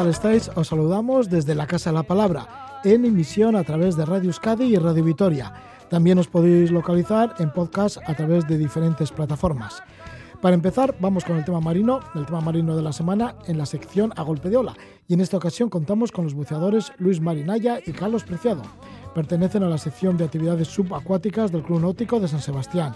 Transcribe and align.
¿Qué 0.00 0.04
tal 0.04 0.12
estáis? 0.12 0.50
Os 0.54 0.68
saludamos 0.68 1.28
desde 1.28 1.54
la 1.54 1.66
Casa 1.66 1.90
de 1.90 1.96
la 1.96 2.02
Palabra, 2.04 2.80
en 2.84 3.04
emisión 3.04 3.54
a 3.54 3.64
través 3.64 3.98
de 3.98 4.06
Radio 4.06 4.28
Euskadi 4.28 4.64
y 4.64 4.76
Radio 4.76 5.04
Vitoria. 5.04 5.52
También 5.90 6.16
os 6.16 6.26
podéis 6.26 6.70
localizar 6.70 7.34
en 7.38 7.52
podcast 7.52 7.98
a 8.06 8.14
través 8.14 8.48
de 8.48 8.56
diferentes 8.56 9.12
plataformas. 9.12 9.82
Para 10.40 10.54
empezar, 10.54 10.94
vamos 11.00 11.26
con 11.26 11.36
el 11.36 11.44
tema 11.44 11.60
marino, 11.60 12.00
el 12.14 12.24
tema 12.24 12.40
marino 12.40 12.74
de 12.74 12.82
la 12.82 12.94
semana, 12.94 13.34
en 13.46 13.58
la 13.58 13.66
sección 13.66 14.10
A 14.16 14.22
Golpe 14.22 14.48
de 14.48 14.56
Ola. 14.56 14.74
Y 15.06 15.12
en 15.12 15.20
esta 15.20 15.36
ocasión 15.36 15.68
contamos 15.68 16.12
con 16.12 16.24
los 16.24 16.32
buceadores 16.32 16.92
Luis 16.96 17.20
Marinaya 17.20 17.78
y 17.84 17.92
Carlos 17.92 18.24
Preciado. 18.24 18.62
Pertenecen 19.14 19.64
a 19.64 19.68
la 19.68 19.76
sección 19.76 20.16
de 20.16 20.24
actividades 20.24 20.68
subacuáticas 20.68 21.52
del 21.52 21.62
Club 21.62 21.82
Náutico 21.82 22.20
de 22.20 22.28
San 22.28 22.40
Sebastián. 22.40 22.94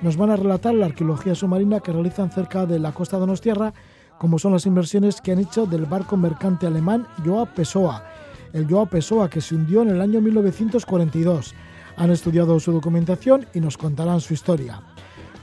Nos 0.00 0.16
van 0.16 0.30
a 0.30 0.36
relatar 0.36 0.74
la 0.74 0.86
arqueología 0.86 1.34
submarina 1.34 1.80
que 1.80 1.90
realizan 1.90 2.30
cerca 2.30 2.66
de 2.66 2.78
la 2.78 2.92
costa 2.92 3.16
de 3.16 3.22
Donostierra 3.22 3.74
como 4.18 4.38
son 4.38 4.52
las 4.52 4.66
inversiones 4.66 5.20
que 5.20 5.32
han 5.32 5.38
hecho 5.38 5.66
del 5.66 5.86
barco 5.86 6.16
mercante 6.16 6.66
alemán 6.66 7.06
Joa 7.24 7.46
Pessoa, 7.46 8.04
el 8.52 8.66
Joa 8.68 8.86
Pessoa 8.86 9.28
que 9.28 9.40
se 9.40 9.54
hundió 9.54 9.82
en 9.82 9.90
el 9.90 10.00
año 10.00 10.20
1942. 10.20 11.54
Han 11.96 12.10
estudiado 12.10 12.58
su 12.60 12.72
documentación 12.72 13.46
y 13.54 13.60
nos 13.60 13.76
contarán 13.76 14.20
su 14.20 14.34
historia. 14.34 14.80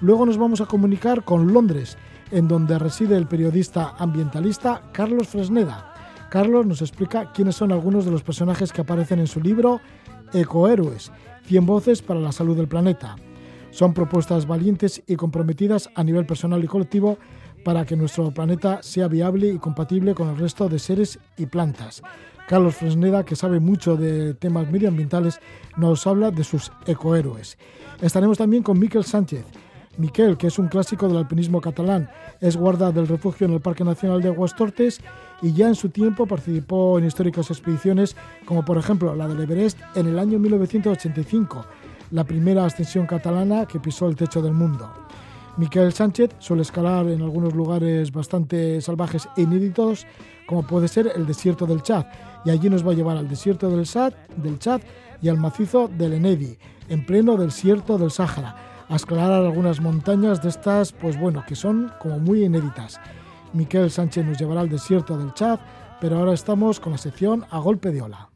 Luego 0.02 0.26
nos 0.26 0.38
vamos 0.38 0.62
a 0.62 0.66
comunicar 0.66 1.24
con 1.24 1.54
Londres, 1.54 1.98
en 2.32 2.48
donde 2.48 2.80
reside 2.80 3.16
el 3.16 3.28
periodista 3.28 3.96
ambientalista 3.98 4.82
Carlos 4.92 5.28
Fresneda. 5.28 5.94
Carlos 6.30 6.66
nos 6.66 6.82
explica 6.82 7.32
quiénes 7.32 7.56
son 7.56 7.72
algunos 7.72 8.06
de 8.06 8.12
los 8.12 8.24
personajes 8.24 8.74
que 8.74 8.82
aparecen 8.82 9.20
en 9.20 9.28
su 9.28 9.40
libro 9.40 9.82
Ecohéroes, 10.34 11.12
100 11.46 11.66
voces 11.66 12.02
para 12.02 12.20
la 12.20 12.32
salud 12.32 12.58
del 12.58 12.68
planeta. 12.68 13.16
Son 13.70 13.94
propuestas 13.94 14.48
valientes 14.48 15.04
y 15.08 15.16
comprometidas 15.16 15.90
a 15.96 16.04
nivel 16.04 16.26
personal 16.26 16.64
y 16.64 16.68
colectivo 16.68 17.18
para 17.64 17.86
que 17.86 17.96
nuestro 17.96 18.32
planeta 18.32 18.82
sea 18.84 19.08
viable 19.08 19.48
y 19.48 19.58
compatible 19.58 20.14
con 20.14 20.30
el 20.30 20.38
resto 20.38 20.70
de 20.70 20.80
seres 20.80 21.20
y 21.38 21.46
plantas. 21.46 22.02
Carlos 22.48 22.76
Fresneda, 22.76 23.24
que 23.24 23.36
sabe 23.36 23.60
mucho 23.60 23.96
de 23.96 24.34
temas 24.34 24.70
medioambientales, 24.70 25.40
nos 25.78 26.06
habla 26.06 26.30
de 26.30 26.44
sus 26.44 26.72
ecohéroes. 26.86 27.58
Estaremos 28.02 28.38
también 28.38 28.64
con 28.64 28.78
Miquel 28.78 29.06
Sánchez. 29.06 29.46
Miquel, 29.98 30.38
que 30.38 30.48
es 30.48 30.58
un 30.58 30.68
clásico 30.68 31.08
del 31.08 31.18
alpinismo 31.18 31.62
catalán, 31.62 32.10
es 32.42 32.58
guarda 32.58 32.92
del 32.92 33.08
refugio 33.08 33.46
en 33.46 33.54
el 33.54 33.62
Parque 33.62 33.84
Nacional 33.84 34.22
de 34.22 34.30
Aguastortes 34.30 35.00
y 35.42 35.54
ya 35.54 35.68
en 35.68 35.76
su 35.76 35.90
tiempo 35.90 36.26
participó 36.26 36.98
en 36.98 37.06
históricas 37.06 37.52
expediciones 37.52 38.16
como 38.46 38.66
por 38.66 38.78
ejemplo 38.78 39.16
la 39.16 39.28
del 39.28 39.42
Everest 39.42 39.80
en 39.96 40.08
el 40.08 40.18
año 40.18 40.40
1985, 40.40 41.66
la 42.12 42.24
primera 42.24 42.66
ascensión 42.66 43.06
catalana 43.06 43.68
que 43.68 43.80
pisó 43.80 44.10
el 44.10 44.16
techo 44.16 44.42
del 44.42 44.54
mundo. 44.54 44.92
Miquel 45.56 45.94
Sánchez 45.94 46.32
suele 46.40 46.64
escalar 46.64 47.08
en 47.08 47.22
algunos 47.22 47.54
lugares 47.54 48.12
bastante 48.12 48.82
salvajes 48.82 49.30
e 49.38 49.42
inéditos, 49.42 50.08
como 50.48 50.66
puede 50.66 50.88
ser 50.88 51.12
el 51.16 51.28
desierto 51.28 51.68
del 51.68 51.84
Chad, 51.84 52.06
y 52.44 52.50
allí 52.50 52.70
nos 52.70 52.86
va 52.86 52.92
a 52.92 52.96
llevar 52.96 53.18
al 53.18 53.30
desierto 53.30 53.70
del 53.70 53.86
Chad, 53.86 54.14
del 54.36 54.58
Chad 54.58 54.82
y 55.22 55.30
al 55.30 55.38
macizo 55.38 55.88
del 55.88 56.14
Enedi, 56.14 56.58
en 56.90 57.06
pleno 57.06 57.38
desierto 57.38 58.00
del 58.00 58.10
Sáhara, 58.10 58.86
a 58.90 58.96
escalar 58.96 59.32
algunas 59.32 59.80
montañas 59.80 60.42
de 60.42 60.50
estas, 60.50 60.92
pues 60.92 61.20
bueno, 61.20 61.44
que 61.48 61.56
son 61.56 61.92
como 62.02 62.18
muy 62.18 62.44
inéditas. 62.44 63.00
Miquel 63.54 63.92
Sánchez 63.92 64.26
nos 64.26 64.40
llevará 64.40 64.62
al 64.62 64.70
desierto 64.70 65.16
del 65.18 65.36
Chad, 65.36 65.60
pero 66.02 66.18
ahora 66.18 66.34
estamos 66.34 66.80
con 66.80 66.94
la 66.94 66.98
sección 66.98 67.46
a 67.52 67.60
golpe 67.60 67.92
de 67.92 68.02
ola. 68.02 68.33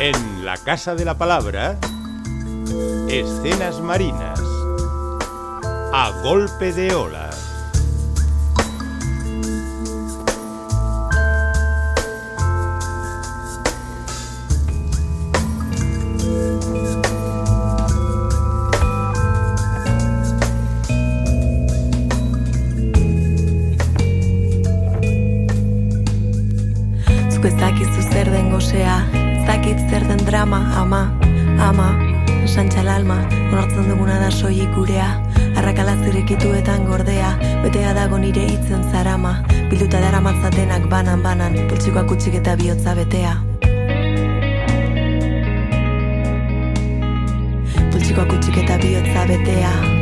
En 0.00 0.44
la 0.44 0.56
Casa 0.56 0.94
de 0.94 1.04
la 1.04 1.18
Palabra, 1.18 1.76
escenas 3.08 3.80
marinas, 3.80 4.40
a 5.92 6.12
golpe 6.22 6.72
de 6.72 6.94
ola. 6.94 7.27
Dakit 29.68 29.90
zer 29.90 30.04
den 30.08 30.24
drama, 30.24 30.60
ama, 30.76 31.12
ama, 31.60 31.92
santxal 32.46 32.88
alma, 32.88 33.18
onartzen 33.52 33.88
duguna 33.90 34.18
da 34.20 34.30
soilik 34.30 34.70
gurea, 34.74 35.08
arrakala 35.56 35.92
zirekituetan 36.04 36.86
gordea, 36.86 37.34
betea 37.62 37.92
dago 37.92 38.18
nire 38.18 38.46
hitzen 38.48 38.82
zarama, 38.92 39.44
bilduta 39.68 40.00
dara 40.00 40.20
matzatenak 40.20 40.88
banan 40.88 41.22
banan, 41.22 41.60
poltsikoak 41.68 42.16
utxik 42.16 42.40
eta 42.40 42.56
bihotza 42.56 42.96
betea. 42.96 43.36
Poltsikoak 47.92 48.36
utxik 48.40 48.60
eta 48.64 48.80
bihotza 48.80 49.28
betea. 49.28 49.97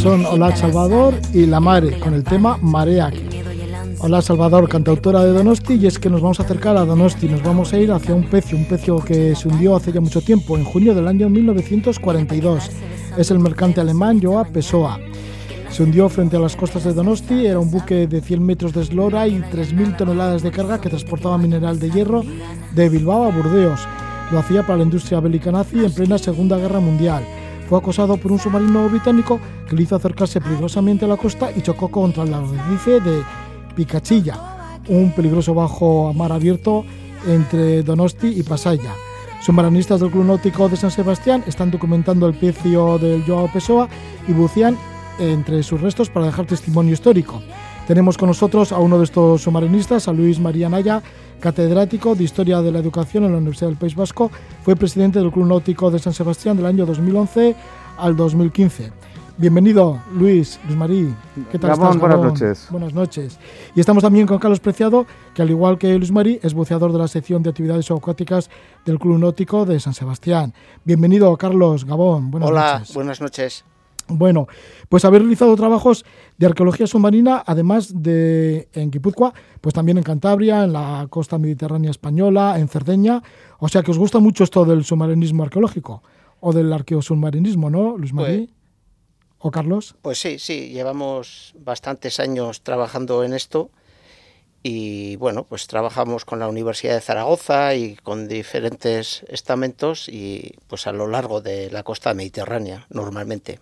Son 0.00 0.20
agita 0.20 0.30
Ola 0.30 0.48
las 0.48 0.58
Salvador 0.58 1.14
y 1.34 1.44
La 1.44 1.60
Mare, 1.60 2.00
con 2.00 2.14
el 2.14 2.24
tema 2.24 2.58
ansia. 2.62 3.12
Hola 3.98 4.22
Salvador, 4.22 4.66
cantautora 4.66 5.22
de 5.26 5.32
Donosti, 5.32 5.74
y 5.74 5.86
es 5.86 5.98
que 5.98 6.08
nos 6.08 6.22
vamos 6.22 6.40
a 6.40 6.44
acercar 6.44 6.78
a 6.78 6.86
Donosti, 6.86 7.28
nos 7.28 7.42
vamos 7.42 7.74
a 7.74 7.78
ir 7.78 7.92
hacia 7.92 8.14
un 8.14 8.24
pecio, 8.24 8.56
un 8.56 8.64
pecio 8.64 8.98
que 9.00 9.34
se 9.34 9.46
hundió 9.46 9.76
hace 9.76 9.92
ya 9.92 10.00
mucho 10.00 10.22
tiempo, 10.22 10.56
en 10.56 10.64
junio 10.64 10.94
del 10.94 11.06
año 11.06 11.28
1942. 11.28 12.70
Es 13.18 13.30
el 13.30 13.40
mercante 13.40 13.82
alemán 13.82 14.22
Joa 14.22 14.46
Pessoa. 14.46 14.98
Se 15.68 15.82
hundió 15.82 16.08
frente 16.08 16.38
a 16.38 16.40
las 16.40 16.56
costas 16.56 16.84
de 16.84 16.94
Donosti, 16.94 17.44
era 17.44 17.58
un 17.58 17.70
buque 17.70 18.06
de 18.06 18.22
100 18.22 18.42
metros 18.42 18.72
de 18.72 18.80
eslora 18.80 19.28
y 19.28 19.38
3.000 19.38 19.98
toneladas 19.98 20.42
de 20.42 20.50
carga 20.50 20.80
que 20.80 20.88
transportaba 20.88 21.36
mineral 21.36 21.78
de 21.78 21.90
hierro 21.90 22.24
de 22.74 22.88
Bilbao 22.88 23.24
a 23.24 23.30
Burdeos. 23.30 23.80
Lo 24.32 24.38
hacía 24.38 24.62
para 24.62 24.78
la 24.78 24.84
industria 24.84 25.20
bélica 25.20 25.52
nazi 25.52 25.84
en 25.84 25.92
plena 25.92 26.16
Segunda 26.16 26.56
Guerra 26.56 26.80
Mundial. 26.80 27.22
Fue 27.70 27.78
acosado 27.78 28.16
por 28.16 28.32
un 28.32 28.40
submarino 28.40 28.88
británico 28.88 29.38
que 29.68 29.76
le 29.76 29.84
hizo 29.84 29.94
acercarse 29.94 30.40
peligrosamente 30.40 31.04
a 31.04 31.08
la 31.08 31.16
costa 31.16 31.52
y 31.54 31.60
chocó 31.60 31.86
contra 31.88 32.24
el 32.24 32.34
arrecife 32.34 32.98
de 32.98 33.22
Picachilla, 33.76 34.80
un 34.88 35.12
peligroso 35.12 35.54
bajo 35.54 36.08
a 36.08 36.12
mar 36.12 36.32
abierto 36.32 36.84
entre 37.28 37.84
Donosti 37.84 38.26
y 38.26 38.42
Pasaya. 38.42 38.92
Submarinistas 39.40 40.00
del 40.00 40.10
Club 40.10 40.24
Náutico 40.24 40.68
de 40.68 40.76
San 40.76 40.90
Sebastián 40.90 41.44
están 41.46 41.70
documentando 41.70 42.26
el 42.26 42.34
pecio 42.34 42.98
del 42.98 43.22
Joao 43.24 43.46
Pessoa 43.52 43.88
y 44.26 44.32
bucean 44.32 44.76
entre 45.20 45.62
sus 45.62 45.80
restos 45.80 46.10
para 46.10 46.26
dejar 46.26 46.46
testimonio 46.46 46.94
histórico. 46.94 47.40
Tenemos 47.86 48.18
con 48.18 48.30
nosotros 48.30 48.72
a 48.72 48.78
uno 48.78 48.98
de 48.98 49.04
estos 49.04 49.42
submarinistas, 49.42 50.08
a 50.08 50.12
Luis 50.12 50.40
María 50.40 50.68
Naya, 50.68 51.04
catedrático 51.40 52.14
de 52.14 52.24
Historia 52.24 52.62
de 52.62 52.70
la 52.70 52.78
Educación 52.78 53.24
en 53.24 53.32
la 53.32 53.38
Universidad 53.38 53.68
del 53.68 53.78
País 53.78 53.96
Vasco. 53.96 54.30
Fue 54.62 54.76
presidente 54.76 55.18
del 55.18 55.32
Club 55.32 55.46
Náutico 55.46 55.90
de 55.90 55.98
San 55.98 56.12
Sebastián 56.12 56.56
del 56.56 56.66
año 56.66 56.86
2011 56.86 57.56
al 57.98 58.16
2015. 58.16 58.92
Bienvenido, 59.38 60.02
Luis, 60.12 60.60
Luis 60.66 60.76
Marí. 60.76 61.14
¿Qué 61.50 61.58
tal 61.58 61.70
Gabón, 61.70 61.86
estás, 61.86 62.00
buenas 62.00 62.20
noches. 62.20 62.66
Buenas 62.70 62.92
noches. 62.92 63.38
Y 63.74 63.80
estamos 63.80 64.02
también 64.02 64.26
con 64.26 64.38
Carlos 64.38 64.60
Preciado, 64.60 65.06
que 65.34 65.40
al 65.40 65.48
igual 65.48 65.78
que 65.78 65.96
Luis 65.96 66.12
Marí, 66.12 66.38
es 66.42 66.52
buceador 66.52 66.92
de 66.92 66.98
la 66.98 67.08
sección 67.08 67.42
de 67.42 67.48
actividades 67.48 67.90
acuáticas 67.90 68.50
del 68.84 68.98
Club 68.98 69.18
Náutico 69.18 69.64
de 69.64 69.80
San 69.80 69.94
Sebastián. 69.94 70.52
Bienvenido, 70.84 71.34
Carlos 71.38 71.86
Gabón. 71.86 72.30
Buenas 72.30 72.50
Hola, 72.50 72.78
noches. 72.80 72.94
buenas 72.94 73.20
noches. 73.22 73.64
Bueno, 74.10 74.48
pues 74.88 75.04
haber 75.04 75.22
realizado 75.22 75.54
trabajos 75.56 76.04
de 76.36 76.46
arqueología 76.46 76.86
submarina, 76.86 77.42
además 77.46 78.02
de 78.02 78.68
en 78.72 78.90
Guipúzcoa, 78.90 79.32
pues 79.60 79.74
también 79.74 79.98
en 79.98 80.04
Cantabria, 80.04 80.64
en 80.64 80.72
la 80.72 81.06
costa 81.08 81.38
mediterránea 81.38 81.90
española, 81.90 82.58
en 82.58 82.68
Cerdeña. 82.68 83.22
O 83.58 83.68
sea 83.68 83.82
que 83.82 83.90
os 83.90 83.98
gusta 83.98 84.18
mucho 84.18 84.44
esto 84.44 84.64
del 84.64 84.84
submarinismo 84.84 85.42
arqueológico 85.42 86.02
o 86.40 86.52
del 86.52 86.72
arqueosubmarinismo, 86.72 87.70
¿no, 87.70 87.96
Luis 87.96 88.12
María? 88.12 88.38
Pues, 88.38 88.50
¿O 89.42 89.50
Carlos? 89.50 89.96
Pues 90.02 90.18
sí, 90.18 90.38
sí, 90.38 90.68
llevamos 90.68 91.54
bastantes 91.58 92.20
años 92.20 92.62
trabajando 92.62 93.24
en 93.24 93.32
esto 93.32 93.70
y 94.62 95.16
bueno, 95.16 95.44
pues 95.44 95.66
trabajamos 95.66 96.26
con 96.26 96.38
la 96.38 96.48
Universidad 96.48 96.94
de 96.94 97.00
Zaragoza 97.00 97.74
y 97.74 97.96
con 97.96 98.28
diferentes 98.28 99.24
estamentos 99.28 100.08
y 100.08 100.54
pues 100.66 100.86
a 100.86 100.92
lo 100.92 101.06
largo 101.06 101.40
de 101.40 101.70
la 101.70 101.82
costa 101.82 102.12
mediterránea 102.12 102.86
normalmente. 102.90 103.60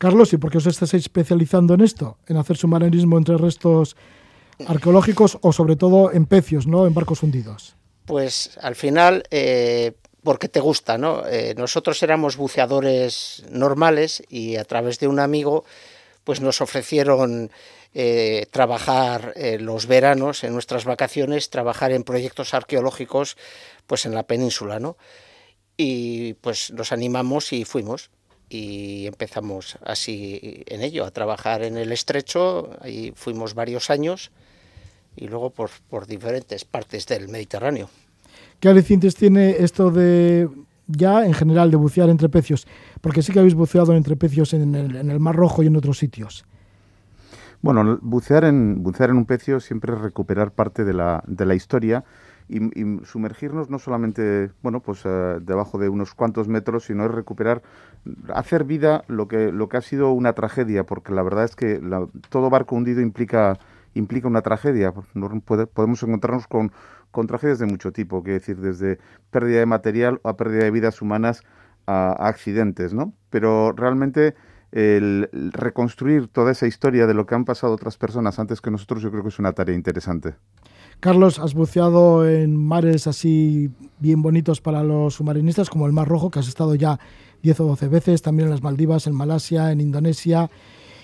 Carlos, 0.00 0.32
¿y 0.32 0.38
por 0.38 0.50
qué 0.50 0.56
os 0.56 0.66
estáis 0.66 0.94
especializando 0.94 1.74
en 1.74 1.82
esto? 1.82 2.16
En 2.26 2.38
hacer 2.38 2.56
submarinismo 2.56 3.18
entre 3.18 3.36
restos 3.36 3.96
arqueológicos 4.66 5.36
o 5.42 5.52
sobre 5.52 5.76
todo 5.76 6.10
en 6.10 6.24
pecios, 6.24 6.66
¿no? 6.66 6.86
En 6.86 6.94
barcos 6.94 7.22
hundidos. 7.22 7.76
Pues 8.06 8.56
al 8.62 8.76
final, 8.76 9.24
eh, 9.30 9.92
porque 10.22 10.48
te 10.48 10.58
gusta, 10.58 10.96
¿no? 10.96 11.26
Eh, 11.26 11.54
nosotros 11.54 12.02
éramos 12.02 12.38
buceadores 12.38 13.44
normales 13.50 14.22
y 14.30 14.56
a 14.56 14.64
través 14.64 14.98
de 15.00 15.06
un 15.06 15.20
amigo, 15.20 15.66
pues 16.24 16.40
nos 16.40 16.62
ofrecieron 16.62 17.50
eh, 17.92 18.46
trabajar 18.50 19.34
los 19.58 19.84
veranos, 19.84 20.44
en 20.44 20.54
nuestras 20.54 20.86
vacaciones, 20.86 21.50
trabajar 21.50 21.92
en 21.92 22.04
proyectos 22.04 22.54
arqueológicos, 22.54 23.36
pues 23.86 24.06
en 24.06 24.14
la 24.14 24.22
península, 24.22 24.80
¿no? 24.80 24.96
Y 25.76 26.32
pues 26.40 26.70
nos 26.70 26.90
animamos 26.90 27.52
y 27.52 27.66
fuimos 27.66 28.08
y 28.50 29.06
empezamos 29.06 29.78
así 29.84 30.64
en 30.66 30.82
ello, 30.82 31.04
a 31.06 31.12
trabajar 31.12 31.62
en 31.62 31.78
el 31.78 31.92
estrecho, 31.92 32.70
ahí 32.80 33.12
fuimos 33.14 33.54
varios 33.54 33.88
años 33.90 34.32
y 35.16 35.28
luego 35.28 35.50
por, 35.50 35.70
por 35.88 36.06
diferentes 36.06 36.64
partes 36.64 37.06
del 37.06 37.28
Mediterráneo. 37.28 37.88
¿Qué 38.58 38.68
alicientes 38.68 39.14
tiene 39.14 39.50
esto 39.60 39.90
de 39.90 40.48
ya 40.88 41.24
en 41.24 41.32
general 41.32 41.70
de 41.70 41.76
bucear 41.76 42.10
entre 42.10 42.28
pecios? 42.28 42.66
Porque 43.00 43.22
sí 43.22 43.32
que 43.32 43.38
habéis 43.38 43.54
buceado 43.54 43.94
entre 43.94 44.16
pecios 44.16 44.52
en 44.52 44.74
el, 44.74 44.96
en 44.96 45.10
el 45.10 45.20
Mar 45.20 45.36
Rojo 45.36 45.62
y 45.62 45.68
en 45.68 45.76
otros 45.76 45.98
sitios. 45.98 46.44
Bueno, 47.62 47.98
bucear 48.02 48.44
en, 48.44 48.82
bucear 48.82 49.10
en 49.10 49.16
un 49.16 49.26
pecio 49.26 49.60
siempre 49.60 49.94
es 49.94 50.00
recuperar 50.00 50.50
parte 50.50 50.84
de 50.84 50.94
la, 50.94 51.22
de 51.26 51.46
la 51.46 51.54
historia 51.54 52.04
y, 52.50 53.04
sumergirnos 53.04 53.70
no 53.70 53.78
solamente, 53.78 54.50
bueno, 54.62 54.80
pues 54.80 55.02
eh, 55.04 55.38
debajo 55.40 55.78
de 55.78 55.88
unos 55.88 56.14
cuantos 56.14 56.48
metros, 56.48 56.84
sino 56.84 57.06
es 57.06 57.12
recuperar, 57.12 57.62
hacer 58.34 58.64
vida 58.64 59.04
lo 59.06 59.28
que, 59.28 59.52
lo 59.52 59.68
que 59.68 59.76
ha 59.76 59.80
sido 59.82 60.12
una 60.12 60.32
tragedia, 60.32 60.84
porque 60.84 61.12
la 61.12 61.22
verdad 61.22 61.44
es 61.44 61.54
que 61.54 61.80
todo 62.28 62.50
barco 62.50 62.74
hundido 62.74 63.00
implica, 63.00 63.58
implica 63.94 64.26
una 64.26 64.42
tragedia. 64.42 64.92
podemos 64.92 66.02
encontrarnos 66.02 66.48
con, 66.48 66.72
con 67.10 67.26
tragedias 67.26 67.60
de 67.60 67.66
mucho 67.66 67.92
tipo, 67.92 68.22
que 68.24 68.32
decir, 68.32 68.58
desde 68.58 68.98
pérdida 69.30 69.60
de 69.60 69.66
material 69.66 70.20
a 70.24 70.36
pérdida 70.36 70.64
de 70.64 70.70
vidas 70.72 71.00
humanas 71.02 71.42
a, 71.86 72.16
a 72.18 72.28
accidentes, 72.28 72.92
¿no? 72.92 73.14
Pero 73.30 73.72
realmente 73.72 74.34
el 74.72 75.28
reconstruir 75.52 76.28
toda 76.28 76.52
esa 76.52 76.66
historia 76.66 77.06
de 77.06 77.14
lo 77.14 77.26
que 77.26 77.34
han 77.34 77.44
pasado 77.44 77.72
otras 77.72 77.96
personas 77.96 78.38
antes 78.38 78.60
que 78.60 78.70
nosotros, 78.70 79.02
yo 79.02 79.10
creo 79.10 79.22
que 79.22 79.30
es 79.30 79.38
una 79.38 79.52
tarea 79.52 79.74
interesante. 79.74 80.34
Carlos, 81.00 81.38
has 81.38 81.54
buceado 81.54 82.28
en 82.28 82.54
mares 82.54 83.06
así 83.06 83.70
bien 83.98 84.20
bonitos 84.20 84.60
para 84.60 84.82
los 84.82 85.14
submarinistas, 85.14 85.70
como 85.70 85.86
el 85.86 85.92
Mar 85.92 86.06
Rojo, 86.06 86.30
que 86.30 86.38
has 86.38 86.48
estado 86.48 86.74
ya 86.74 87.00
10 87.42 87.60
o 87.60 87.64
12 87.64 87.88
veces, 87.88 88.20
también 88.20 88.48
en 88.48 88.50
las 88.52 88.62
Maldivas, 88.62 89.06
en 89.06 89.14
Malasia, 89.14 89.72
en 89.72 89.80
Indonesia. 89.80 90.50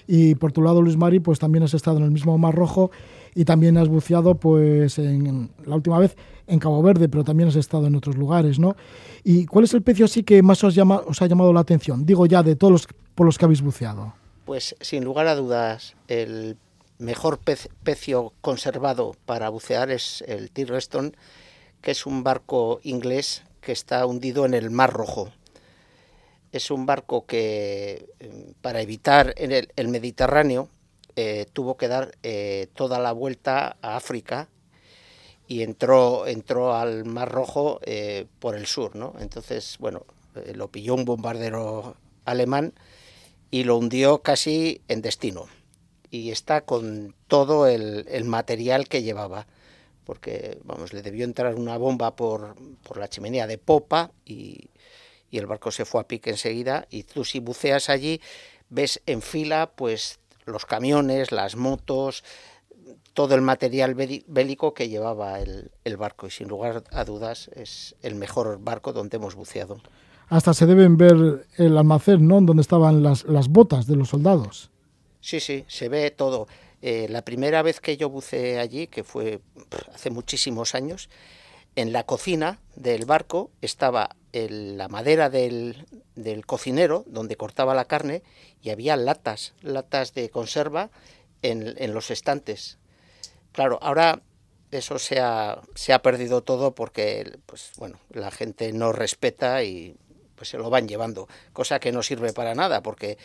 Y 0.06 0.34
por 0.34 0.52
tu 0.52 0.60
lado, 0.60 0.82
Luis 0.82 0.98
Mari, 0.98 1.20
pues 1.20 1.38
también 1.38 1.64
has 1.64 1.72
estado 1.72 1.96
en 1.96 2.04
el 2.04 2.10
mismo 2.10 2.36
Mar 2.36 2.54
Rojo 2.54 2.90
y 3.34 3.46
también 3.46 3.78
has 3.78 3.88
buceado, 3.88 4.34
pues 4.34 4.98
en, 4.98 5.50
la 5.64 5.76
última 5.76 5.98
vez 5.98 6.14
en 6.46 6.58
Cabo 6.58 6.82
Verde, 6.82 7.08
pero 7.08 7.24
también 7.24 7.48
has 7.48 7.56
estado 7.56 7.86
en 7.86 7.96
otros 7.96 8.16
lugares, 8.16 8.58
¿no? 8.58 8.76
¿Y 9.24 9.46
cuál 9.46 9.64
es 9.64 9.72
el 9.72 9.82
pecio 9.82 10.04
así 10.04 10.22
que 10.22 10.42
más 10.42 10.62
os, 10.62 10.76
ha 10.76 11.26
llamado 11.26 11.52
la 11.54 11.60
atención? 11.60 12.04
Digo 12.04 12.26
ya, 12.26 12.42
de 12.42 12.54
todos 12.54 12.70
los 12.70 12.88
por 13.14 13.24
los 13.24 13.38
que 13.38 13.46
habéis 13.46 13.62
buceado. 13.62 14.12
Pues 14.44 14.76
sin 14.80 15.04
lugar 15.04 15.26
a 15.26 15.34
dudas, 15.34 15.96
el 16.06 16.56
mejor 16.98 17.38
pecio 17.38 18.32
conservado 18.40 19.16
para 19.26 19.48
bucear 19.48 19.90
es 19.90 20.22
el 20.26 20.50
Reston, 20.54 21.16
que 21.82 21.90
es 21.90 22.06
un 22.06 22.24
barco 22.24 22.80
inglés 22.82 23.42
que 23.60 23.72
está 23.72 24.06
hundido 24.06 24.46
en 24.46 24.54
el 24.54 24.70
Mar 24.70 24.92
Rojo. 24.92 25.32
Es 26.52 26.70
un 26.70 26.86
barco 26.86 27.26
que, 27.26 28.08
eh, 28.20 28.52
para 28.62 28.80
evitar 28.80 29.34
en 29.36 29.52
el, 29.52 29.88
Mediterráneo, 29.88 30.68
eh, 31.16 31.46
tuvo 31.52 31.76
que 31.76 31.88
dar 31.88 32.16
eh, 32.22 32.68
toda 32.74 32.98
la 32.98 33.12
vuelta 33.12 33.76
a 33.82 33.96
África 33.96 34.48
y 35.48 35.62
entró, 35.62 36.26
entró 36.26 36.74
al 36.74 37.04
Mar 37.04 37.30
Rojo 37.30 37.80
por 38.40 38.56
el 38.56 38.66
sur. 38.66 38.96
¿no? 38.96 39.14
Entonces, 39.20 39.76
bueno, 39.78 40.04
lo 40.54 40.68
pilló 40.68 40.94
un 40.94 41.04
bombardero 41.04 41.96
alemán 42.24 42.72
y 43.50 43.64
lo 43.64 43.76
hundió 43.76 44.22
casi 44.22 44.80
en 44.88 45.02
destino 45.02 45.46
y 46.16 46.30
está 46.30 46.62
con 46.62 47.14
todo 47.28 47.66
el, 47.66 48.24
material 48.24 48.88
que 48.88 49.02
llevaba 49.02 49.46
porque 50.04 50.58
vamos 50.64 50.92
le 50.92 51.02
debió 51.02 51.24
entrar 51.24 51.56
una 51.56 51.76
bomba 51.76 52.14
por, 52.14 52.54
por 52.82 52.96
la 52.96 53.08
chimenea 53.08 53.46
de 53.46 53.58
popa 53.58 54.12
y, 54.24 54.70
y, 55.30 55.38
el 55.38 55.46
barco 55.46 55.70
se 55.70 55.84
fue 55.84 56.00
a 56.00 56.08
pique 56.08 56.30
enseguida 56.30 56.86
y 56.90 57.02
tú 57.02 57.24
si 57.24 57.40
buceas 57.40 57.90
allí 57.90 58.20
ves 58.70 59.02
en 59.06 59.20
fila 59.20 59.72
pues 59.74 60.20
los 60.46 60.64
camiones, 60.64 61.32
las 61.32 61.56
motos, 61.56 62.22
todo 63.12 63.34
el 63.34 63.42
material 63.42 63.94
bélico 63.94 64.74
que 64.74 64.88
llevaba 64.88 65.40
el, 65.40 65.72
el, 65.84 65.96
barco 65.96 66.28
y 66.28 66.30
sin 66.30 66.48
lugar 66.48 66.84
a 66.92 67.04
dudas 67.04 67.50
es 67.54 67.96
el 68.02 68.14
mejor 68.14 68.60
barco 68.62 68.92
donde 68.92 69.16
hemos 69.16 69.34
buceado. 69.34 69.80
Hasta 70.28 70.54
se 70.54 70.66
deben 70.66 70.96
ver 70.96 71.46
el 71.56 71.78
almacén, 71.78 72.26
¿no? 72.26 72.40
Donde 72.40 72.62
estaban 72.62 73.02
las, 73.02 73.24
las 73.24 73.48
botas 73.48 73.86
de 73.86 73.96
los 73.96 74.10
soldados. 74.10 74.70
Sí, 75.20 75.40
sí, 75.40 75.64
se 75.68 75.88
ve 75.88 76.10
todo. 76.10 76.46
Eh, 76.82 77.06
la 77.08 77.22
primera 77.22 77.62
vez 77.62 77.80
que 77.80 77.96
yo 77.96 78.10
buceé 78.10 78.58
allí, 78.58 78.86
que 78.86 79.02
fue 79.02 79.40
hace 79.94 80.10
muchísimos 80.10 80.74
años, 80.74 81.08
en 81.74 81.92
la 81.92 82.04
cocina 82.04 82.58
del 82.74 83.04
barco 83.04 83.50
estaba 83.60 84.16
la 84.32 84.88
madera 84.88 85.30
del, 85.30 85.86
cocinero 86.46 87.04
donde 87.06 87.36
cortaba 87.36 87.74
la 87.74 87.86
carne 87.86 88.22
y 88.62 88.70
había 88.70 88.96
latas, 88.96 89.54
latas 89.62 90.12
de 90.14 90.28
conserva 90.30 90.90
en, 91.42 91.94
los 91.94 92.10
estantes. 92.10 92.78
Claro, 93.52 93.78
ahora 93.80 94.22
eso 94.70 94.98
se 94.98 95.20
ha, 95.20 95.60
se 95.74 95.92
ha 95.92 96.02
perdido 96.02 96.42
todo 96.42 96.74
porque 96.74 97.38
pues, 97.46 97.72
bueno, 97.78 97.98
la 98.10 98.30
gente 98.30 98.72
no 98.72 98.92
respeta 98.92 99.62
y 99.62 99.96
pues 100.34 100.50
se 100.50 100.58
lo 100.58 100.68
van 100.68 100.86
llevando, 100.86 101.28
cosa 101.54 101.80
que 101.80 101.92
no 101.92 102.02
sirve 102.02 102.34
para 102.34 102.54
nada 102.54 102.82
porque 102.82 103.16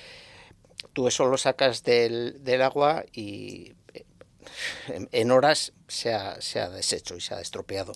tú 0.93 1.07
eso 1.07 1.25
lo 1.25 1.37
sacas 1.37 1.83
del, 1.83 2.43
del 2.43 2.61
agua 2.61 3.03
y 3.13 3.73
eh, 3.93 4.05
en, 5.11 5.31
horas 5.31 5.73
se 5.87 6.13
ha, 6.13 6.39
se 6.41 6.59
ha, 6.59 6.69
deshecho 6.69 7.15
y 7.15 7.21
se 7.21 7.33
ha 7.33 7.41
estropeado. 7.41 7.93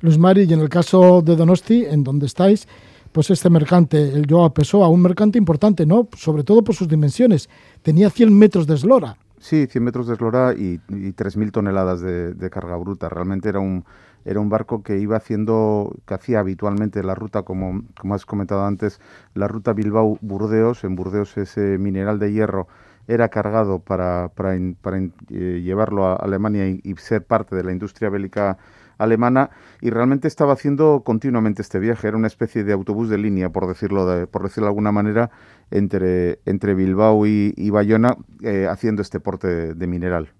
Luis 0.00 0.18
Mari, 0.18 0.44
y 0.44 0.52
en 0.52 0.60
el 0.60 0.68
caso 0.68 1.20
de 1.22 1.36
Donosti, 1.36 1.84
en 1.84 2.02
donde 2.04 2.26
estáis, 2.26 2.66
pues 3.12 3.30
este 3.30 3.50
mercante, 3.50 3.98
el 4.00 4.26
Joa 4.28 4.54
Pessoa, 4.54 4.88
un 4.88 5.02
mercante 5.02 5.38
importante, 5.38 5.84
¿no? 5.84 6.08
Sobre 6.16 6.44
todo 6.44 6.64
por 6.64 6.74
sus 6.74 6.88
dimensiones. 6.88 7.50
Tenía 7.82 8.08
100 8.08 8.36
metros 8.36 8.66
de 8.66 8.74
eslora. 8.74 9.16
Sí, 9.38 9.66
100 9.66 9.84
metros 9.84 10.06
de 10.06 10.14
eslora 10.14 10.54
y, 10.54 10.80
y 10.88 11.12
3.000 11.12 11.50
toneladas 11.50 12.00
de, 12.00 12.34
de, 12.34 12.50
carga 12.50 12.76
bruta. 12.76 13.08
Realmente 13.08 13.48
era 13.48 13.58
un, 13.58 13.84
era 14.24 14.40
un 14.40 14.48
barco 14.48 14.82
que 14.82 14.98
iba 14.98 15.16
haciendo, 15.16 15.96
que 16.06 16.14
hacía 16.14 16.40
habitualmente 16.40 17.02
la 17.02 17.14
ruta, 17.14 17.42
como, 17.42 17.82
como 17.98 18.14
has 18.14 18.26
comentado 18.26 18.64
antes, 18.64 19.00
la 19.34 19.48
ruta 19.48 19.72
Bilbao-Burdeos. 19.72 20.84
En 20.84 20.96
Burdeos 20.96 21.36
ese 21.36 21.78
mineral 21.78 22.18
de 22.18 22.32
hierro 22.32 22.68
era 23.08 23.28
cargado 23.28 23.80
para, 23.80 24.28
para, 24.34 24.56
eh, 24.56 25.60
llevarlo 25.62 26.06
a 26.06 26.14
Alemania 26.16 26.68
y, 26.68 26.94
ser 26.96 27.24
parte 27.24 27.56
de 27.56 27.64
la 27.64 27.72
industria 27.72 28.08
bélica 28.08 28.58
alemana 28.98 29.50
y 29.80 29.90
realmente 29.90 30.28
estaba 30.28 30.52
haciendo 30.52 31.02
continuamente 31.04 31.62
este 31.62 31.78
viaje. 31.78 32.06
Era 32.08 32.16
una 32.16 32.26
especie 32.26 32.62
de 32.62 32.72
autobús 32.72 33.08
de 33.08 33.18
línea, 33.18 33.50
por 33.50 33.66
decirlo 33.66 34.06
de, 34.06 34.26
por 34.26 34.42
decirlo 34.42 34.66
de 34.66 34.70
alguna 34.70 34.92
manera, 34.92 35.30
entre, 35.70 36.40
entre 36.44 36.74
Bilbao 36.74 37.26
y, 37.26 37.70
Bayona, 37.70 38.16
eh, 38.42 38.66
haciendo 38.70 39.02
este 39.02 39.18
porte 39.18 39.74
de 39.74 39.86
mineral. 39.86 40.30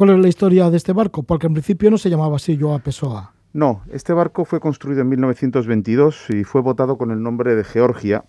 ¿Cuál 0.00 0.16
es 0.16 0.18
la 0.18 0.28
historia 0.28 0.70
de 0.70 0.78
este 0.78 0.94
barco? 0.94 1.24
Porque 1.24 1.46
en 1.46 1.52
principio 1.52 1.90
no 1.90 1.98
se 1.98 2.08
llamaba 2.08 2.36
así 2.36 2.56
Joa 2.58 2.78
Pessoa. 2.78 3.34
No, 3.52 3.82
este 3.92 4.14
barco 4.14 4.46
fue 4.46 4.58
construido 4.58 5.02
en 5.02 5.10
1922 5.10 6.30
y 6.30 6.44
fue 6.44 6.62
votado 6.62 6.96
con 6.96 7.10
el 7.10 7.22
nombre 7.22 7.54
de 7.54 7.64
Georgia 7.64 8.24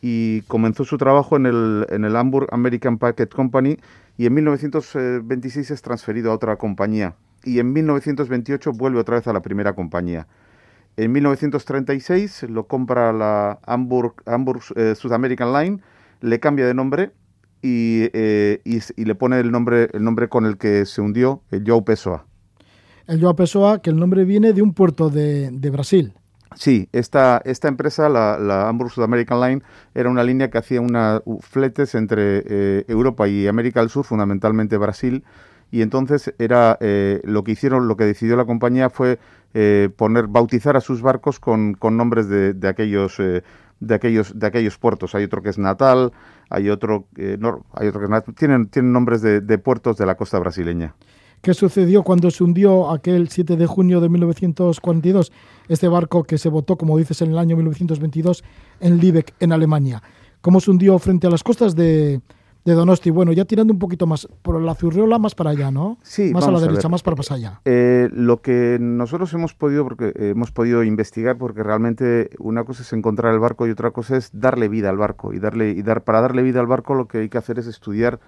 y 0.00 0.42
comenzó 0.42 0.84
su 0.84 0.98
trabajo 0.98 1.34
en 1.34 1.46
el, 1.46 1.84
en 1.88 2.04
el 2.04 2.14
Hamburg 2.14 2.46
American 2.52 2.96
Packet 2.98 3.34
Company 3.34 3.76
y 4.18 4.26
en 4.26 4.34
1926 4.34 5.72
es 5.72 5.82
transferido 5.82 6.30
a 6.30 6.36
otra 6.36 6.54
compañía 6.58 7.16
y 7.42 7.58
en 7.58 7.72
1928 7.72 8.70
vuelve 8.74 9.00
otra 9.00 9.16
vez 9.16 9.26
a 9.26 9.32
la 9.32 9.42
primera 9.42 9.72
compañía. 9.72 10.28
En 10.96 11.10
1936 11.10 12.44
lo 12.44 12.68
compra 12.68 13.12
la 13.12 13.58
Hamburg, 13.66 14.14
Hamburg 14.26 14.62
eh, 14.76 14.94
South 14.94 15.10
American 15.10 15.52
Line 15.52 15.80
le 16.20 16.38
cambia 16.38 16.68
de 16.68 16.74
nombre 16.74 17.10
y, 17.62 18.08
y, 18.64 19.04
le 19.04 19.14
pone 19.14 19.40
el 19.40 19.50
nombre, 19.50 19.88
el 19.92 20.02
nombre 20.02 20.28
con 20.28 20.46
el 20.46 20.56
que 20.56 20.86
se 20.86 21.00
hundió, 21.00 21.42
el 21.50 21.64
João 21.64 21.84
Pessoa. 21.84 22.26
El 23.06 23.20
João 23.20 23.34
Pessoa, 23.34 23.82
que 23.82 23.90
el 23.90 23.96
nombre 23.96 24.24
viene 24.24 24.52
de 24.52 24.62
un 24.62 24.72
puerto 24.72 25.10
de, 25.10 25.50
de 25.50 25.70
Brasil. 25.70 26.14
Sí, 26.56 26.88
esta, 26.92 27.40
esta 27.44 27.68
empresa, 27.68 28.08
la, 28.08 28.36
la 28.38 28.68
Hamburg 28.68 28.90
South 28.90 29.04
American 29.04 29.40
Line, 29.40 29.62
era 29.94 30.10
una 30.10 30.24
línea 30.24 30.50
que 30.50 30.58
hacía 30.58 30.80
una, 30.80 31.22
fletes 31.40 31.94
entre 31.94 32.42
eh, 32.44 32.84
Europa 32.88 33.28
y 33.28 33.46
América 33.46 33.80
del 33.80 33.88
Sur, 33.88 34.04
fundamentalmente 34.04 34.76
Brasil, 34.76 35.22
y 35.70 35.82
entonces 35.82 36.34
era 36.38 36.76
eh, 36.80 37.20
lo 37.22 37.44
que 37.44 37.52
hicieron, 37.52 37.86
lo 37.86 37.96
que 37.96 38.04
decidió 38.04 38.36
la 38.36 38.46
compañía 38.46 38.90
fue 38.90 39.20
eh, 39.54 39.90
poner, 39.96 40.26
bautizar 40.26 40.76
a 40.76 40.80
sus 40.80 41.02
barcos 41.02 41.38
con, 41.38 41.74
con 41.74 41.96
nombres 41.96 42.28
de, 42.28 42.52
de 42.52 42.68
aquellos 42.68 43.22
de 43.80 43.94
aquellos 43.94 44.38
de 44.38 44.46
aquellos 44.46 44.78
puertos. 44.78 45.14
Hay 45.14 45.24
otro 45.24 45.42
que 45.42 45.50
es 45.50 45.58
Natal, 45.58 46.12
hay 46.48 46.70
otro, 46.70 47.06
hay 47.16 47.88
otro 47.88 48.00
que 48.00 48.16
es, 48.16 48.34
tienen 48.36 48.68
tienen 48.68 48.92
nombres 48.92 49.22
de, 49.22 49.40
de 49.40 49.58
puertos 49.58 49.96
de 49.96 50.06
la 50.06 50.16
costa 50.16 50.38
brasileña. 50.38 50.94
¿Qué 51.42 51.54
sucedió 51.54 52.02
cuando 52.02 52.30
se 52.30 52.44
hundió 52.44 52.90
aquel 52.90 53.28
7 53.30 53.56
de 53.56 53.66
junio 53.66 54.00
de 54.00 54.10
1942 54.10 55.32
este 55.68 55.88
barco 55.88 56.24
que 56.24 56.36
se 56.36 56.50
botó, 56.50 56.76
como 56.76 56.98
dices, 56.98 57.22
en 57.22 57.30
el 57.30 57.38
año 57.38 57.56
1922 57.56 58.44
en 58.80 58.98
Lübeck, 58.98 59.34
en 59.40 59.52
Alemania? 59.52 60.02
¿Cómo 60.42 60.60
se 60.60 60.70
hundió 60.70 60.98
frente 60.98 61.26
a 61.26 61.30
las 61.30 61.42
costas 61.42 61.74
de, 61.74 62.20
de 62.70 62.76
Donosti? 62.76 63.10
Bueno, 63.10 63.32
ya 63.32 63.44
tirando 63.44 63.72
un 63.72 63.78
poquito 63.78 64.06
más 64.06 64.28
por 64.42 64.60
la 64.60 64.74
Zurriola, 64.74 65.18
más 65.18 65.34
para 65.34 65.50
allá, 65.50 65.70
¿no? 65.70 65.98
Sí, 66.02 66.32
más 66.32 66.46
a 66.46 66.50
la 66.50 66.60
derecha, 66.60 66.88
más 66.88 67.02
para 67.02 67.16
pasar 67.16 67.38
allá. 67.38 67.60
Eh, 67.64 68.08
lo 68.12 68.40
que 68.40 68.78
nosotros 68.80 69.32
hemos 69.34 69.54
podido, 69.54 69.84
porque 69.84 70.06
eh, 70.08 70.30
hemos 70.30 70.52
podido 70.52 70.82
investigar, 70.84 71.36
porque 71.36 71.62
realmente 71.62 72.30
una 72.38 72.64
cosa 72.64 72.82
es 72.82 72.92
encontrar 72.92 73.34
el 73.34 73.40
barco 73.40 73.66
y 73.66 73.70
otra 73.70 73.90
cosa 73.90 74.16
es 74.16 74.30
darle 74.32 74.68
vida 74.68 74.90
al 74.90 74.96
barco 74.96 75.32
y 75.32 75.38
darle 75.38 75.70
y 75.70 75.82
dar 75.82 76.04
para 76.04 76.20
darle 76.20 76.42
vida 76.42 76.60
al 76.60 76.66
barco 76.66 76.94
lo 76.94 77.06
que 77.06 77.18
hay 77.18 77.28
que 77.28 77.38
hacer 77.38 77.58
es 77.58 77.66
estudiar 77.66 78.20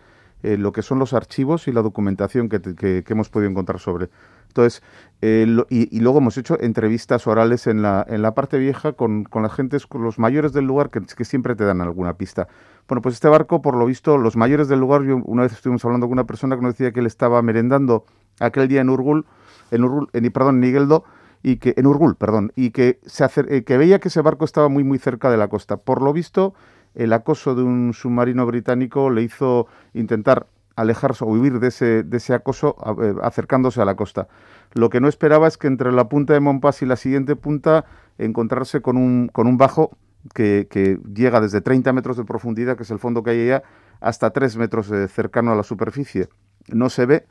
eh, 0.42 0.56
lo 0.56 0.72
que 0.72 0.82
son 0.82 0.98
los 0.98 1.12
archivos 1.12 1.68
y 1.68 1.72
la 1.72 1.82
documentación 1.82 2.48
que, 2.48 2.60
que, 2.60 3.04
hemos 3.06 3.28
podido 3.28 3.48
encontrar 3.48 3.78
sobre. 3.78 4.08
Entonces, 4.48 4.82
eh, 5.20 5.46
y, 5.70 6.00
luego 6.00 6.18
hemos 6.18 6.36
hecho 6.36 6.60
entrevistas 6.60 7.28
orales 7.28 7.68
en 7.68 7.80
la, 7.80 8.04
en 8.08 8.22
la 8.22 8.34
parte 8.34 8.58
vieja 8.58 8.92
con, 8.92 9.22
con 9.22 9.44
las 9.44 9.52
gentes, 9.52 9.86
con 9.86 10.02
los 10.02 10.18
mayores 10.18 10.52
del 10.52 10.64
lugar, 10.64 10.90
que, 10.90 11.00
que, 11.00 11.24
siempre 11.24 11.54
te 11.54 11.64
dan 11.64 11.80
alguna 11.80 12.14
pista. 12.14 12.48
Bueno, 12.88 13.00
pues 13.00 13.14
este 13.14 13.28
barco, 13.28 13.62
por 13.62 13.76
lo 13.76 13.86
visto, 13.86 14.18
los 14.18 14.36
mayores 14.36 14.68
del 14.68 14.80
lugar, 14.80 15.02
yo 15.04 15.16
una 15.24 15.42
vez 15.42 15.52
estuvimos 15.52 15.84
hablando 15.84 16.06
con 16.06 16.14
una 16.14 16.26
persona 16.26 16.56
que 16.56 16.62
nos 16.62 16.74
decía 16.74 16.92
que 16.92 17.00
él 17.00 17.06
estaba 17.06 17.40
merendando 17.42 18.04
aquel 18.40 18.68
día 18.68 18.80
en 18.80 18.90
Urgul, 18.90 19.24
en 19.70 19.84
Urgul, 19.84 20.08
en, 20.12 20.30
perdón, 20.32 20.62
en 20.62 21.02
y 21.44 21.56
que, 21.56 21.74
en 21.76 21.86
Urgul, 21.86 22.16
perdón, 22.16 22.52
y 22.54 22.70
que, 22.70 23.00
se 23.04 23.26
eh, 23.48 23.64
que 23.64 23.76
veía 23.76 23.98
que 23.98 24.08
ese 24.08 24.20
barco 24.20 24.44
estaba 24.44 24.68
muy, 24.68 24.84
muy 24.84 24.98
cerca 24.98 25.30
de 25.30 25.36
la 25.36 25.48
costa. 25.48 25.76
Por 25.76 26.02
lo 26.02 26.12
visto, 26.12 26.54
el 26.94 27.12
acoso 27.12 27.54
de 27.54 27.62
un 27.62 27.92
submarino 27.94 28.46
británico 28.46 29.10
le 29.10 29.22
hizo 29.22 29.66
intentar 29.94 30.46
alejarse 30.76 31.24
o 31.24 31.28
huir 31.28 31.58
de 31.60 31.68
ese, 31.68 32.02
de 32.02 32.16
ese 32.16 32.34
acoso 32.34 32.76
eh, 33.02 33.14
acercándose 33.22 33.80
a 33.80 33.84
la 33.84 33.94
costa. 33.94 34.28
Lo 34.72 34.88
que 34.88 35.00
no 35.00 35.08
esperaba 35.08 35.48
es 35.48 35.58
que 35.58 35.66
entre 35.66 35.92
la 35.92 36.08
punta 36.08 36.32
de 36.32 36.40
Montpass 36.40 36.82
y 36.82 36.86
la 36.86 36.96
siguiente 36.96 37.36
punta 37.36 37.84
encontrarse 38.18 38.80
con 38.80 38.96
un, 38.96 39.28
con 39.28 39.46
un 39.46 39.56
bajo 39.56 39.96
que, 40.34 40.98
llega 41.14 41.40
desde 41.40 41.60
30 41.60 41.92
metros 41.92 42.16
de 42.16 42.24
profundidad, 42.24 42.76
que 42.76 42.82
es 42.82 42.90
el 42.90 42.98
fondo 42.98 43.22
que 43.22 43.30
hay 43.30 43.42
allá, 43.42 43.62
hasta 44.00 44.30
3 44.30 44.56
metros 44.56 44.90
eh, 44.90 45.08
cercano 45.08 45.52
a 45.52 45.56
la 45.56 45.62
superficie. 45.62 46.28
No 46.68 46.90
se 46.90 47.06
ve 47.06 47.26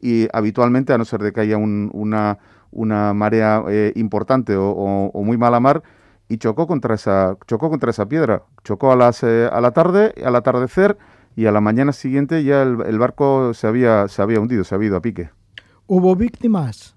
y 0.00 0.28
habitualmente, 0.32 0.92
a 0.92 0.98
no 0.98 1.04
ser 1.04 1.22
de 1.22 1.32
que 1.32 1.40
haya 1.40 1.56
una, 1.56 2.38
una 2.72 3.14
marea 3.14 3.62
eh, 3.68 3.92
importante 3.94 4.56
o, 4.56 5.10
muy 5.14 5.38
mala 5.38 5.60
mar, 5.60 5.82
y 6.28 6.38
chocó 6.38 6.66
contra 6.66 6.94
esa, 6.96 7.36
chocó 7.46 7.70
contra 7.70 7.90
esa 7.90 8.06
piedra. 8.06 8.42
Chocó 8.64 8.90
a, 8.90 8.96
las, 8.96 9.22
eh, 9.22 9.48
a 9.50 9.60
la 9.60 9.70
tarde, 9.70 10.14
al 10.24 10.34
atardecer, 10.34 10.98
y 11.36 11.46
a 11.46 11.52
la 11.52 11.60
mañana 11.60 11.92
siguiente 11.92 12.42
ya 12.42 12.62
el, 12.62 12.98
barco 12.98 13.54
se 13.54 13.66
había, 13.66 14.08
se 14.08 14.20
había 14.20 14.40
hundido, 14.40 14.64
se 14.64 14.74
había 14.74 14.88
ido 14.88 14.96
a 14.96 15.02
pique. 15.02 15.30
¿Hubo 15.86 16.14
víctimas? 16.16 16.96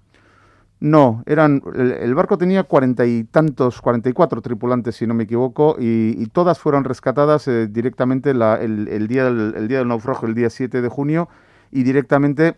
No, 0.78 1.22
eran 1.24 1.62
el, 1.74 2.14
barco 2.14 2.36
tenía 2.36 2.64
cuarenta 2.64 3.06
y 3.06 3.24
tantos, 3.24 3.80
cuarenta 3.80 4.10
y 4.10 4.12
cuatro 4.12 4.42
tripulantes, 4.42 4.96
si 4.96 5.06
no 5.06 5.14
me 5.14 5.24
equivoco, 5.24 5.76
y, 5.78 6.26
todas 6.26 6.58
fueron 6.58 6.84
rescatadas 6.84 7.48
eh, 7.48 7.66
directamente 7.66 8.30
el, 8.30 9.08
día 9.08 9.24
del, 9.24 9.54
el 9.56 9.68
día 9.68 9.78
del 9.78 9.88
naufragio, 9.88 10.28
el 10.28 10.34
día 10.34 10.50
7 10.50 10.82
de 10.82 10.88
junio, 10.88 11.30
y 11.70 11.82
directamente 11.82 12.56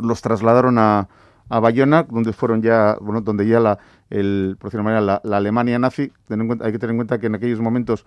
los 0.00 0.22
trasladaron 0.22 0.76
a, 0.78 1.08
a 1.48 1.60
Bayona, 1.60 2.02
donde 2.02 2.32
fueron 2.32 2.62
ya, 2.62 2.96
bueno, 3.00 3.20
donde 3.20 3.46
ya 3.46 3.60
la, 3.60 3.78
el, 4.10 4.56
por 4.58 4.74
manera, 4.82 5.00
la, 5.00 5.36
Alemania 5.36 5.78
nazi, 5.78 6.12
hay 6.28 6.72
que 6.72 6.78
tener 6.78 6.90
en 6.90 6.96
cuenta 6.96 7.18
que 7.18 7.26
en 7.26 7.36
aquellos 7.36 7.60
momentos 7.60 8.04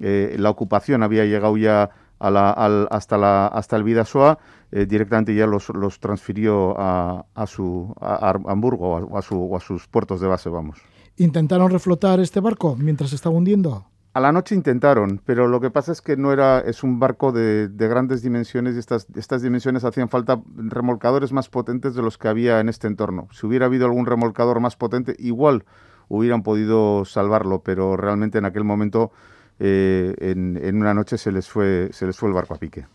eh, 0.00 0.36
la 0.38 0.50
ocupación 0.50 1.02
había 1.02 1.24
llegado 1.24 1.56
ya 1.56 1.90
a 2.18 2.30
la, 2.30 2.50
al, 2.50 2.88
hasta, 2.90 3.18
la, 3.18 3.46
hasta 3.46 3.76
el 3.76 3.84
Vidasoa, 3.84 4.38
eh, 4.72 4.86
directamente 4.86 5.34
ya 5.34 5.46
los, 5.46 5.68
los 5.68 6.00
transfirió 6.00 6.74
a, 6.78 7.26
a 7.34 7.46
su 7.46 7.94
a 8.00 8.34
Hamburgo 8.46 8.96
o 8.96 9.18
a, 9.18 9.22
su, 9.22 9.54
a 9.54 9.60
sus 9.60 9.86
puertos 9.86 10.20
de 10.20 10.26
base, 10.26 10.48
vamos. 10.48 10.80
¿Intentaron 11.18 11.70
reflotar 11.70 12.20
este 12.20 12.40
barco 12.40 12.74
mientras 12.76 13.12
estaba 13.12 13.36
hundiendo? 13.36 13.86
A 14.14 14.20
la 14.20 14.32
noche 14.32 14.54
intentaron, 14.54 15.22
pero 15.24 15.46
lo 15.46 15.60
que 15.60 15.70
pasa 15.70 15.92
es 15.92 16.02
que 16.02 16.16
no 16.16 16.32
era, 16.32 16.60
es 16.60 16.82
un 16.82 16.98
barco 16.98 17.32
de, 17.32 17.68
de, 17.68 17.88
grandes 17.88 18.22
dimensiones 18.22 18.76
y 18.76 18.78
estas, 18.78 19.06
estas 19.14 19.40
dimensiones 19.40 19.84
hacían 19.84 20.10
falta 20.10 20.42
remolcadores 20.54 21.32
más 21.32 21.48
potentes 21.48 21.94
de 21.94 22.02
los 22.02 22.18
que 22.18 22.28
había 22.28 22.60
en 22.60 22.68
este 22.68 22.88
entorno. 22.88 23.28
Si 23.32 23.46
hubiera 23.46 23.66
habido 23.66 23.86
algún 23.86 24.04
remolcador 24.04 24.60
más 24.60 24.76
potente, 24.76 25.14
igual 25.18 25.64
hubieran 26.08 26.42
podido 26.42 27.06
salvarlo, 27.06 27.62
pero 27.62 27.96
realmente 27.96 28.36
en 28.36 28.44
aquel 28.44 28.64
momento, 28.64 29.12
eh, 29.58 30.14
en, 30.18 30.58
en, 30.62 30.76
una 30.76 30.92
noche 30.92 31.16
se 31.16 31.32
les, 31.32 31.48
fue, 31.48 31.88
se 31.92 32.04
les 32.06 32.16
fue 32.16 32.28
el 32.28 32.34
barco 32.34 32.52
a 32.52 32.58
pique. 32.58 32.86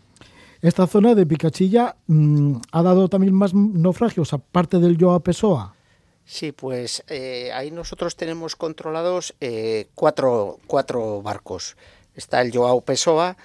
Esta 0.60 0.88
zona 0.88 1.14
de 1.14 1.24
Picachilla 1.24 1.96
mmm, 2.08 2.56
ha 2.72 2.82
dado 2.82 3.08
también 3.08 3.34
más 3.34 3.54
naufragios, 3.54 4.32
aparte 4.32 4.78
del 4.78 4.96
Joa 4.98 5.20
Pessoa. 5.20 5.74
Sí, 6.24 6.52
pues 6.52 7.04
eh, 7.08 7.50
ahí 7.54 7.70
nosotros 7.70 8.16
tenemos 8.16 8.56
controlados 8.56 9.34
eh, 9.40 9.86
cuatro, 9.94 10.58
cuatro, 10.66 11.22
barcos. 11.22 11.76
Está 12.14 12.42
el 12.42 12.52
Joao 12.52 12.80
Pessoa, 12.80 13.36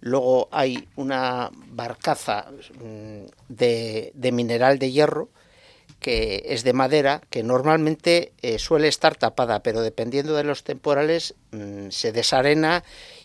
luego 0.00 0.48
hay 0.50 0.88
una 0.96 1.50
barcaza 1.68 2.46
mm, 2.50 3.26
de, 3.48 4.30
mineral 4.32 4.78
de 4.78 4.90
hierro 4.90 5.28
que 6.00 6.42
es 6.46 6.64
de 6.64 6.72
madera, 6.72 7.22
que 7.30 7.44
normalmente 7.44 8.32
eh, 8.42 8.58
suele 8.58 8.88
estar 8.88 9.14
tapada, 9.14 9.62
pero 9.62 9.82
dependiendo 9.82 10.34
de 10.34 10.42
los 10.42 10.64
temporales 10.64 11.36
mmm, 11.52 11.90
se 11.90 12.10
desarena 12.10 12.82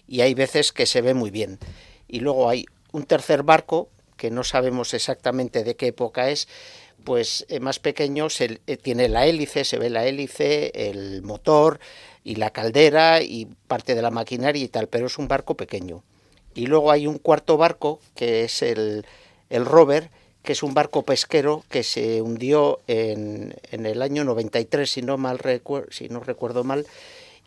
y 0.07 0.21
hay 0.21 0.35
veces 0.35 0.71
que 0.71 0.85
se 0.85 1.01
ve 1.01 1.15
muy 1.15 1.31
bien. 1.31 1.57
Y 2.07 2.19
luego 2.19 2.49
hay 2.49 2.67
un 2.91 3.05
tercer 3.05 3.43
barco, 3.43 3.89
que 4.15 4.31
no 4.31 4.43
sabemos 4.43 4.93
exactamente 4.93 5.63
de 5.63 5.75
qué 5.75 5.87
época 5.87 6.29
es, 6.29 6.47
pues 7.03 7.45
eh, 7.49 7.59
más 7.59 7.79
pequeño 7.79 8.27
eh, 8.39 8.77
tiene 8.77 9.07
la 9.07 9.25
hélice, 9.27 9.63
se 9.63 9.77
ve 9.77 9.89
la 9.89 10.05
hélice, 10.05 10.71
el 10.73 11.21
motor 11.21 11.79
y 12.23 12.35
la 12.35 12.49
caldera 12.49 13.21
y 13.21 13.47
parte 13.67 13.95
de 13.95 14.01
la 14.01 14.11
maquinaria 14.11 14.63
y 14.63 14.67
tal, 14.67 14.87
pero 14.87 15.05
es 15.05 15.17
un 15.17 15.27
barco 15.27 15.55
pequeño. 15.55 16.03
Y 16.55 16.65
luego 16.65 16.91
hay 16.91 17.07
un 17.07 17.19
cuarto 17.19 17.55
barco 17.55 17.99
que 18.15 18.43
es 18.43 18.61
el, 18.61 19.05
el 19.49 19.65
Rover, 19.65 20.09
que 20.43 20.53
es 20.53 20.63
un 20.63 20.73
barco 20.73 21.03
pesquero 21.03 21.63
que 21.69 21.83
se 21.83 22.21
hundió 22.21 22.79
en, 22.87 23.55
en 23.71 23.85
el 23.85 24.01
año 24.01 24.23
93, 24.23 24.89
si 24.89 25.01
no, 25.01 25.17
mal 25.17 25.39
si 25.91 26.09
no 26.09 26.19
recuerdo 26.21 26.63
mal, 26.63 26.85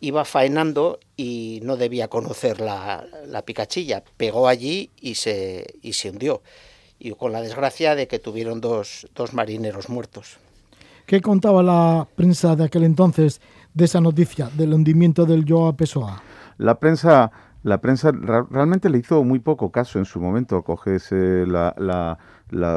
iba 0.01 0.25
faenando 0.25 0.99
y 1.15 1.61
no 1.63 1.77
debía 1.77 2.09
conocer 2.09 2.59
la, 2.59 3.05
la 3.27 3.43
picachilla, 3.43 4.03
pegó 4.17 4.47
allí 4.47 4.89
y 4.99 5.15
se, 5.15 5.75
y 5.81 5.93
se 5.93 6.09
hundió 6.09 6.41
y 7.01 7.11
con 7.11 7.31
la 7.31 7.41
desgracia 7.41 7.95
de 7.95 8.07
que 8.07 8.19
tuvieron 8.19 8.61
dos, 8.61 9.07
dos 9.15 9.33
marineros 9.33 9.89
muertos. 9.89 10.37
¿Qué 11.07 11.19
contaba 11.19 11.63
la 11.63 12.07
prensa 12.15 12.55
de 12.55 12.65
aquel 12.65 12.83
entonces 12.83 13.41
de 13.73 13.85
esa 13.85 13.99
noticia 13.99 14.49
del 14.53 14.73
hundimiento 14.73 15.25
del 15.25 15.43
Joa 15.47 15.73
Pessoa? 15.75 16.21
La 16.57 16.75
prensa, 16.79 17.31
la 17.63 17.79
prensa 17.79 18.11
realmente 18.11 18.89
le 18.89 18.97
hizo 18.97 19.23
muy 19.23 19.39
poco 19.39 19.71
caso 19.71 19.99
en 19.99 20.05
su 20.05 20.19
momento. 20.19 20.63
Coges 20.63 21.11
eh, 21.11 21.45
la, 21.47 21.73
la, 21.77 22.17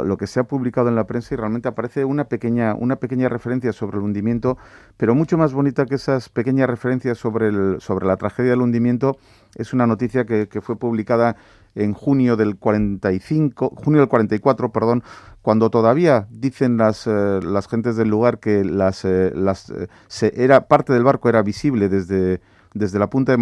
lo 0.03 0.17
que 0.17 0.27
se 0.27 0.41
ha 0.41 0.45
publicado 0.45 0.89
en 0.89 0.95
la 0.95 1.07
prensa 1.07 1.35
y 1.35 1.37
realmente 1.37 1.69
aparece 1.69 2.05
una 2.05 2.25
pequeña, 2.25 2.75
una 2.75 2.97
pequeña 2.97 3.29
referencia 3.29 3.73
sobre 3.73 3.99
el 3.99 4.05
hundimiento, 4.05 4.59
pero 4.97 5.15
mucho 5.15 5.39
más 5.39 5.53
bonita 5.53 5.87
que 5.87 5.95
esas 5.95 6.29
pequeñas 6.29 6.69
referencias 6.69 7.19
sobre, 7.19 7.49
el, 7.49 7.77
sobre 7.81 8.07
la 8.07 8.17
tragedia 8.17 8.51
del 8.51 8.61
hundimiento 8.61 9.17
es 9.57 9.73
una 9.73 9.87
noticia 9.87 10.27
que, 10.27 10.49
que 10.49 10.61
fue 10.61 10.77
publicada 10.77 11.37
en 11.75 11.93
junio 11.93 12.37
del 12.37 12.57
45, 12.57 13.75
junio 13.77 14.01
del 14.01 14.09
44, 14.09 14.71
perdón, 14.71 15.03
cuando 15.43 15.71
todavía 15.71 16.27
dicen 16.31 16.77
las, 16.77 17.07
eh, 17.07 17.41
las 17.43 17.69
gentes 17.69 17.97
del 17.97 18.09
lugar 18.09 18.39
que 18.39 18.65
las, 18.65 19.05
eh, 19.05 19.33
las 19.35 19.71
eh, 19.71 19.89
se, 20.07 20.33
era 20.43 20.69
parte 20.69 20.93
del 20.93 21.05
barco 21.05 21.29
era 21.29 21.43
visible 21.43 21.89
desde, 21.89 22.41
desde 22.75 22.99
la 22.99 23.11
punta 23.11 23.33
de 23.33 23.39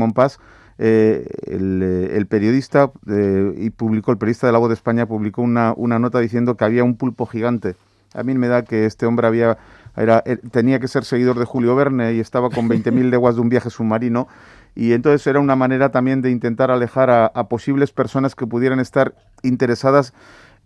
Montpass, 0.82 1.26
el, 1.46 1.82
el, 2.12 2.26
periodista 2.26 2.90
y 3.56 3.70
publicó 3.70 4.10
el 4.10 4.18
periodista 4.18 4.46
de 4.46 4.52
la 4.52 4.58
Voz 4.58 4.68
de 4.68 4.74
España 4.74 5.06
publicó 5.06 5.42
una, 5.42 5.72
una 5.76 5.98
nota 5.98 6.18
diciendo 6.18 6.56
que 6.56 6.64
había 6.64 6.84
un 6.84 6.96
pulpo 6.96 7.26
gigante. 7.26 7.76
A 8.14 8.22
mí 8.22 8.34
me 8.34 8.48
da 8.48 8.62
que 8.62 8.84
este 8.84 9.06
hombre 9.06 9.26
había 9.26 9.58
era, 9.96 10.22
tenía 10.50 10.80
que 10.80 10.88
ser 10.88 11.04
seguidor 11.04 11.38
de 11.38 11.44
Julio 11.44 11.74
Verne 11.76 12.14
y 12.14 12.20
estaba 12.20 12.50
con 12.50 12.68
20.000 12.68 12.92
leguas 13.10 13.34
de 13.34 13.40
un 13.42 13.48
viaje 13.48 13.70
submarino 13.70 14.28
y 14.74 14.92
entonces 14.92 15.26
era 15.26 15.38
una 15.38 15.54
manera 15.54 15.90
también 15.90 16.22
de 16.22 16.30
intentar 16.30 16.70
alejar 16.70 17.10
a, 17.10 17.26
a 17.26 17.48
posibles 17.48 17.92
personas 17.92 18.34
que 18.34 18.46
pudieran 18.46 18.80
estar 18.80 19.14
interesadas 19.42 20.14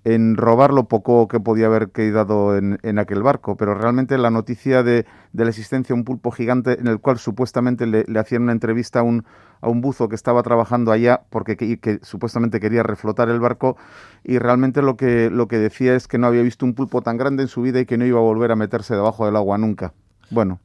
en 0.06 0.36
robar 0.36 0.72
lo 0.72 0.84
poco 0.84 1.26
que 1.26 1.40
podía 1.40 1.66
haber 1.66 1.90
quedado 1.90 2.56
en, 2.56 2.78
en 2.84 3.00
aquel 3.00 3.24
barco, 3.24 3.56
pero 3.56 3.74
realmente 3.74 4.16
la 4.18 4.30
noticia 4.30 4.84
de, 4.84 5.04
de, 5.32 5.44
la 5.44 5.50
existencia 5.50 5.94
de 5.94 5.98
un 5.98 6.04
pulpo 6.04 6.30
gigante 6.30 6.78
en 6.78 6.86
el 6.86 7.00
cual 7.00 7.18
supuestamente 7.18 7.86
le, 7.86 8.04
le 8.06 8.20
hacían 8.20 8.42
una 8.42 8.52
entrevista 8.52 9.00
a 9.00 9.02
un, 9.02 9.24
a 9.60 9.68
un 9.68 9.80
buzo 9.80 10.08
que 10.08 10.14
estaba 10.14 10.44
trabajando 10.44 10.92
allá 10.92 11.22
porque 11.28 11.56
que, 11.56 11.80
que, 11.80 11.98
supuestamente 12.02 12.60
quería 12.60 12.84
reflotar 12.84 13.28
el 13.30 13.40
barco 13.40 13.76
y 14.22 14.38
realmente 14.38 14.80
lo 14.80 14.96
que, 14.96 15.28
lo 15.28 15.48
que 15.48 15.58
decía 15.58 15.96
es 15.96 16.06
que 16.06 16.18
no 16.18 16.28
había 16.28 16.42
visto 16.42 16.64
un 16.64 16.74
pulpo 16.74 17.02
tan 17.02 17.16
grande 17.16 17.42
en 17.42 17.48
su 17.48 17.62
vida 17.62 17.80
y 17.80 17.84
que 17.84 17.98
no 17.98 18.06
iba 18.06 18.20
a 18.20 18.22
volver 18.22 18.52
a 18.52 18.56
meterse 18.56 18.94
debajo 18.94 19.26
del 19.26 19.34
agua 19.34 19.58
nunca. 19.58 19.92
Bueno. 20.30 20.60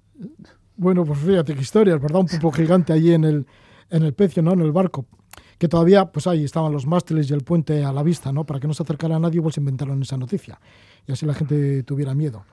Bueno, 0.77 1.03
pues 1.03 1.17
fíjate 1.17 1.55
qué 1.55 1.61
historia, 1.61 1.97
¿verdad? 1.97 2.19
Un 2.21 2.27
pulpo 2.27 2.51
gigante 2.51 2.93
allí 2.93 3.15
en 3.15 3.23
el, 3.23 3.47
en 3.89 4.03
el 4.03 4.13
pecio, 4.13 4.43
¿no? 4.43 4.53
En 4.53 4.61
el 4.61 4.71
barco 4.71 5.07
que 5.61 5.67
todavía, 5.67 6.05
pues 6.05 6.25
ahí 6.25 6.43
estaban 6.43 6.71
los 6.71 6.87
mástiles 6.87 7.29
y 7.29 7.35
el 7.35 7.43
puente 7.43 7.85
a 7.85 7.91
la 7.91 8.01
vista, 8.01 8.31
¿no? 8.31 8.45
Para 8.45 8.59
que 8.59 8.65
no 8.65 8.73
se 8.73 8.81
acercara 8.81 9.17
a 9.17 9.19
nadie, 9.19 9.43
pues 9.43 9.57
inventaron 9.57 10.01
esa 10.01 10.17
noticia. 10.17 10.59
Y 11.07 11.11
así 11.11 11.23
la 11.27 11.35
gente 11.35 11.83
tuviera 11.83 12.15
miedo. 12.15 12.45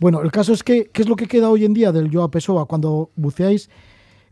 Bueno, 0.00 0.20
el 0.20 0.32
caso 0.32 0.52
es 0.52 0.64
que, 0.64 0.90
¿qué 0.92 1.02
es 1.02 1.08
lo 1.08 1.14
que 1.14 1.28
queda 1.28 1.48
hoy 1.48 1.64
en 1.64 1.74
día 1.74 1.92
del 1.92 2.12
Joa 2.12 2.28
Pessoa? 2.28 2.66
Cuando 2.66 3.10
buceáis 3.14 3.70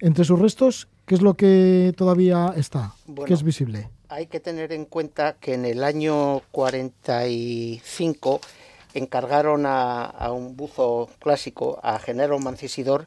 entre 0.00 0.24
sus 0.24 0.36
restos, 0.40 0.88
¿qué 1.06 1.14
es 1.14 1.22
lo 1.22 1.34
que 1.34 1.94
todavía 1.96 2.52
está? 2.56 2.94
Bueno, 3.06 3.26
¿Qué 3.26 3.34
es 3.34 3.44
visible? 3.44 3.88
Hay 4.08 4.26
que 4.26 4.40
tener 4.40 4.72
en 4.72 4.86
cuenta 4.86 5.34
que 5.34 5.54
en 5.54 5.64
el 5.64 5.84
año 5.84 6.42
45 6.50 8.40
encargaron 8.94 9.64
a, 9.64 10.06
a 10.06 10.32
un 10.32 10.56
buzo 10.56 11.08
clásico, 11.20 11.78
a 11.84 12.00
Genero 12.00 12.40
Mancisidor, 12.40 13.06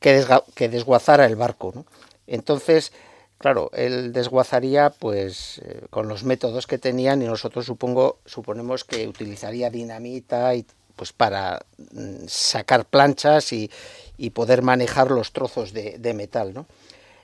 que, 0.00 0.12
desga, 0.12 0.42
que 0.56 0.68
desguazara 0.68 1.24
el 1.24 1.36
barco, 1.36 1.70
¿no? 1.72 1.86
Entonces, 2.26 2.92
Claro, 3.38 3.70
él 3.74 4.12
desguazaría 4.12 4.90
pues 4.90 5.58
eh, 5.58 5.82
con 5.90 6.08
los 6.08 6.24
métodos 6.24 6.66
que 6.66 6.78
tenían 6.78 7.20
y 7.20 7.26
nosotros 7.26 7.66
supongo 7.66 8.18
suponemos 8.24 8.84
que 8.84 9.06
utilizaría 9.06 9.68
dinamita 9.68 10.54
y 10.54 10.64
pues 10.96 11.12
para 11.12 11.60
mm, 11.76 12.26
sacar 12.26 12.86
planchas 12.86 13.52
y, 13.52 13.70
y, 14.16 14.30
poder 14.30 14.62
manejar 14.62 15.10
los 15.10 15.32
trozos 15.32 15.74
de, 15.74 16.14
metal, 16.14 16.54
¿no? 16.54 16.66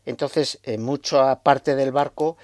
Entonces, 0.04 0.58
eh, 0.64 0.76
mucha 0.76 1.42
parte 1.42 1.74
del 1.74 1.92
barco 1.92 2.36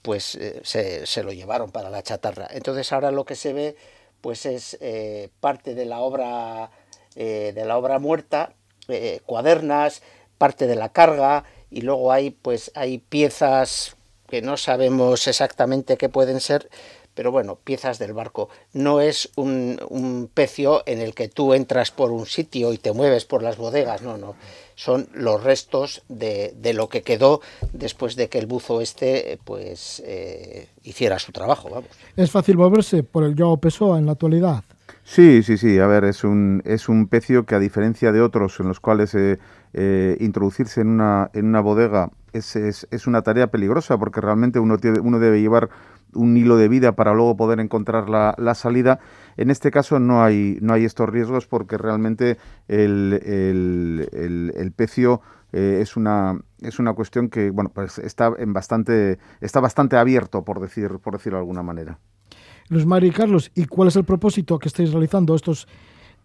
pues 0.00 0.34
eh, 0.34 0.60
se, 0.64 1.06
se, 1.06 1.22
lo 1.22 1.32
llevaron 1.32 1.70
para 1.70 1.90
la 1.90 2.02
chatarra. 2.02 2.48
Entonces 2.50 2.92
ahora 2.92 3.12
lo 3.12 3.24
que 3.24 3.36
se 3.36 3.52
ve 3.52 3.76
pues 4.20 4.46
es 4.46 4.76
eh, 4.80 5.28
parte 5.38 5.76
de 5.76 5.84
la 5.84 6.00
obra 6.00 6.70
de 7.14 7.64
la 7.66 7.76
obra 7.76 7.98
muerta, 7.98 8.54
cuadernas, 9.26 10.00
parte 10.38 10.66
de 10.66 10.76
la 10.76 10.88
carga 10.88 11.44
y 11.72 11.80
luego 11.80 12.12
hay 12.12 12.30
pues 12.30 12.70
hay 12.74 12.98
piezas 12.98 13.96
que 14.28 14.42
no 14.42 14.56
sabemos 14.56 15.26
exactamente 15.26 15.96
qué 15.96 16.08
pueden 16.08 16.40
ser, 16.40 16.70
pero 17.14 17.30
bueno, 17.30 17.58
piezas 17.62 17.98
del 17.98 18.14
barco. 18.14 18.48
No 18.72 19.00
es 19.00 19.30
un, 19.36 19.78
un, 19.90 20.30
pecio 20.32 20.82
en 20.86 21.00
el 21.00 21.14
que 21.14 21.28
tú 21.28 21.52
entras 21.52 21.90
por 21.90 22.10
un 22.10 22.24
sitio 22.24 22.72
y 22.72 22.78
te 22.78 22.92
mueves 22.92 23.26
por 23.26 23.42
las 23.42 23.58
bodegas, 23.58 24.00
no, 24.00 24.16
no. 24.16 24.34
Son 24.74 25.08
los 25.12 25.42
restos 25.42 26.02
de, 26.08 26.54
de 26.56 26.72
lo 26.72 26.88
que 26.88 27.02
quedó 27.02 27.42
después 27.74 28.16
de 28.16 28.28
que 28.28 28.38
el 28.38 28.46
buzo 28.46 28.80
este 28.80 29.38
pues 29.44 30.02
eh, 30.06 30.68
hiciera 30.82 31.18
su 31.18 31.32
trabajo, 31.32 31.68
vamos. 31.68 31.90
¿Es 32.16 32.30
fácil 32.30 32.56
moverse 32.56 33.02
por 33.02 33.24
el 33.24 33.34
Joao 33.36 33.58
Pessoa 33.58 33.98
en 33.98 34.06
la 34.06 34.12
actualidad? 34.12 34.64
Sí, 35.04 35.42
sí, 35.42 35.58
sí. 35.58 35.78
A 35.78 35.86
ver, 35.86 36.04
es 36.04 36.24
un, 36.24 36.62
es 36.64 36.88
un 36.88 37.06
pecio 37.08 37.44
que 37.44 37.54
a 37.54 37.58
diferencia 37.58 38.12
de 38.12 38.22
otros 38.22 38.58
en 38.60 38.68
los 38.68 38.80
cuales 38.80 39.14
eh, 39.14 39.38
eh, 39.74 40.16
introducirse 40.20 40.80
en 40.80 40.88
una, 40.88 41.30
en 41.32 41.46
una 41.46 41.60
bodega 41.60 42.10
es, 42.32 42.56
es, 42.56 42.86
es, 42.90 43.06
una 43.06 43.22
tarea 43.22 43.48
peligrosa 43.48 43.98
porque 43.98 44.20
realmente 44.20 44.58
uno, 44.58 44.78
tiene, 44.78 45.00
uno 45.00 45.18
debe 45.18 45.40
llevar 45.40 45.70
un 46.14 46.36
hilo 46.36 46.56
de 46.56 46.68
vida 46.68 46.92
para 46.92 47.14
luego 47.14 47.36
poder 47.36 47.60
encontrar 47.60 48.08
la, 48.08 48.34
la, 48.38 48.54
salida. 48.54 49.00
En 49.36 49.50
este 49.50 49.70
caso 49.70 49.98
no 49.98 50.22
hay, 50.22 50.58
no 50.60 50.74
hay 50.74 50.84
estos 50.84 51.08
riesgos 51.08 51.46
porque 51.46 51.78
realmente 51.78 52.38
el, 52.68 53.20
el, 53.24 54.52
el, 54.54 54.72
pecio 54.72 55.20
eh, 55.52 55.78
es, 55.80 55.96
una, 55.96 56.38
es 56.60 56.78
una 56.78 56.92
cuestión 56.94 57.28
que 57.28 57.50
bueno, 57.50 57.70
pues 57.74 57.98
está, 57.98 58.32
en 58.38 58.52
bastante, 58.52 59.18
está 59.40 59.60
bastante 59.60 59.96
abierto, 59.96 60.44
por, 60.44 60.60
decir, 60.60 60.98
por 61.02 61.14
decirlo 61.14 61.38
de 61.38 61.42
alguna 61.42 61.62
manera. 61.62 61.98
Luis 62.68 62.86
Mari 62.86 63.08
y 63.08 63.12
Carlos, 63.12 63.50
¿y 63.54 63.66
cuál 63.66 63.88
es 63.88 63.96
el 63.96 64.04
propósito 64.04 64.58
que 64.58 64.68
estáis 64.68 64.92
realizando 64.92 65.34
estos, 65.34 65.66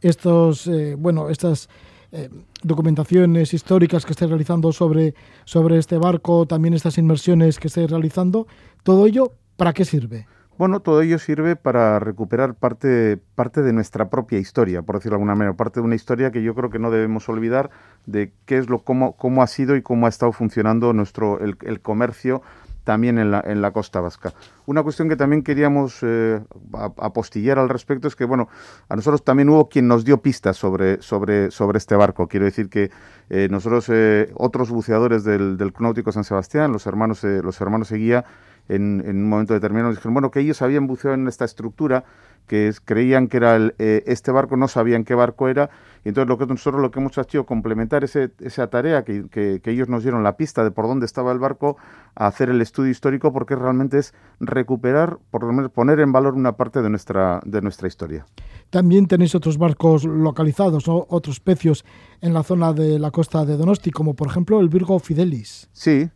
estos 0.01 0.67
eh, 0.67 0.95
bueno, 0.97 1.29
estas 1.29 1.69
eh, 2.11 2.29
documentaciones 2.63 3.53
históricas 3.53 4.05
que 4.05 4.11
estáis 4.11 4.29
realizando 4.29 4.71
sobre, 4.71 5.13
sobre 5.45 5.77
este 5.77 5.97
barco, 5.97 6.45
también 6.45 6.73
estas 6.73 6.97
inmersiones 6.97 7.59
que 7.59 7.67
estáis 7.67 7.89
realizando? 7.89 8.47
¿Todo 8.83 9.05
ello 9.05 9.33
para 9.55 9.73
qué 9.73 9.85
sirve? 9.85 10.27
Bueno, 10.57 10.79
todo 10.79 11.01
ello 11.01 11.19
sirve 11.19 11.55
para 11.55 11.99
recuperar 11.99 12.55
parte, 12.55 13.19
parte 13.35 13.61
de 13.61 13.73
nuestra 13.73 14.09
propia 14.09 14.39
historia, 14.39 14.81
por 14.81 14.95
decirlo 14.95 15.13
de 15.13 15.21
alguna 15.21 15.35
manera, 15.35 15.55
parte 15.55 15.79
de 15.79 15.85
una 15.85 15.93
historia 15.93 16.31
que 16.31 16.41
yo 16.41 16.55
creo 16.55 16.71
que 16.71 16.79
no 16.79 16.89
debemos 16.89 17.29
olvidar 17.29 17.69
de 18.07 18.33
qué 18.45 18.57
es 18.57 18.67
lo, 18.67 18.79
cómo, 18.79 19.15
cómo 19.17 19.43
ha 19.43 19.47
sido 19.47 19.75
y 19.75 19.83
cómo 19.83 20.07
ha 20.07 20.09
estado 20.09 20.31
funcionando 20.31 20.93
nuestro, 20.93 21.39
el 21.39 21.79
comercio 21.81 22.41
también 22.87 23.17
en 23.17 23.31
la, 23.31 23.43
en 23.45 23.61
la 23.61 23.71
costa 23.71 23.99
vasca. 23.99 24.31
Una 24.65 24.81
cuestión 24.81 25.09
que 25.09 25.17
también 25.17 25.43
queríamos 25.43 25.99
eh, 26.03 26.39
apostillar 26.71 27.59
al 27.59 27.67
respecto 27.67 28.07
es 28.07 28.15
que, 28.15 28.23
bueno, 28.23 28.47
a 28.87 28.95
nosotros 28.95 29.25
también 29.25 29.49
hubo 29.49 29.67
quien 29.67 29.89
nos 29.89 30.05
dio 30.05 30.21
pistas 30.21 30.55
sobre, 30.55 31.01
sobre, 31.01 31.51
sobre 31.51 31.79
este 31.79 31.97
barco. 31.97 32.29
Quiero 32.29 32.45
decir 32.45 32.69
que 32.69 32.89
eh, 33.29 33.49
nosotros, 33.51 33.89
eh, 33.89 34.31
otros 34.35 34.69
buceadores 34.69 35.25
del, 35.25 35.57
del 35.57 35.73
Club 35.73 35.87
Náutico 35.87 36.13
San 36.13 36.23
Sebastián, 36.23 36.71
los 36.71 36.87
hermanos, 36.87 37.25
los 37.25 37.59
hermanos 37.59 37.91
Eguía, 37.91 38.23
en, 38.69 39.03
un 39.05 39.27
momento 39.27 39.53
determinado 39.53 39.89
nos 39.89 39.97
dijeron, 39.97 40.13
bueno, 40.13 40.31
que 40.31 40.39
ellos 40.39 40.61
habían 40.61 40.87
buceado 40.87 41.15
en 41.15 41.27
esta 41.27 41.43
estructura, 41.43 42.05
que 42.47 42.71
creían 42.85 43.27
que 43.27 43.35
era 43.35 43.57
el, 43.57 43.75
este 43.77 44.31
barco, 44.31 44.55
no 44.55 44.69
sabían 44.69 45.03
qué 45.03 45.13
barco 45.13 45.49
era, 45.49 45.69
y 46.07 46.09
entonces 46.09 46.29
lo 46.29 46.37
que 46.37 46.45
nosotros 46.45 46.81
lo 46.81 46.89
que 46.89 47.01
hemos 47.01 47.17
hecho 47.17 47.45
complementar 47.45 48.05
ese, 48.05 48.31
esa 48.39 48.67
tarea 48.69 49.03
que, 49.03 49.27
que, 49.27 49.59
que, 49.61 49.71
ellos 49.71 49.89
nos 49.89 50.03
dieron 50.03 50.23
la 50.23 50.37
pista 50.37 50.63
de 50.63 50.71
por 50.71 50.87
dónde 50.87 51.05
estaba 51.05 51.33
el 51.33 51.39
barco, 51.39 51.75
a 52.15 52.27
hacer 52.27 52.49
el 52.49 52.61
estudio 52.61 52.91
histórico, 52.91 53.33
porque 53.33 53.57
realmente 53.57 53.97
es 53.97 54.13
recuperar, 54.39 55.17
por 55.31 55.43
lo 55.43 55.51
menos 55.51 55.69
poner 55.69 55.99
en 55.99 56.13
valor 56.13 56.35
una 56.35 56.53
parte 56.53 56.81
de 56.81 56.89
nuestra, 56.89 57.41
de 57.43 57.61
nuestra 57.61 57.89
historia. 57.89 58.25
También 58.69 59.07
tenéis 59.07 59.35
otros 59.35 59.57
barcos 59.57 60.05
localizados, 60.05 60.87
¿no? 60.87 61.05
otros 61.09 61.41
pecios 61.41 61.83
en 62.21 62.33
la 62.33 62.43
zona 62.43 62.71
de 62.71 62.99
la 62.99 63.11
costa 63.11 63.43
de 63.43 63.57
Donosti, 63.57 63.91
como 63.91 64.13
por 64.13 64.29
ejemplo 64.29 64.61
el 64.61 64.69
Virgo 64.69 64.97
Fidelis. 64.99 65.67
Sí, 65.73 66.09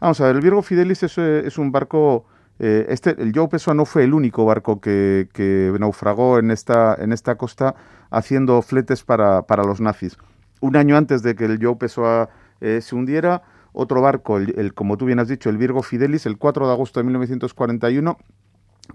vamos 0.00 0.20
a 0.20 0.26
ver, 0.26 0.36
el 0.36 0.42
Virgo 0.42 0.60
Fidelis 0.60 1.02
es, 1.02 1.16
es 1.16 1.56
un 1.56 1.72
barco... 1.72 2.26
Eh, 2.62 2.84
este, 2.90 3.16
el 3.22 3.32
Joe 3.34 3.48
Pessoa 3.48 3.72
no 3.72 3.86
fue 3.86 4.04
el 4.04 4.12
único 4.12 4.44
barco 4.44 4.82
que, 4.82 5.30
que 5.32 5.74
naufragó 5.80 6.38
en 6.38 6.50
esta, 6.50 6.94
en 7.00 7.10
esta 7.10 7.36
costa 7.36 7.74
haciendo 8.10 8.60
fletes 8.62 9.04
para, 9.04 9.42
para, 9.42 9.64
los 9.64 9.80
nazis. 9.80 10.16
Un 10.60 10.76
año 10.76 10.96
antes 10.96 11.22
de 11.22 11.34
que 11.34 11.44
el 11.44 11.58
Joe 11.62 11.76
Pessoa 11.76 12.28
eh, 12.60 12.80
se 12.82 12.94
hundiera, 12.94 13.42
otro 13.72 14.02
barco, 14.02 14.36
el, 14.36 14.54
el, 14.58 14.74
como 14.74 14.96
tú 14.96 15.06
bien 15.06 15.20
has 15.20 15.28
dicho, 15.28 15.48
el 15.48 15.56
Virgo 15.56 15.82
Fidelis, 15.82 16.26
el 16.26 16.38
4 16.38 16.66
de 16.66 16.72
agosto 16.72 17.00
de 17.00 17.04
1941, 17.04 18.18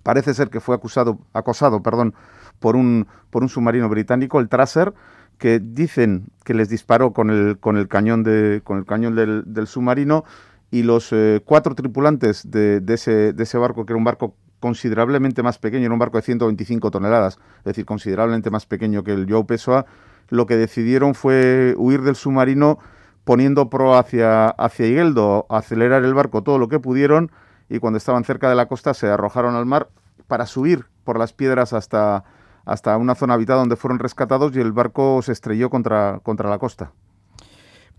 parece 0.04 0.34
ser 0.34 0.50
que 0.50 0.60
fue 0.60 0.76
acusado, 0.76 1.20
acosado 1.34 1.82
perdón, 1.82 2.14
por, 2.60 2.76
un, 2.76 3.08
por 3.30 3.44
un 3.44 3.50
submarino 3.50 3.90
británico, 3.90 4.40
el 4.40 4.50
Tracer, 4.50 4.94
que 5.38 5.60
dicen 5.60 6.28
que 6.44 6.54
les 6.54 6.70
disparó 6.70 7.14
con 7.14 7.30
el, 7.30 7.58
con 7.60 7.78
el 7.78 7.88
cañón, 7.88 8.24
de, 8.24 8.62
con 8.64 8.78
el 8.78 8.86
cañón 8.86 9.16
del, 9.16 9.44
del 9.46 9.68
submarino 9.68 10.24
y 10.72 10.84
los 10.84 11.12
eh, 11.12 11.42
cuatro 11.46 11.76
tripulantes 11.76 12.50
de, 12.50 12.82
ese, 12.88 13.34
de 13.34 13.44
ese 13.44 13.58
barco, 13.58 13.86
que 13.86 13.94
era 13.94 13.98
un 13.98 14.04
barco 14.04 14.36
considerablemente 14.60 15.44
más 15.44 15.58
pequeño, 15.58 15.86
era 15.86 15.94
un 15.94 16.00
barco 16.00 16.18
de 16.18 16.24
125 16.24 16.92
toneladas, 16.92 17.40
es 17.60 17.64
decir, 17.66 17.86
considerablemente 17.86 18.50
más 18.50 18.66
pequeño 18.66 19.04
que 19.04 19.14
el 19.14 19.28
Joe 19.30 19.46
Pessoa, 19.46 19.86
lo 20.30 20.46
que 20.46 20.56
decidieron 20.58 21.14
fue 21.14 21.76
huir 21.78 22.02
del 22.02 22.16
submarino 22.16 22.80
poniendo 23.24 23.70
pro 23.70 23.98
hacia, 23.98 24.50
hacia 24.50 24.88
Higueldo, 24.88 25.46
acelerar 25.50 26.04
el 26.04 26.14
barco 26.14 26.44
todo 26.44 26.58
lo 26.58 26.68
que 26.68 26.80
pudieron 26.80 27.32
y 27.70 27.80
cuando 27.80 27.98
estaban 27.98 28.24
cerca 28.24 28.50
de 28.50 28.56
la 28.56 28.68
costa 28.68 28.94
se 28.94 29.08
arrojaron 29.08 29.56
al 29.56 29.66
mar 29.66 29.90
para 30.28 30.46
subir 30.46 30.86
por 31.04 31.20
las 31.20 31.34
piedras 31.34 31.74
hasta, 31.74 32.24
hasta 32.66 32.98
una 32.98 33.16
zona 33.16 33.34
habitada 33.34 33.60
donde 33.60 33.76
fueron 33.76 34.00
rescatados 34.00 34.56
y 34.56 34.60
el 34.60 34.72
barco 34.72 35.22
se 35.22 35.32
estrelló 35.32 35.70
contra, 35.70 36.20
contra 36.24 36.50
la 36.50 36.60
costa. 36.60 36.92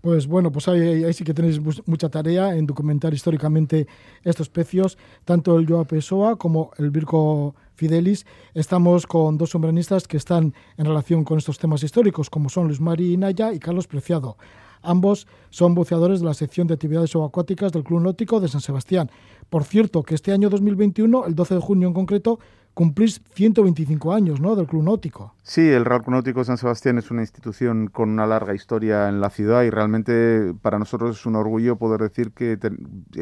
Pues 0.01 0.27
bueno, 0.27 0.51
pues 0.51 0.67
ahí, 0.67 1.11
sí 1.13 1.23
que 1.23 1.33
tenéis 1.33 1.59
mucha 1.87 2.09
tarea 2.09 2.55
en 2.55 2.67
documentar 2.67 3.13
históricamente 3.13 3.87
estos 4.23 4.47
pecios, 4.47 4.97
tanto 5.25 5.57
el 5.57 5.67
Joa 5.67 5.85
Pessoa 5.85 6.35
como 6.35 6.71
el 6.77 6.91
Virgo 6.91 7.55
Fidelis. 7.73 8.25
Estamos 8.53 9.07
con 9.07 9.37
dos 9.37 9.49
sombrenistas 9.49 10.07
que 10.07 10.17
están 10.17 10.53
en 10.77 10.85
relación 10.85 11.23
con 11.23 11.39
estos 11.39 11.57
temas 11.57 11.81
históricos, 11.83 12.29
como 12.29 12.49
son 12.49 12.67
Luis 12.67 12.79
Mari 12.79 13.17
Naya 13.17 13.53
y 13.53 13.59
Carlos 13.59 13.87
Preciado. 13.87 14.37
Ambos 14.83 15.27
son 15.49 15.73
buceadores 15.73 16.19
de 16.19 16.27
la 16.27 16.33
sección 16.35 16.67
de 16.67 16.75
actividades 16.75 17.09
subacuáticas 17.09 17.71
del 17.71 17.83
Club 17.83 18.01
Náutico 18.01 18.39
de 18.39 18.47
San 18.47 18.61
Sebastián. 18.61 19.09
Por 19.49 19.63
cierto, 19.63 20.03
que 20.03 20.15
este 20.15 20.31
año 20.31 20.49
2021, 20.49 21.25
el 21.25 21.35
12 21.35 21.55
de 21.55 21.61
junio 21.61 21.87
en 21.87 21.93
concreto, 21.93 22.39
cumplís 22.77 23.19
125 23.33 24.13
años 24.13 24.39
¿no? 24.39 24.55
del 24.55 24.67
Club 24.67 24.83
Náutico. 24.83 25.33
Sí, 25.41 25.67
el 25.67 25.83
Real 25.83 26.03
Club 26.03 26.13
Náutico 26.13 26.43
San 26.43 26.59
Sebastián 26.59 26.99
es 26.99 27.09
una 27.09 27.23
institución 27.23 27.87
con 27.87 28.11
una 28.11 28.27
larga 28.27 28.53
historia 28.53 29.09
en 29.09 29.19
la 29.19 29.31
ciudad 29.31 29.63
y 29.63 29.71
realmente 29.71 30.53
para 30.61 30.77
nosotros 30.77 31.17
es 31.17 31.25
un 31.25 31.35
orgullo 31.35 31.77
poder 31.77 32.01
decir 32.01 32.33
que 32.33 32.59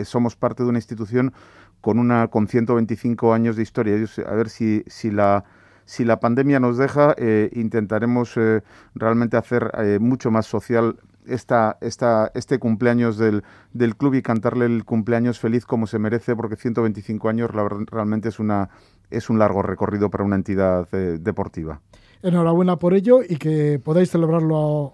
somos 0.04 0.36
parte 0.36 0.64
de 0.64 0.68
una 0.68 0.80
institución 0.80 1.32
con 1.80 2.00
una 2.00 2.28
con 2.28 2.50
125 2.50 3.34
años 3.34 3.56
de 3.56 3.64
historia. 3.64 3.96
A 4.28 4.34
ver 4.34 4.50
si, 4.50 4.84
si 4.88 5.10
la 5.10 5.46
si 5.86 6.04
la 6.04 6.20
pandemia 6.20 6.60
nos 6.60 6.78
deja, 6.78 7.16
eh, 7.18 7.50
intentaremos 7.54 8.36
eh, 8.36 8.62
realmente 8.94 9.38
hacer 9.38 9.72
eh, 9.78 10.00
mucho 10.02 10.32
más 10.32 10.48
social 10.48 10.98
esta, 11.28 11.78
esta, 11.82 12.32
este 12.34 12.60
cumpleaños 12.60 13.18
del, 13.18 13.44
del, 13.74 13.96
club 13.96 14.16
y 14.16 14.22
cantarle 14.22 14.66
el 14.66 14.84
cumpleaños 14.84 15.40
feliz 15.40 15.66
como 15.66 15.88
se 15.88 16.00
merece, 16.00 16.36
porque 16.36 16.56
125 16.56 17.30
años 17.30 17.52
realmente 17.52 18.30
es, 18.30 18.40
una, 18.40 18.70
es 19.10 19.30
un 19.30 19.40
largo 19.40 19.62
recorrido 19.62 20.10
para 20.10 20.24
una 20.24 20.36
entidad 20.36 20.90
deportiva. 20.90 21.82
Enhorabuena 22.22 22.78
por 22.78 22.94
ello 22.94 23.22
y 23.28 23.38
que 23.38 23.80
podáis 23.84 24.10
celebrarlo 24.10 24.94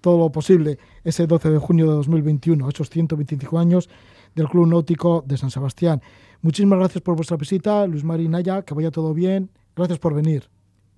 todo 0.00 0.18
lo 0.18 0.30
posible 0.30 0.78
ese 1.04 1.26
12 1.26 1.50
de 1.50 1.58
junio 1.58 1.86
de 1.86 1.92
2021, 1.94 2.68
esos 2.68 2.90
125 2.90 3.58
años 3.58 3.88
del 4.34 4.48
Club 4.48 4.68
Náutico 4.68 5.24
de 5.26 5.36
San 5.36 5.50
Sebastián. 5.50 6.02
Muchísimas 6.42 6.78
gracias 6.78 7.02
por 7.02 7.16
vuestra 7.16 7.36
visita, 7.36 7.86
Luis 7.86 8.04
Marinaya, 8.04 8.62
que 8.62 8.74
vaya 8.74 8.90
todo 8.90 9.12
bien 9.14 9.50
Gracias 9.78 10.00
por 10.00 10.12
venir. 10.12 10.50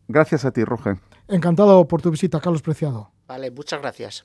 Gracias 0.08 0.46
a 0.46 0.52
ti, 0.52 0.64
Roge. 0.64 0.98
Encantado 1.28 1.86
por 1.86 2.00
tu 2.00 2.10
visita, 2.10 2.40
Carlos 2.40 2.62
Preciado. 2.62 3.10
Vale, 3.28 3.50
muchas 3.50 3.78
gracias. 3.82 4.24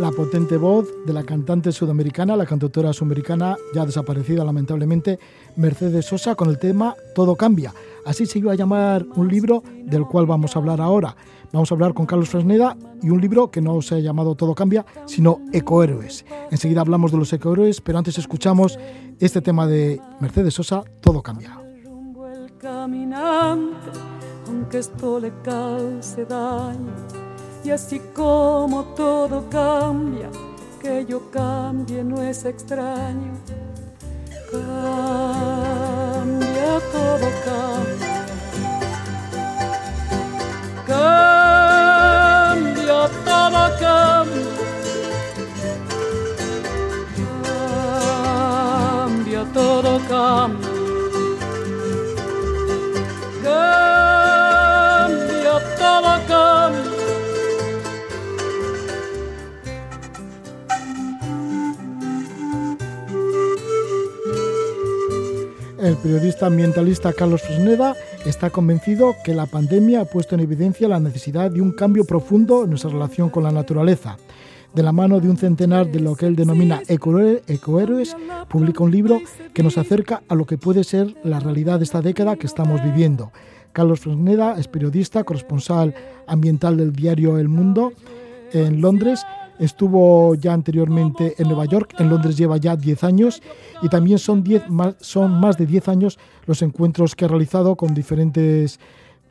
La 0.00 0.10
potente 0.12 0.56
voz 0.56 0.88
de 1.04 1.12
la 1.12 1.24
cantante 1.24 1.72
sudamericana, 1.72 2.34
la 2.34 2.46
cantautora 2.46 2.90
sudamericana 2.94 3.58
ya 3.74 3.84
desaparecida 3.84 4.42
lamentablemente, 4.46 5.18
Mercedes 5.56 6.06
Sosa, 6.06 6.34
con 6.34 6.48
el 6.48 6.58
tema 6.58 6.96
Todo 7.14 7.36
cambia 7.36 7.74
Así 8.06 8.24
se 8.24 8.38
iba 8.38 8.52
a 8.52 8.54
llamar 8.54 9.04
un 9.14 9.28
libro 9.28 9.62
del 9.84 10.06
cual 10.06 10.24
vamos 10.24 10.56
a 10.56 10.58
hablar 10.58 10.80
ahora. 10.80 11.14
Vamos 11.52 11.70
a 11.70 11.74
hablar 11.74 11.92
con 11.92 12.06
Carlos 12.06 12.30
Fresneda 12.30 12.78
y 13.02 13.10
un 13.10 13.20
libro 13.20 13.50
que 13.50 13.60
no 13.60 13.82
se 13.82 13.96
ha 13.96 13.98
llamado 13.98 14.34
Todo 14.36 14.54
cambia, 14.54 14.86
sino 15.04 15.42
Ecohéroes. 15.52 16.24
Enseguida 16.50 16.80
hablamos 16.80 17.12
de 17.12 17.18
los 17.18 17.30
ecohéroes, 17.34 17.82
pero 17.82 17.98
antes 17.98 18.16
escuchamos 18.16 18.78
este 19.18 19.42
tema 19.42 19.66
de 19.66 20.00
Mercedes 20.18 20.54
Sosa, 20.54 20.82
Todo 21.02 21.20
cambia. 21.22 21.60
Y 27.64 27.70
así 27.70 28.00
como 28.14 28.84
todo 28.96 29.44
cambia, 29.50 30.30
que 30.80 31.04
yo 31.06 31.30
cambie 31.30 32.02
no 32.02 32.20
es 32.22 32.44
extraño 32.44 33.38
cambia, 34.50 35.60
todo 36.92 37.28
cambia. 37.44 38.24
Cambia, 40.86 43.00
todo 43.24 43.62
cambia. 43.78 44.46
Cambia, 49.04 49.42
todo 49.52 50.00
cambia. 50.08 50.69
Periodista 66.02 66.46
ambientalista 66.46 67.12
Carlos 67.12 67.42
Fresneda 67.42 67.94
está 68.24 68.50
convencido 68.50 69.16
que 69.22 69.34
la 69.34 69.46
pandemia 69.46 70.00
ha 70.00 70.04
puesto 70.06 70.34
en 70.34 70.40
evidencia 70.40 70.88
la 70.88 70.98
necesidad 70.98 71.50
de 71.50 71.60
un 71.60 71.72
cambio 71.72 72.04
profundo 72.04 72.64
en 72.64 72.70
nuestra 72.70 72.90
relación 72.90 73.28
con 73.28 73.42
la 73.42 73.52
naturaleza. 73.52 74.16
De 74.74 74.82
la 74.82 74.92
mano 74.92 75.20
de 75.20 75.28
un 75.28 75.36
centenar 75.36 75.90
de 75.90 76.00
lo 76.00 76.16
que 76.16 76.26
él 76.26 76.36
denomina 76.36 76.80
ecohéroes, 76.88 78.16
publica 78.48 78.84
un 78.84 78.90
libro 78.90 79.20
que 79.52 79.62
nos 79.62 79.76
acerca 79.76 80.22
a 80.28 80.34
lo 80.34 80.46
que 80.46 80.56
puede 80.56 80.84
ser 80.84 81.14
la 81.22 81.40
realidad 81.40 81.78
de 81.78 81.84
esta 81.84 82.00
década 82.00 82.36
que 82.36 82.46
estamos 82.46 82.82
viviendo. 82.82 83.32
Carlos 83.72 84.00
Fresneda 84.00 84.56
es 84.58 84.68
periodista, 84.68 85.24
corresponsal 85.24 85.94
ambiental 86.26 86.76
del 86.76 86.92
diario 86.92 87.38
El 87.38 87.48
Mundo 87.48 87.92
en 88.52 88.80
Londres 88.80 89.24
Estuvo 89.60 90.34
ya 90.36 90.54
anteriormente 90.54 91.34
en 91.36 91.48
Nueva 91.48 91.66
York, 91.66 91.94
en 91.98 92.08
Londres 92.08 92.38
lleva 92.38 92.56
ya 92.56 92.76
10 92.76 93.04
años 93.04 93.42
y 93.82 93.90
también 93.90 94.18
son, 94.18 94.42
más, 94.70 94.96
son 95.00 95.38
más 95.38 95.58
de 95.58 95.66
10 95.66 95.88
años 95.88 96.18
los 96.46 96.62
encuentros 96.62 97.14
que 97.14 97.26
ha 97.26 97.28
realizado 97.28 97.76
con 97.76 97.92
diferentes 97.92 98.80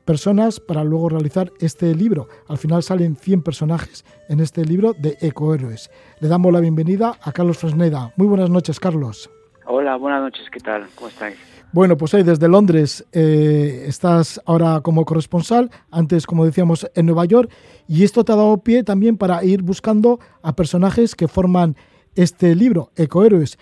personas 0.05 0.59
para 0.59 0.83
luego 0.83 1.09
realizar 1.09 1.51
este 1.59 1.95
libro. 1.95 2.27
Al 2.47 2.59
final 2.59 2.83
salen 2.83 3.15
100 3.15 3.41
personajes 3.41 4.05
en 4.27 4.39
este 4.39 4.63
libro 4.65 4.93
de 4.93 5.17
Ecohéroes. 5.19 5.89
Le 6.19 6.27
damos 6.27 6.53
la 6.53 6.59
bienvenida 6.59 7.17
a 7.23 7.31
Carlos 7.31 7.57
Fresneda. 7.57 8.13
Muy 8.15 8.27
buenas 8.27 8.51
noches, 8.51 8.79
Carlos. 8.79 9.31
Hola, 9.65 9.95
buenas 9.95 10.21
noches, 10.21 10.47
¿qué 10.51 10.59
tal? 10.59 10.87
¿Cómo 10.95 11.09
estáis? 11.09 11.58
Bueno, 11.71 11.97
pues 11.97 12.15
hoy 12.15 12.23
desde 12.23 12.47
Londres 12.47 13.07
eh, 13.13 13.83
estás 13.85 14.41
ahora 14.47 14.81
como 14.81 15.05
corresponsal, 15.05 15.69
antes 15.91 16.25
como 16.25 16.43
decíamos 16.43 16.89
en 16.95 17.05
Nueva 17.05 17.25
York, 17.25 17.51
y 17.87 18.03
esto 18.03 18.23
te 18.23 18.31
ha 18.31 18.35
dado 18.35 18.63
pie 18.63 18.83
también 18.83 19.19
para 19.19 19.43
ir 19.43 19.61
buscando 19.61 20.17
a 20.41 20.55
personajes 20.55 21.13
que 21.15 21.27
forman 21.27 21.75
este 22.15 22.55
libro, 22.55 22.89
Ecohéroes, 22.95 23.59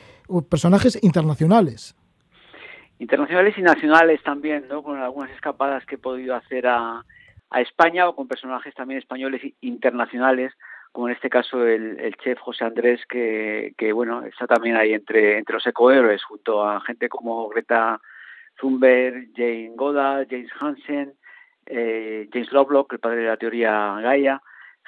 personajes 0.49 0.97
internacionales. 1.03 1.97
Internacionales 2.97 3.55
y 3.57 3.61
nacionales 3.61 4.23
también, 4.23 4.69
¿no? 4.69 4.83
Con 4.83 4.97
algunas 4.99 5.29
escapadas 5.31 5.85
que 5.85 5.95
he 5.95 5.99
podido 5.99 6.33
hacer 6.33 6.65
a, 6.65 7.03
a 7.49 7.61
España 7.61 8.07
o 8.07 8.15
con 8.15 8.29
personajes 8.29 8.73
también 8.73 8.99
españoles 8.99 9.41
internacionales 9.59 10.53
como 10.97 11.09
en 11.09 11.13
este 11.13 11.29
caso 11.29 11.63
el, 11.63 12.15
chef 12.23 12.39
José 12.39 12.63
Andrés, 12.65 12.99
que, 13.07 13.91
bueno, 13.93 14.23
está 14.25 14.47
también 14.47 14.75
ahí 14.75 14.93
entre, 14.93 15.37
entre 15.37 15.53
los 15.53 15.67
ecohéroes, 15.67 16.23
junto 16.23 16.67
a 16.67 16.81
gente 16.81 17.07
como 17.07 17.47
Greta 17.49 18.01
Thunberg, 18.59 19.27
Jane 19.35 19.73
Goddard, 19.75 20.25
James 20.27 20.49
Hansen, 20.59 21.13
eh, 21.67 22.27
James 22.33 22.51
Lovelock, 22.51 22.93
el 22.93 22.99
padre 22.99 23.17
de 23.17 23.27
la 23.27 23.37
teoría 23.37 23.99
Gaia, 24.01 24.41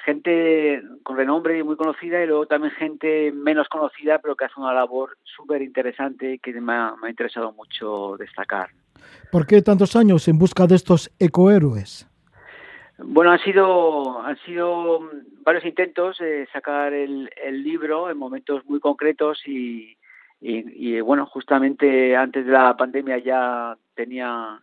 gente 0.04 0.82
con 1.04 1.16
renombre 1.16 1.56
y 1.56 1.62
muy 1.62 1.76
conocida 1.76 2.20
y 2.20 2.26
luego 2.26 2.46
también 2.46 2.72
gente 2.72 3.30
menos 3.30 3.68
conocida 3.68 4.18
pero 4.18 4.34
que 4.34 4.46
hace 4.46 4.58
una 4.58 4.74
labor 4.74 5.16
súper 5.22 5.62
interesante 5.62 6.40
que 6.40 6.60
me 6.60 6.72
ha, 6.72 6.96
me 7.00 7.06
ha 7.06 7.10
interesado 7.10 7.52
mucho 7.52 8.16
destacar. 8.18 8.70
¿Por 9.30 9.46
qué 9.46 9.62
tantos 9.62 9.94
años 9.94 10.26
en 10.26 10.40
busca 10.40 10.66
de 10.66 10.74
estos 10.74 11.08
ecohéroes? 11.20 12.09
Bueno, 13.02 13.32
han 13.32 13.38
sido, 13.40 14.20
han 14.22 14.36
sido 14.38 15.00
varios 15.42 15.64
intentos 15.64 16.18
de 16.18 16.46
sacar 16.52 16.92
el, 16.92 17.30
el 17.42 17.62
libro 17.62 18.10
en 18.10 18.18
momentos 18.18 18.64
muy 18.66 18.80
concretos 18.80 19.40
y, 19.46 19.96
y, 20.40 21.00
bueno, 21.00 21.26
justamente 21.26 22.16
antes 22.16 22.46
de 22.46 22.52
la 22.52 22.76
pandemia 22.76 23.18
ya 23.18 23.76
tenía 23.94 24.60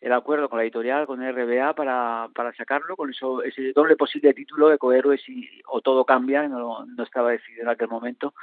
el 0.00 0.12
acuerdo 0.12 0.48
con 0.48 0.58
la 0.58 0.64
editorial, 0.64 1.06
con 1.06 1.20
RBA, 1.20 1.74
para, 1.74 2.28
para 2.34 2.52
sacarlo, 2.54 2.96
con 2.96 3.10
eso, 3.10 3.42
ese 3.42 3.72
doble 3.72 3.96
posible 3.96 4.34
título 4.34 4.68
de 4.68 4.78
y 5.28 5.48
o 5.66 5.80
Todo 5.80 6.04
Cambia, 6.04 6.48
no, 6.48 6.86
no 6.86 7.04
estaba 7.04 7.32
decidido 7.32 7.62
en 7.62 7.68
aquel 7.68 7.88
momento. 7.88 8.34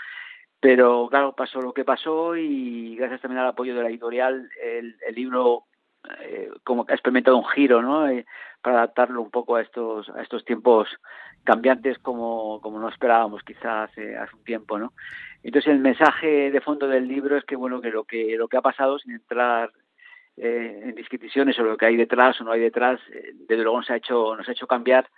Pero 0.60 1.08
claro, 1.10 1.34
pasó 1.34 1.62
lo 1.62 1.74
que 1.74 1.86
pasó 1.86 2.36
y 2.36 2.96
gracias 2.96 3.22
también 3.22 3.42
al 3.42 3.50
apoyo 3.50 3.76
de 3.76 3.84
la 3.84 3.90
editorial, 3.90 4.50
el, 4.62 4.98
el 5.08 5.16
libro 5.16 5.67
eh, 6.22 6.50
como 6.64 6.86
que 6.86 6.94
ha 6.94 6.96
experimentado 6.96 7.38
un 7.38 7.48
giro, 7.48 7.82
¿no? 7.82 8.08
Eh, 8.08 8.26
para 8.62 8.78
adaptarlo 8.78 9.22
un 9.22 9.32
poco 9.32 9.56
a 9.56 9.62
estos 9.62 10.10
a 10.10 10.22
estos 10.22 10.44
tiempos 10.44 10.90
cambiantes 11.44 11.98
como, 12.00 12.60
como 12.62 12.80
no 12.80 12.90
esperábamos 12.90 13.44
quizás 13.44 13.90
hace, 13.90 14.18
hace 14.18 14.36
un 14.36 14.44
tiempo, 14.44 14.78
¿no? 14.78 14.94
Entonces 15.44 15.72
el 15.72 15.80
mensaje 15.80 16.52
de 16.52 16.62
fondo 16.62 16.88
del 16.88 17.08
libro 17.08 17.38
es 17.38 17.46
que 17.46 17.56
bueno 17.56 17.80
que 17.82 17.92
lo 17.92 18.04
que 18.04 18.36
lo 18.38 18.48
que 18.48 18.58
ha 18.58 18.62
pasado 18.62 19.00
sin 19.00 19.14
entrar 19.14 19.72
eh, 20.40 20.82
en 20.84 20.94
disquisiciones 20.94 21.56
sobre 21.56 21.72
lo 21.72 21.78
que 21.78 21.88
hay 21.88 21.98
detrás 21.98 22.40
o 22.40 22.44
no 22.44 22.52
hay 22.52 22.60
detrás, 22.60 23.00
eh, 23.12 23.32
desde 23.34 23.64
luego 23.64 23.80
nos 23.80 23.90
ha 23.90 23.96
hecho, 23.96 24.36
nos 24.36 24.48
ha 24.48 24.52
hecho 24.52 24.68
cambiar 24.68 25.10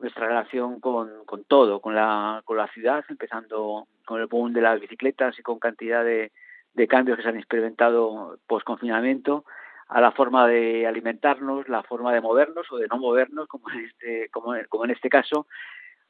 nuestra 0.00 0.26
relación 0.26 0.80
con, 0.80 1.24
con 1.24 1.44
todo, 1.44 1.80
con 1.80 1.94
la, 1.94 2.42
con 2.44 2.56
la 2.56 2.66
ciudad, 2.68 3.04
empezando 3.08 3.86
con 4.04 4.20
el 4.20 4.26
boom 4.26 4.52
de 4.52 4.62
las 4.62 4.80
bicicletas 4.80 5.38
y 5.38 5.42
con 5.42 5.60
cantidad 5.60 6.04
de, 6.04 6.32
de 6.74 6.88
cambios 6.88 7.16
que 7.16 7.22
se 7.22 7.28
han 7.28 7.36
experimentado 7.36 8.38
post 8.48 8.66
confinamiento, 8.66 9.44
a 9.88 10.00
la 10.00 10.12
forma 10.12 10.46
de 10.48 10.86
alimentarnos, 10.86 11.68
la 11.68 11.82
forma 11.82 12.12
de 12.12 12.20
movernos 12.20 12.66
o 12.70 12.76
de 12.76 12.88
no 12.88 12.98
movernos, 12.98 13.46
como 13.46 13.70
en 13.70 13.84
este, 13.84 14.28
como, 14.30 14.54
como 14.68 14.84
en 14.84 14.90
este 14.90 15.08
caso, 15.08 15.46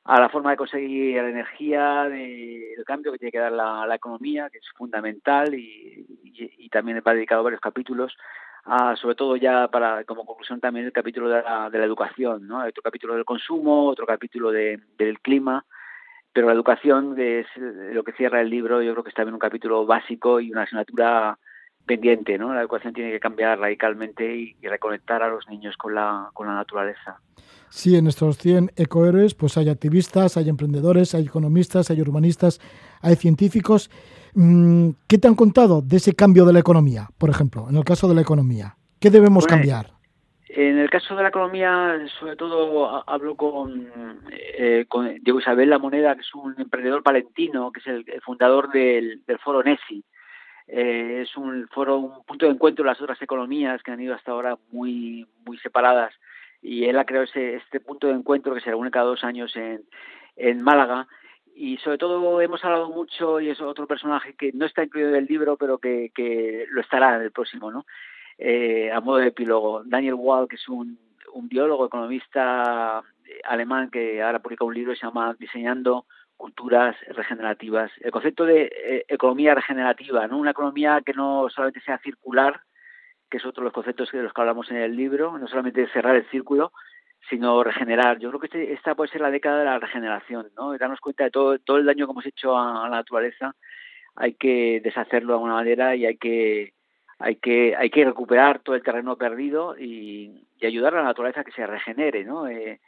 a 0.05 0.21
la 0.21 0.29
forma 0.29 0.51
de 0.51 0.57
conseguir 0.57 1.17
la 1.17 1.29
energía, 1.29 2.05
de, 2.09 2.75
el 2.75 2.85
cambio 2.85 3.13
que 3.13 3.19
tiene 3.19 3.33
que 3.33 3.39
dar 3.39 3.53
la, 3.53 3.87
la 3.87 3.97
economía, 3.97 4.49
que 4.51 4.59
es 4.59 4.69
fundamental 4.77 5.55
y, 5.55 6.07
también 6.71 6.99
he 6.99 7.11
dedicado 7.11 7.43
varios 7.43 7.61
capítulos 7.61 8.15
sobre 9.01 9.15
todo 9.15 9.37
ya 9.37 9.69
para 9.69 10.05
como 10.05 10.25
conclusión 10.25 10.61
también 10.61 10.87
el 10.87 10.93
capítulo 10.93 11.29
de 11.29 11.43
la, 11.43 11.71
de 11.71 11.79
la 11.79 11.85
educación, 11.85 12.47
¿no? 12.47 12.65
Otro 12.65 12.83
capítulo 12.83 13.15
del 13.15 13.25
consumo, 13.25 13.87
otro 13.87 14.07
capítulo 14.07 14.51
de, 14.51 14.81
del 14.99 15.21
clima, 15.21 15.65
pero 16.33 16.49
la 16.49 16.53
educación 16.53 17.15
es 17.19 17.47
lo 17.57 18.03
que 18.03 18.13
cierra 18.13 18.41
el 18.41 18.51
libro, 18.51 18.83
yo 18.83 18.93
creo 18.93 19.05
que 19.05 19.11
está 19.11 19.23
también 19.23 19.35
un 19.35 19.41
capítulo 19.41 19.87
básico 19.87 20.41
y 20.41 20.51
una 20.51 20.63
asignatura 20.63 21.39
pendiente, 21.87 22.37
¿no? 22.39 22.53
La 22.53 22.61
educación 22.61 22.93
tiene 22.93 23.11
que 23.11 23.21
cambiar 23.21 23.59
radicalmente 23.59 24.37
y, 24.37 24.57
y 24.61 24.69
reconectar 24.69 25.23
a 25.23 25.29
los 25.29 25.49
niños 25.49 25.77
con 25.77 25.95
la, 25.95 26.31
con 26.35 26.47
la 26.47 26.55
naturaleza. 26.55 27.21
Sí, 27.69 27.97
en 27.97 28.07
estos 28.07 28.39
100 28.39 28.73
ecohéroes 28.77 29.35
pues 29.35 29.57
hay 29.57 29.69
activistas, 29.69 30.37
hay 30.37 30.49
emprendedores, 30.49 31.15
hay 31.15 31.27
economistas, 31.27 31.91
hay 31.91 32.01
urbanistas, 32.01 32.61
hay 33.03 33.17
científicos 33.17 33.91
Mm, 34.37 34.91
¿Qué 35.09 35.17
te 35.17 35.29
han 35.29 35.35
contado 35.35 35.81
de 35.81 35.97
ese 35.97 36.15
cambio 36.15 36.45
de 36.45 36.53
la 36.53 36.59
economía, 36.59 37.09
por 37.17 37.31
ejemplo, 37.31 37.69
en 37.71 37.77
el 37.77 37.85
caso 37.85 38.07
de 38.07 38.15
la 38.15 38.21
economía? 38.21 38.77
¿Qué 39.01 39.09
debemos 39.09 39.47
cambiar? 39.47 39.87
En 40.49 40.77
el 40.77 40.91
caso 40.91 41.17
de 41.17 41.23
la 41.23 41.31
economía, 41.31 41.99
sobre 42.21 42.37
todo 42.37 43.03
hablo 43.09 43.35
con, 43.35 43.91
eh, 44.31 44.85
con 44.89 45.07
Diego 45.23 45.41
Isabel 45.41 45.71
La 45.71 45.79
Moneda, 45.79 46.15
que 46.15 46.21
es 46.21 46.35
un 46.35 46.55
emprendedor 46.59 47.03
palentino, 47.03 47.73
que 47.73 47.81
es 47.81 47.87
el, 47.87 48.05
fundador 48.23 48.71
del, 48.71 49.23
foro 49.43 49.63
NESI. 49.63 50.05
Eh, 50.69 51.23
es 51.23 51.37
un 51.37 51.69
foro, 51.69 51.99
un 51.99 52.25
punto 52.25 52.47
de 52.47 52.53
encuentro 52.53 52.85
de 52.85 52.91
las 52.91 53.01
otras 53.01 53.21
economías 53.23 53.83
que 53.83 53.93
han 53.93 54.01
ido 54.01 54.15
hasta 54.15 54.33
ahora 54.33 54.59
muy, 54.71 55.27
muy 55.45 55.59
separadas. 55.59 56.15
Y 56.63 56.85
él 56.85 56.99
ha 56.99 57.05
creado 57.05 57.25
ese, 57.25 57.57
este 57.57 57.81
punto 57.81 58.09
de 58.09 58.15
encuentro 58.15 58.55
que 58.55 58.61
se 58.61 58.71
reúne 58.71 58.91
cada 58.91 59.07
dos 59.07 59.23
años 59.25 59.55
en, 59.57 59.85
en 60.37 60.63
Málaga 60.63 61.07
y 61.55 61.79
sobre 61.79 61.97
todo 61.97 62.41
hemos 62.43 62.63
hablado 62.65 62.91
mucho, 62.91 63.41
y 63.41 63.49
es 63.49 63.61
otro 63.63 63.87
personaje 63.87 64.35
que 64.35 64.53
no 64.53 64.67
está 64.67 64.85
incluido 64.85 65.09
en 65.09 65.17
el 65.17 65.25
libro, 65.25 65.57
pero 65.57 65.79
que, 65.79 66.13
que 66.15 66.67
lo 66.71 66.83
estará 66.83 67.17
en 67.17 67.23
el 67.23 67.33
próximo, 67.33 67.71
¿no? 67.71 67.87
Eh, 68.37 68.93
a 68.93 69.01
modo 69.01 69.17
de 69.17 69.29
epílogo, 69.29 69.83
Daniel 69.87 70.15
Wall, 70.15 70.49
que 70.49 70.57
es 70.57 70.69
un, 70.69 70.99
un 71.33 71.49
biólogo, 71.49 71.87
economista 71.87 73.03
alemán 73.45 73.91
que 73.91 74.23
ahora 74.23 74.41
publica 74.41 74.67
un 74.67 74.75
libro 74.75 74.93
que 74.93 74.99
se 74.99 75.07
llama 75.07 75.35
Diseñando 75.39 76.05
culturas 76.37 76.97
regenerativas. 77.09 77.91
El 78.01 78.11
concepto 78.11 78.45
de 78.45 78.71
eh, 78.73 79.05
economía 79.09 79.55
regenerativa, 79.55 80.27
¿no? 80.27 80.39
Una 80.39 80.51
economía 80.51 81.03
que 81.05 81.13
no 81.13 81.49
solamente 81.51 81.81
sea 81.81 81.99
circular, 81.99 82.61
que 83.31 83.39
es 83.39 83.47
otro 83.47 83.63
de 83.63 83.67
los 83.67 83.73
conceptos 83.73 84.11
de 84.13 84.23
los 84.23 84.33
que 84.33 84.41
hablamos 84.41 84.71
en 84.71 84.77
el 84.77 84.97
libro, 84.97 85.39
no 85.39 85.49
solamente 85.49 85.89
cerrar 85.89 86.17
el 86.17 86.29
círculo, 86.31 86.73
sino 87.29 87.65
regenerar. 87.65 88.19
Yo 88.19 88.29
creo 88.31 88.41
que 88.41 88.47
este, 88.47 88.73
esta 88.73 88.95
puede 88.95 89.11
ser 89.11 89.21
la 89.21 89.31
década 89.31 89.59
de 89.59 89.65
la 89.65 89.79
regeneración, 89.79 90.49
¿no? 90.57 90.77
Darnos 90.79 91.01
cuenta 91.01 91.25
de 91.25 91.31
todo, 91.31 91.59
todo 91.59 91.79
el 91.79 91.87
daño 91.87 92.07
que 92.07 92.13
hemos 92.13 92.27
hecho 92.27 92.57
a, 92.57 92.89
la 92.89 92.97
naturaleza, 92.97 93.55
hay 94.15 94.35
que 94.35 94.81
deshacerlo 94.83 95.29
de 95.29 95.35
alguna 95.35 95.55
manera 95.55 95.97
y 95.97 96.07
hay 96.07 96.17
que 96.17 96.73
hay 97.19 97.37
que 97.37 97.75
hay 97.77 97.91
que 97.91 98.05
recuperar 98.05 98.61
todo 98.61 98.77
el 98.77 98.83
terreno 98.83 99.17
perdido 99.17 99.77
y, 99.79 100.47
y 100.59 100.67
ayudar 100.67 100.95
a 100.95 100.99
la 100.99 101.05
naturaleza 101.05 101.41
a 101.41 101.45
que 101.45 101.53
se 101.53 101.67
regenere, 101.67 102.25
¿no? 102.25 102.47
Eh, 102.47 102.81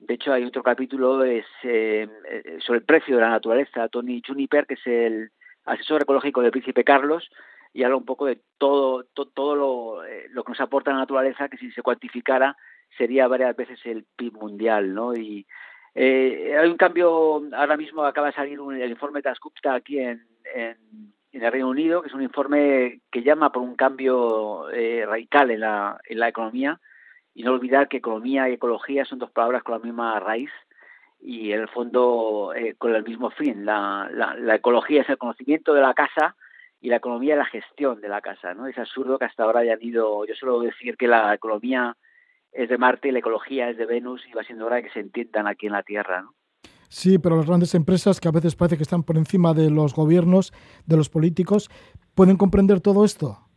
de 0.00 0.14
hecho, 0.14 0.32
hay 0.32 0.44
otro 0.44 0.62
capítulo 0.62 1.22
es 1.24 1.46
eh, 1.62 2.08
eh, 2.28 2.58
sobre 2.60 2.80
el 2.80 2.84
precio 2.84 3.16
de 3.16 3.22
la 3.22 3.30
naturaleza. 3.30 3.88
Tony 3.88 4.22
Juniper, 4.26 4.66
que 4.66 4.74
es 4.74 4.86
el 4.86 5.30
asesor 5.64 6.02
ecológico 6.02 6.42
del 6.42 6.50
príncipe 6.50 6.84
Carlos, 6.84 7.30
y 7.72 7.84
habla 7.84 7.96
un 7.96 8.04
poco 8.04 8.26
de 8.26 8.40
todo, 8.58 9.04
todo 9.04 9.54
lo, 9.54 10.02
lo 10.30 10.44
que 10.44 10.52
nos 10.52 10.60
aporta 10.60 10.90
la 10.90 10.98
naturaleza, 10.98 11.48
que 11.48 11.58
si 11.58 11.70
se 11.70 11.82
cuantificara 11.82 12.56
sería 12.96 13.28
varias 13.28 13.54
veces 13.54 13.78
el 13.84 14.04
PIB 14.16 14.34
mundial, 14.34 14.94
¿no? 14.94 15.14
Y 15.14 15.46
eh, 15.94 16.56
hay 16.58 16.68
un 16.68 16.76
cambio, 16.76 17.42
ahora 17.54 17.76
mismo 17.76 18.04
acaba 18.04 18.28
de 18.28 18.34
salir 18.34 18.58
el 18.58 18.90
informe 18.90 19.22
Tascupta 19.22 19.74
aquí 19.74 19.98
en, 19.98 20.26
en, 20.54 20.76
en, 21.32 21.42
el 21.42 21.52
Reino 21.52 21.68
Unido, 21.68 22.02
que 22.02 22.08
es 22.08 22.14
un 22.14 22.22
informe 22.22 23.00
que 23.10 23.22
llama 23.22 23.52
por 23.52 23.62
un 23.62 23.76
cambio 23.76 24.70
eh, 24.70 25.04
radical 25.06 25.50
en 25.50 25.60
la, 25.60 26.00
en 26.04 26.18
la 26.18 26.28
economía, 26.28 26.80
y 27.34 27.42
no 27.42 27.52
olvidar 27.52 27.88
que 27.88 27.98
economía 27.98 28.48
y 28.48 28.54
ecología 28.54 29.04
son 29.04 29.18
dos 29.18 29.30
palabras 29.30 29.62
con 29.62 29.78
la 29.78 29.84
misma 29.84 30.18
raíz 30.20 30.50
y 31.20 31.52
en 31.52 31.60
el 31.60 31.68
fondo 31.68 32.52
eh, 32.54 32.74
con 32.78 32.94
el 32.94 33.04
mismo 33.04 33.30
fin. 33.30 33.64
La, 33.64 34.08
la, 34.10 34.54
ecología 34.54 35.02
es 35.02 35.08
el 35.08 35.18
conocimiento 35.18 35.74
de 35.74 35.82
la 35.82 35.94
casa, 35.94 36.36
y 36.80 36.88
la 36.88 36.96
economía 36.96 37.34
es 37.34 37.38
la 37.38 37.44
gestión 37.44 38.00
de 38.00 38.08
la 38.08 38.22
casa, 38.22 38.54
¿no? 38.54 38.66
Es 38.66 38.78
absurdo 38.78 39.18
que 39.18 39.26
hasta 39.26 39.44
ahora 39.44 39.60
hayan 39.60 39.82
ido, 39.82 40.24
yo 40.24 40.34
suelo 40.34 40.60
decir 40.60 40.96
que 40.96 41.06
la 41.06 41.34
economía 41.34 41.96
es 42.52 42.68
de 42.68 42.78
Marte 42.78 43.08
y 43.08 43.12
la 43.12 43.18
ecología 43.18 43.68
es 43.68 43.76
de 43.76 43.86
Venus 43.86 44.22
y 44.26 44.32
va 44.32 44.42
siendo 44.42 44.66
hora 44.66 44.76
de 44.76 44.84
que 44.84 44.90
se 44.90 45.00
entiendan 45.00 45.46
aquí 45.46 45.66
en 45.66 45.72
la 45.72 45.82
Tierra. 45.82 46.22
¿no? 46.22 46.34
Sí, 46.88 47.18
pero 47.18 47.36
las 47.36 47.46
grandes 47.46 47.74
empresas 47.74 48.18
que 48.18 48.28
a 48.28 48.32
veces 48.32 48.56
parece 48.56 48.76
que 48.76 48.82
están 48.82 49.02
por 49.02 49.18
encima 49.18 49.52
de 49.52 49.70
los 49.70 49.94
gobiernos, 49.94 50.52
de 50.86 50.96
los 50.96 51.10
políticos, 51.10 51.70
¿pueden 52.14 52.36
comprender 52.36 52.80
todo 52.80 53.04
esto? 53.04 53.49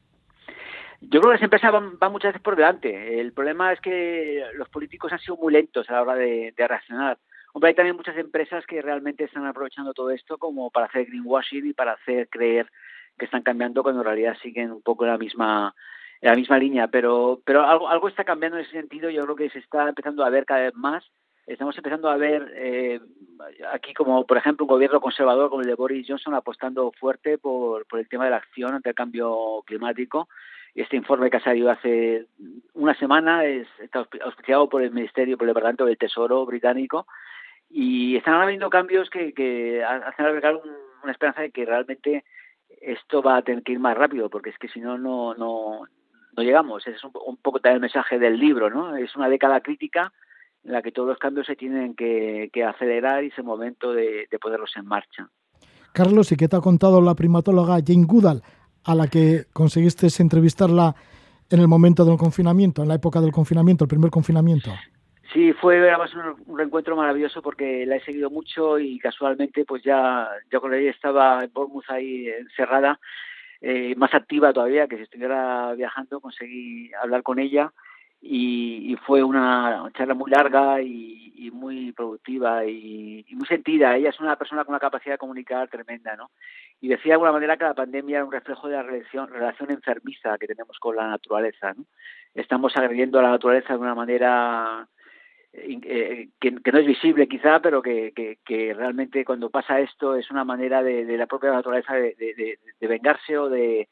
Yo 1.09 1.19
creo 1.19 1.31
que 1.31 1.35
las 1.37 1.43
empresas 1.43 1.71
van, 1.71 1.99
van, 1.99 2.11
muchas 2.11 2.29
veces 2.29 2.41
por 2.41 2.55
delante. 2.55 3.19
El 3.19 3.33
problema 3.33 3.71
es 3.73 3.79
que 3.81 4.43
los 4.55 4.69
políticos 4.69 5.11
han 5.11 5.19
sido 5.19 5.37
muy 5.37 5.53
lentos 5.53 5.89
a 5.89 5.93
la 5.93 6.01
hora 6.01 6.15
de, 6.15 6.53
de, 6.55 6.67
reaccionar. 6.67 7.17
Hombre, 7.53 7.69
hay 7.69 7.75
también 7.75 7.95
muchas 7.95 8.17
empresas 8.17 8.65
que 8.65 8.81
realmente 8.81 9.25
están 9.25 9.45
aprovechando 9.45 9.93
todo 9.93 10.09
esto 10.09 10.37
como 10.37 10.71
para 10.71 10.87
hacer 10.87 11.05
greenwashing 11.05 11.67
y 11.67 11.73
para 11.73 11.93
hacer 11.93 12.29
creer 12.29 12.67
que 13.17 13.25
están 13.25 13.43
cambiando 13.43 13.83
cuando 13.83 14.01
en 14.01 14.05
realidad 14.05 14.37
siguen 14.41 14.71
un 14.71 14.81
poco 14.81 15.05
la 15.05 15.17
misma 15.17 15.75
en 16.23 16.29
la 16.29 16.35
misma 16.37 16.57
línea, 16.57 16.87
pero, 16.87 17.41
pero 17.45 17.67
algo, 17.67 17.89
algo 17.89 18.07
está 18.07 18.23
cambiando 18.23 18.57
en 18.57 18.63
ese 18.63 18.71
sentido. 18.71 19.09
Yo 19.09 19.23
creo 19.23 19.35
que 19.35 19.49
se 19.49 19.59
está 19.59 19.89
empezando 19.89 20.23
a 20.23 20.29
ver 20.29 20.45
cada 20.45 20.61
vez 20.61 20.73
más. 20.73 21.03
Estamos 21.45 21.75
empezando 21.77 22.09
a 22.09 22.15
ver 22.15 22.49
eh, 22.55 23.01
aquí, 23.73 23.93
como 23.93 24.25
por 24.25 24.37
ejemplo, 24.37 24.63
un 24.63 24.69
gobierno 24.69 25.01
conservador 25.01 25.49
como 25.49 25.63
el 25.63 25.67
de 25.67 25.75
Boris 25.75 26.07
Johnson 26.07 26.33
apostando 26.33 26.93
fuerte 26.97 27.37
por, 27.37 27.85
por 27.87 27.99
el 27.99 28.07
tema 28.07 28.23
de 28.23 28.31
la 28.31 28.37
acción 28.37 28.73
ante 28.73 28.87
el 28.87 28.95
cambio 28.95 29.63
climático. 29.65 30.29
Este 30.75 30.95
informe 30.95 31.29
que 31.29 31.37
ha 31.37 31.43
salido 31.43 31.69
hace 31.69 32.25
una 32.73 32.95
semana 32.95 33.45
es, 33.45 33.67
está 33.79 34.07
auspiciado 34.23 34.69
por 34.69 34.81
el 34.81 34.91
Ministerio, 34.91 35.37
por 35.37 35.45
el 35.45 35.51
Departamento 35.51 35.85
del 35.85 35.97
Tesoro 35.97 36.45
británico 36.45 37.05
y 37.69 38.15
están 38.15 38.41
habiendo 38.41 38.69
cambios 38.69 39.09
que, 39.09 39.83
hacen 39.83 40.25
albergar 40.25 40.55
un, 40.55 40.71
una 41.03 41.11
esperanza 41.11 41.41
de 41.41 41.51
que 41.51 41.65
realmente 41.65 42.23
esto 42.81 43.21
va 43.21 43.37
a 43.37 43.41
tener 43.41 43.63
que 43.63 43.73
ir 43.73 43.79
más 43.79 43.97
rápido, 43.97 44.29
porque 44.29 44.49
es 44.49 44.57
que 44.57 44.67
si 44.67 44.79
no, 44.79 44.97
no, 44.97 45.33
no, 45.35 45.87
llegamos. 46.37 46.85
Es 46.87 47.03
un, 47.03 47.37
poco 47.37 47.59
también 47.59 47.75
el 47.75 47.81
mensaje 47.81 48.19
del 48.19 48.37
libro, 48.37 48.69
¿no? 48.69 48.95
Es 48.95 49.15
una 49.15 49.29
década 49.29 49.61
crítica 49.61 50.11
en 50.63 50.71
la 50.71 50.81
que 50.81 50.91
todos 50.91 51.09
los 51.09 51.17
cambios 51.17 51.47
se 51.47 51.55
tienen 51.55 51.95
que, 51.95 52.49
que 52.53 52.63
acelerar 52.63 53.23
y 53.23 53.27
es 53.27 53.37
el 53.37 53.43
momento 53.43 53.93
de, 53.93 54.27
de, 54.29 54.39
ponerlos 54.39 54.71
en 54.75 54.85
marcha. 54.85 55.29
Carlos, 55.93 56.31
¿y 56.31 56.37
qué 56.37 56.47
te 56.47 56.55
ha 56.55 56.61
contado 56.61 57.01
la 57.01 57.15
primatóloga 57.15 57.79
Jane 57.85 58.05
Goodall, 58.05 58.41
a 58.85 58.95
la 58.95 59.07
que 59.07 59.45
conseguiste 59.53 60.07
entrevistarla 60.19 60.95
en 61.49 61.59
el 61.59 61.67
momento 61.67 62.05
del 62.05 62.17
confinamiento, 62.17 62.81
en 62.81 62.87
la 62.87 62.95
época 62.95 63.21
del 63.21 63.31
confinamiento, 63.31 63.85
el 63.85 63.89
primer 63.89 64.09
confinamiento? 64.09 64.71
Sí, 65.33 65.51
fue 65.53 65.79
además 65.79 66.11
un, 66.45 66.57
reencuentro 66.57 66.95
maravilloso 66.95 67.41
porque 67.41 67.85
la 67.85 67.95
he 67.95 68.03
seguido 68.03 68.29
mucho 68.29 68.77
y 68.77 68.99
casualmente 68.99 69.65
pues 69.65 69.83
ya 69.83 70.29
yo 70.51 70.61
con 70.61 70.73
ella 70.73 70.91
estaba 70.91 71.43
en 71.43 71.51
Bournemouth 71.51 71.89
ahí 71.89 72.27
encerrada 72.27 72.99
eh, 73.61 73.95
más 73.95 74.13
activa 74.13 74.53
todavía, 74.53 74.87
que 74.87 74.97
si 74.97 75.03
estuviera 75.03 75.73
viajando, 75.73 76.19
conseguí 76.19 76.91
hablar 77.01 77.23
con 77.23 77.39
ella 77.39 77.71
y, 78.25 78.93
y 78.93 78.95
fue 78.95 79.21
una 79.21 79.91
charla 79.97 80.13
muy 80.13 80.31
larga 80.31 80.81
y, 80.81 81.11
muy 81.51 81.91
productiva 81.91 82.65
y, 82.65 83.25
muy 83.31 83.45
sentida. 83.45 83.95
Ella 83.95 84.09
es 84.09 84.19
una 84.21 84.37
persona 84.37 84.63
con 84.63 84.73
una 84.73 84.79
capacidad 84.79 85.15
de 85.15 85.19
comunicar 85.19 85.67
tremenda, 85.67 86.15
¿no? 86.15 86.31
Y 86.79 86.87
decía 86.87 87.11
de 87.11 87.13
alguna 87.13 87.33
manera 87.33 87.57
que 87.57 87.65
la 87.65 87.73
pandemia 87.73 88.17
era 88.17 88.25
un 88.25 88.31
reflejo 88.31 88.69
de 88.69 88.75
la 88.75 88.83
relación, 88.83 89.29
relación 89.29 89.69
enfermiza 89.69 90.37
que 90.37 90.47
tenemos 90.47 90.79
con 90.79 90.95
la 90.95 91.07
naturaleza, 91.07 91.73
¿no? 91.73 91.83
Estamos 92.33 92.75
agrediendo 92.77 93.19
a 93.19 93.23
la 93.23 93.31
naturaleza 93.31 93.73
de 93.73 93.79
una 93.79 93.93
manera 93.93 94.87
eh, 95.51 96.29
que, 96.39 96.55
que, 96.63 96.71
no 96.71 96.79
es 96.79 96.87
visible 96.87 97.27
quizá, 97.27 97.61
pero 97.61 97.81
que, 97.81 98.13
que, 98.15 98.39
que, 98.43 98.73
realmente 98.73 99.25
cuando 99.25 99.49
pasa 99.49 99.81
esto 99.81 100.15
es 100.15 100.31
una 100.31 100.45
manera 100.45 100.81
de, 100.81 101.05
de 101.05 101.17
la 101.17 101.27
propia 101.27 101.51
naturaleza 101.51 101.93
de, 101.93 102.15
de, 102.17 102.57
de, 102.79 102.87
vengarse 102.87 103.37
o 103.37 103.49
de 103.49 103.89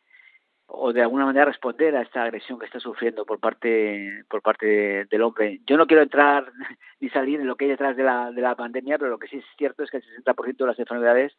o 0.73 0.93
de 0.93 1.01
alguna 1.01 1.25
manera 1.25 1.45
responder 1.45 1.95
a 1.95 2.01
esta 2.01 2.23
agresión 2.23 2.57
que 2.57 2.65
está 2.65 2.79
sufriendo 2.79 3.25
por 3.25 3.39
parte 3.39 4.23
por 4.29 4.41
parte 4.41 5.05
del 5.05 5.21
hombre. 5.21 5.60
Yo 5.67 5.75
no 5.75 5.86
quiero 5.86 6.03
entrar 6.03 6.51
ni 6.99 7.10
salir 7.10 7.41
en 7.41 7.47
lo 7.47 7.55
que 7.55 7.65
hay 7.65 7.71
detrás 7.71 7.97
de 7.97 8.03
la, 8.03 8.31
de 8.31 8.41
la 8.41 8.55
pandemia, 8.55 8.97
pero 8.97 9.12
lo 9.12 9.19
que 9.19 9.27
sí 9.27 9.38
es 9.38 9.45
cierto 9.57 9.84
es 9.84 9.91
que 9.91 9.97
el 9.97 10.23
60% 10.23 10.57
de 10.57 10.65
las 10.65 10.79
enfermedades 10.79 11.34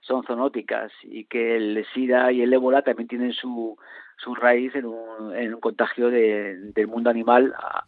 son 0.00 0.22
zoonóticas 0.24 0.92
y 1.02 1.24
que 1.24 1.56
el 1.56 1.84
SIDA 1.92 2.30
y 2.30 2.42
el 2.42 2.52
ébola 2.52 2.82
también 2.82 3.08
tienen 3.08 3.32
su, 3.32 3.76
su 4.16 4.34
raíz 4.34 4.74
en 4.76 4.86
un, 4.86 5.34
en 5.34 5.54
un 5.54 5.60
contagio 5.60 6.08
de, 6.08 6.56
del 6.72 6.86
mundo 6.86 7.10
animal 7.10 7.52
a, 7.58 7.84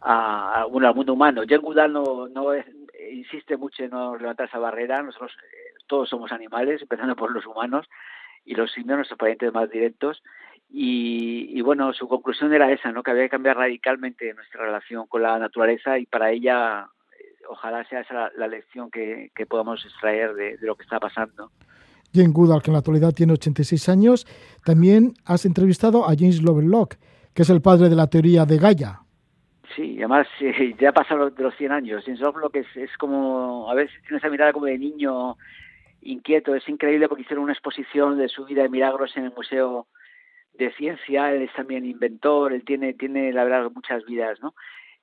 a, 0.00 0.64
bueno, 0.64 0.88
al 0.88 0.96
mundo 0.96 1.12
humano. 1.12 1.42
Jen 1.46 1.60
Goodall 1.60 1.92
no, 1.92 2.26
no 2.28 2.50
insiste 3.08 3.56
mucho 3.56 3.84
en 3.84 3.90
no 3.90 4.16
levantar 4.16 4.48
esa 4.48 4.58
barrera. 4.58 5.00
Nosotros 5.00 5.32
eh, 5.44 5.74
todos 5.86 6.08
somos 6.08 6.32
animales, 6.32 6.82
empezando 6.82 7.14
por 7.14 7.30
los 7.30 7.46
humanos 7.46 7.86
y 8.44 8.54
los 8.54 8.72
simios, 8.72 8.96
nuestros 8.96 9.18
parientes 9.18 9.52
más 9.52 9.70
directos. 9.70 10.22
Y, 10.70 11.50
y, 11.56 11.60
bueno, 11.60 11.92
su 11.92 12.08
conclusión 12.08 12.52
era 12.52 12.72
esa, 12.72 12.90
¿no? 12.90 13.02
que 13.02 13.12
había 13.12 13.24
que 13.24 13.30
cambiar 13.30 13.56
radicalmente 13.56 14.32
nuestra 14.34 14.64
relación 14.64 15.06
con 15.06 15.22
la 15.22 15.38
naturaleza 15.38 15.98
y 15.98 16.06
para 16.06 16.32
ella 16.32 16.88
ojalá 17.48 17.84
sea 17.84 18.00
esa 18.00 18.30
la, 18.36 18.48
lección 18.48 18.90
que, 18.90 19.30
que, 19.34 19.46
podamos 19.46 19.84
extraer 19.84 20.34
de, 20.34 20.56
de, 20.56 20.66
lo 20.66 20.74
que 20.74 20.82
está 20.82 20.98
pasando. 20.98 21.50
Jane 22.12 22.32
Goodall, 22.32 22.62
que 22.62 22.70
en 22.70 22.74
la 22.74 22.78
actualidad 22.78 23.12
tiene 23.12 23.34
86 23.34 23.88
años, 23.88 24.26
también 24.64 25.14
has 25.24 25.44
entrevistado 25.44 26.08
a 26.08 26.14
James 26.16 26.42
Lovelock, 26.42 26.94
que 27.34 27.42
es 27.42 27.50
el 27.50 27.60
padre 27.60 27.88
de 27.88 27.96
la 27.96 28.08
teoría 28.08 28.44
de 28.44 28.58
Gaia. 28.58 29.00
Sí, 29.74 29.96
además 29.98 30.26
eh, 30.40 30.74
ya 30.80 30.92
pasaron 30.92 31.34
de 31.34 31.42
los 31.42 31.54
100 31.56 31.72
años. 31.72 32.02
James 32.04 32.20
Lovelock 32.20 32.56
es, 32.56 32.66
es 32.76 32.96
como, 32.98 33.70
a 33.70 33.74
veces 33.74 33.94
tiene 34.02 34.18
esa 34.18 34.28
mirada 34.28 34.52
como 34.52 34.66
de 34.66 34.78
niño 34.78 35.36
inquieto. 36.04 36.54
Es 36.54 36.68
increíble 36.68 37.08
porque 37.08 37.22
hicieron 37.22 37.44
una 37.44 37.52
exposición 37.52 38.18
de 38.18 38.28
su 38.28 38.44
vida 38.44 38.62
de 38.62 38.68
milagros 38.68 39.16
en 39.16 39.24
el 39.24 39.32
Museo 39.32 39.86
de 40.52 40.72
Ciencia. 40.72 41.32
Él 41.32 41.42
es 41.42 41.52
también 41.54 41.84
inventor, 41.84 42.52
él 42.52 42.64
tiene, 42.64 42.94
tiene 42.94 43.32
la 43.32 43.44
verdad, 43.44 43.70
muchas 43.74 44.04
vidas, 44.04 44.40
¿no? 44.40 44.54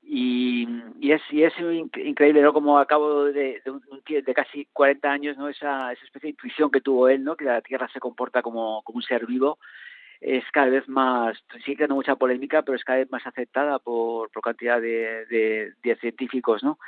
y, 0.04 0.68
y, 1.00 1.12
es, 1.12 1.22
y 1.30 1.44
es 1.44 1.54
increíble, 1.60 2.42
¿no? 2.42 2.54
Como 2.54 2.80
a 2.80 2.86
cabo 2.86 3.26
de, 3.26 3.62
de, 4.08 4.34
casi 4.34 4.68
40 4.74 5.12
años, 5.12 5.38
¿no? 5.38 5.48
Esa, 5.48 5.92
esa 5.92 6.04
especie 6.04 6.28
de 6.28 6.32
intuición 6.32 6.72
que 6.72 6.82
tuvo 6.82 7.08
él, 7.08 7.24
¿no? 7.24 7.36
Que 7.36 7.46
la 7.46 7.62
Tierra 7.62 7.88
se 7.94 8.00
comporta 8.00 8.42
como, 8.42 8.82
como 8.84 8.98
un 8.98 9.04
ser 9.04 9.26
vivo, 9.26 9.60
es 10.20 10.44
cada 10.52 10.68
vez 10.68 10.88
más, 10.88 11.38
sigue 11.64 11.78
creando 11.78 11.96
mucha 11.96 12.16
polémica, 12.16 12.62
pero 12.62 12.76
es 12.76 12.84
cada 12.84 13.00
vez 13.00 13.12
más 13.12 13.26
aceptada 13.26 13.80
por, 13.80 14.32
por 14.32 14.44
cantidad 14.44 14.82
de, 14.82 15.26
de, 15.28 15.74
de 15.84 15.96
científicos, 15.98 16.64
¿no? 16.64 16.80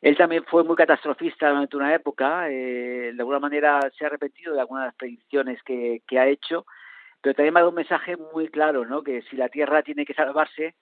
Él 0.00 0.16
también 0.16 0.44
fue 0.44 0.64
muy 0.64 0.76
catastrofista 0.76 1.50
durante 1.50 1.76
una 1.76 1.94
época, 1.94 2.48
eh, 2.48 3.12
de 3.12 3.20
alguna 3.20 3.38
manera 3.38 3.80
se 3.96 4.04
ha 4.04 4.08
arrepentido 4.08 4.54
de 4.54 4.60
algunas 4.60 4.94
predicciones 4.94 5.62
que, 5.62 6.02
que 6.06 6.18
ha 6.18 6.26
hecho, 6.26 6.64
pero 7.20 7.34
también 7.34 7.52
me 7.52 7.60
ha 7.60 7.62
dado 7.62 7.70
un 7.70 7.76
mensaje 7.76 8.16
muy 8.16 8.48
claro, 8.48 8.86
¿no? 8.86 9.02
Que 9.02 9.22
si 9.22 9.36
la 9.36 9.50
Tierra 9.50 9.82
tiene 9.82 10.06
que 10.06 10.14
salvarse, 10.14 10.74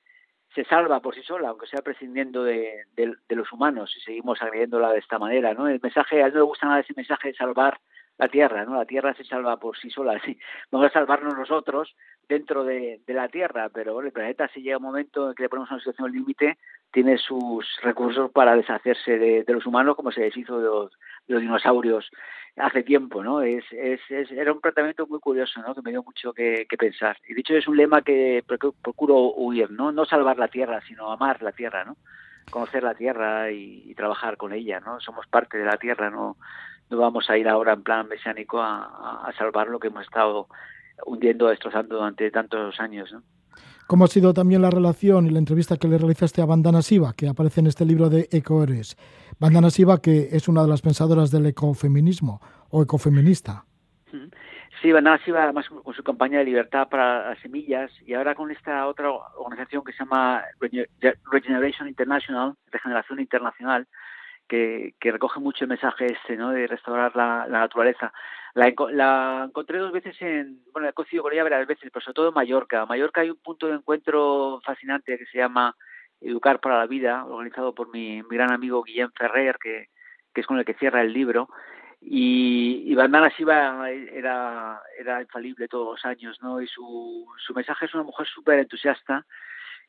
se 0.54 0.64
salva 0.64 1.00
por 1.00 1.16
sí 1.16 1.22
sola, 1.22 1.48
aunque 1.48 1.66
sea 1.66 1.83
prescindiendo 1.83 2.44
de, 2.44 2.85
de, 2.94 3.14
de, 3.28 3.37
los 3.37 3.52
humanos, 3.52 3.92
y 3.96 4.00
seguimos 4.00 4.40
agrediéndola 4.40 4.92
de 4.92 5.00
esta 5.00 5.18
manera, 5.18 5.52
¿no? 5.52 5.66
El 5.66 5.81
mensaje, 5.83 6.22
a 6.22 6.26
él 6.26 6.33
no 6.33 6.38
le 6.38 6.44
gusta 6.44 6.66
nada 6.66 6.81
ese 6.81 6.94
mensaje 6.96 7.28
de 7.28 7.35
salvar 7.35 7.81
la 8.18 8.28
Tierra, 8.28 8.64
¿no? 8.64 8.76
La 8.76 8.85
Tierra 8.85 9.14
se 9.14 9.24
salva 9.24 9.57
por 9.57 9.78
sí 9.78 9.90
sola. 9.90 10.20
Vamos 10.70 10.88
a 10.88 10.92
salvarnos 10.92 11.37
nosotros 11.37 11.94
dentro 12.28 12.64
de, 12.64 13.00
la 13.07 13.28
Tierra, 13.28 13.68
pero 13.70 14.00
el 14.00 14.12
planeta 14.12 14.48
si 14.48 14.61
llega 14.61 14.76
un 14.76 14.83
momento 14.83 15.28
en 15.28 15.35
que 15.35 15.44
le 15.44 15.48
ponemos 15.48 15.70
una 15.70 15.81
situación 15.81 16.12
límite, 16.12 16.59
tiene 16.92 17.16
sus 17.16 17.64
recursos 17.83 18.31
para 18.31 18.57
deshacerse 18.57 19.18
de, 19.18 19.44
los 19.48 19.66
humanos 19.66 19.96
como 19.96 20.11
se 20.11 20.22
deshizo 20.22 20.59
de 20.59 20.64
los, 20.64 21.40
dinosaurios 21.40 22.11
hace 22.57 22.83
tiempo, 22.83 23.22
¿no? 23.22 23.40
Es, 23.42 23.64
es, 23.70 24.00
es, 24.11 24.31
era 24.33 24.52
un 24.52 24.61
tratamiento 24.61 25.07
muy 25.07 25.20
curioso, 25.20 25.61
¿no? 25.62 25.74
Que 25.74 25.83
me 25.83 25.90
dio 25.90 26.02
mucho 26.02 26.33
que, 26.33 26.66
pensar. 26.76 27.16
Y 27.28 27.35
de 27.35 27.40
hecho 27.40 27.54
es 27.54 27.68
un 27.68 27.76
lema 27.76 28.02
que 28.02 28.44
procuro 28.83 29.33
huir, 29.35 29.70
¿no? 29.70 29.92
No 29.92 30.04
salvar 30.04 30.38
la 30.38 30.48
Tierra, 30.48 30.81
sino 30.87 31.12
amar 31.12 31.40
la 31.42 31.52
Tierra, 31.52 31.85
¿no? 31.85 31.96
Conocer 32.50 32.83
la 32.83 32.94
Tierra 32.94 33.52
y 33.52 33.94
trabajar 33.94 34.37
con 34.37 34.52
ella, 34.52 34.81
¿no? 34.81 34.98
Somos 35.00 35.26
parte 35.28 35.59
de 35.59 35.66
la 35.66 35.76
Tierra, 35.76 36.11
¿no? 36.11 36.37
No 36.90 36.98
vamos 36.98 37.29
a 37.29 37.37
ir 37.37 37.48
ahora 37.48 37.72
en 37.72 37.83
plan 37.83 38.09
mesiánico 38.09 38.61
a, 38.61 39.31
salvar 39.37 39.68
lo 39.68 39.79
que 39.79 39.88
hemos 39.88 40.05
estado 40.05 40.48
hundiendo, 41.05 41.48
destrozando 41.48 41.96
durante 41.96 42.31
tantos 42.31 42.81
años, 42.81 43.12
¿no? 43.12 43.22
¿Cómo 43.87 44.05
ha 44.05 44.09
sido 44.09 44.35
también 44.35 44.61
la 44.61 44.70
relación 44.70 45.27
y 45.27 45.31
la 45.31 45.38
entrevista 45.38 45.79
que 45.79 45.88
le 45.88 45.96
realizaste 45.96 46.42
a 46.42 46.46
Bandana 46.46 46.83
Siva, 46.83 47.14
que 47.16 47.27
aparece 47.27 47.61
en 47.61 47.68
este 47.68 47.87
libro 47.87 48.11
de 48.11 48.29
Ecoeres? 48.31 48.96
Bandana 49.38 49.70
Siva, 49.70 50.03
que 50.03 50.29
es 50.33 50.46
una 50.46 50.62
de 50.62 50.68
las 50.68 50.83
pensadoras 50.83 51.31
del 51.31 51.46
ecofeminismo 51.46 52.40
o 52.68 52.83
ecofeminista. 52.83 53.64
Sí, 54.81 54.92
Bandana 54.92 55.18
Siva, 55.24 55.42
además 55.42 55.66
con 55.68 55.94
su 55.94 56.05
campaña 56.05 56.38
de 56.38 56.44
libertad 56.44 56.88
para 56.88 57.31
las 57.31 57.38
semillas 57.40 57.90
y 58.07 58.14
ahora 58.14 58.35
con 58.35 58.51
esta 58.51 58.87
otra 58.87 59.11
organización 59.37 59.83
que 59.83 59.92
se 59.92 59.98
llama 59.98 60.44
Regeneration 61.33 61.88
International, 61.88 62.55
Regeneración 62.70 63.18
Internacional, 63.18 63.88
que, 64.48 64.94
que 64.98 65.12
recoge 65.12 65.40
mucho 65.40 65.64
el 65.64 65.68
mensaje 65.68 66.06
este, 66.06 66.37
¿no? 66.37 66.50
De 66.50 66.66
restaurar 66.66 67.14
la, 67.14 67.46
naturaleza. 67.46 68.12
La, 68.54 68.72
la, 68.90 69.44
encontré 69.48 69.78
dos 69.78 69.92
veces 69.92 70.20
en, 70.22 70.62
bueno, 70.72 70.88
he 70.88 70.92
coincidido 70.92 71.22
con 71.24 71.32
ella 71.32 71.44
varias 71.44 71.66
veces, 71.66 71.90
pero 71.92 72.02
sobre 72.02 72.14
todo 72.14 72.28
en 72.28 72.34
Mallorca. 72.34 72.82
En 72.82 72.88
Mallorca 72.88 73.20
hay 73.20 73.30
un 73.30 73.37
punto 73.37 73.68
de 73.68 73.74
encuentro 73.74 74.61
fascinante 74.64 75.18
que 75.18 75.26
se 75.26 75.38
llama 75.38 75.76
Educar 76.20 76.61
para 76.61 76.78
la 76.78 76.87
Vida, 76.87 77.24
organizado 77.24 77.74
por 77.74 77.90
mi, 77.90 78.22
gran 78.22 78.50
amigo 78.52 78.82
Guillem 78.82 79.12
Ferrer, 79.16 79.58
que, 79.62 79.88
que 80.34 80.40
es 80.40 80.46
con 80.46 80.58
el 80.58 80.64
que 80.64 80.74
cierra 80.74 81.02
el 81.02 81.12
libro. 81.12 81.48
Y, 82.00 82.84
y 82.87 82.94
Bandana 82.94 83.30
Siva 83.30 83.90
era, 83.90 84.80
era 84.98 85.20
infalible 85.20 85.68
todos 85.68 85.96
los 85.96 86.04
años, 86.04 86.38
¿no? 86.40 86.61
Y 86.61 86.68
su, 86.68 87.26
su 87.38 87.54
mensaje 87.54 87.87
es 87.87 87.94
una 87.94 88.04
mujer 88.04 88.26
súper 88.26 88.61
entusiasta, 88.61 89.26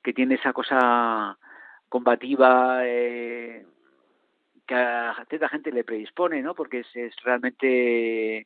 que 0.03 0.13
tiene 0.13 0.35
esa 0.35 0.53
cosa 0.53 1.37
combativa, 1.87 2.81
eh, 2.85 3.65
que 4.69 4.75
a 4.75 5.25
cierta 5.27 5.49
gente 5.49 5.71
le 5.71 5.83
predispone, 5.83 6.43
¿no? 6.43 6.53
Porque 6.53 6.85
es, 6.93 7.15
realmente 7.23 8.45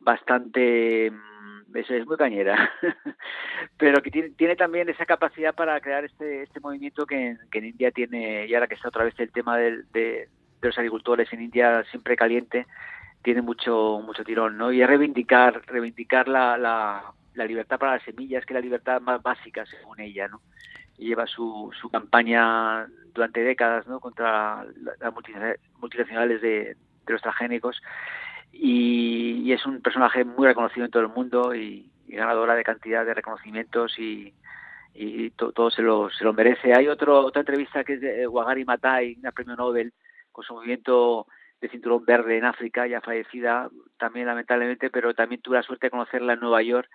bastante 0.00 1.06
es, 1.06 1.88
es 1.88 2.04
muy 2.04 2.16
cañera. 2.16 2.72
Pero 3.78 4.02
que 4.02 4.10
tiene, 4.10 4.30
tiene 4.30 4.56
también 4.56 4.88
esa 4.88 5.06
capacidad 5.06 5.54
para 5.54 5.80
crear 5.80 6.04
este 6.04 6.42
este 6.42 6.58
movimiento 6.58 7.06
que 7.06 7.36
que 7.52 7.58
en 7.58 7.66
India 7.66 7.92
tiene 7.92 8.46
y 8.46 8.54
ahora 8.54 8.66
que 8.66 8.74
está 8.74 8.88
otra 8.88 9.04
vez 9.04 9.14
el 9.18 9.30
tema 9.30 9.56
de, 9.56 9.84
de 9.92 10.28
los 10.60 10.76
agricultores 10.76 11.32
en 11.32 11.42
India 11.42 11.84
siempre 11.92 12.16
caliente 12.16 12.66
tiene 13.22 13.40
mucho 13.40 14.00
mucho 14.04 14.24
tirón 14.24 14.58
no 14.58 14.72
y 14.72 14.82
es 14.82 14.88
reivindicar 14.88 15.62
reivindicar 15.66 16.26
la, 16.26 16.56
la, 16.56 17.12
la 17.34 17.44
libertad 17.44 17.78
para 17.78 17.94
las 17.94 18.02
semillas 18.02 18.44
que 18.44 18.52
es 18.52 18.56
la 18.56 18.60
libertad 18.60 19.00
más 19.00 19.22
básica 19.22 19.64
según 19.66 20.00
ella 20.00 20.28
no 20.28 20.40
lleva 20.98 21.26
su, 21.26 21.70
su 21.80 21.88
campaña 21.90 22.86
durante 23.14 23.42
décadas 23.42 23.84
contra 24.00 24.64
las 25.00 25.12
multinacionales 25.80 26.40
de, 26.40 26.76
los 27.06 27.20
transgénicos 27.20 27.82
y, 28.52 29.52
es 29.52 29.66
un 29.66 29.82
personaje 29.82 30.24
muy 30.24 30.46
reconocido 30.46 30.86
en 30.86 30.90
todo 30.90 31.02
el 31.02 31.08
mundo 31.08 31.54
y, 31.54 31.90
y 32.06 32.16
ganadora 32.16 32.54
de 32.54 32.64
cantidad 32.64 33.04
de 33.04 33.12
reconocimientos 33.12 33.98
y, 33.98 34.32
y 34.94 35.30
to, 35.30 35.52
todo 35.52 35.70
se 35.70 35.82
lo, 35.82 36.10
se 36.10 36.24
lo 36.24 36.32
merece. 36.32 36.74
Hay 36.74 36.88
otro, 36.88 37.20
otra 37.20 37.40
entrevista 37.40 37.84
que 37.84 37.94
es 37.94 38.00
de 38.00 38.26
Wagari 38.26 38.64
Matai, 38.64 39.16
una 39.18 39.32
premio 39.32 39.56
Nobel, 39.56 39.92
con 40.30 40.44
su 40.44 40.54
movimiento 40.54 41.26
de 41.60 41.68
cinturón 41.68 42.04
verde 42.04 42.38
en 42.38 42.44
África, 42.44 42.86
ya 42.86 43.00
fallecida 43.00 43.68
también 43.98 44.26
lamentablemente, 44.26 44.90
pero 44.90 45.14
también 45.14 45.40
tuve 45.40 45.56
la 45.56 45.62
suerte 45.62 45.86
de 45.86 45.90
conocerla 45.90 46.32
en 46.32 46.40
Nueva 46.40 46.62
York 46.62 46.88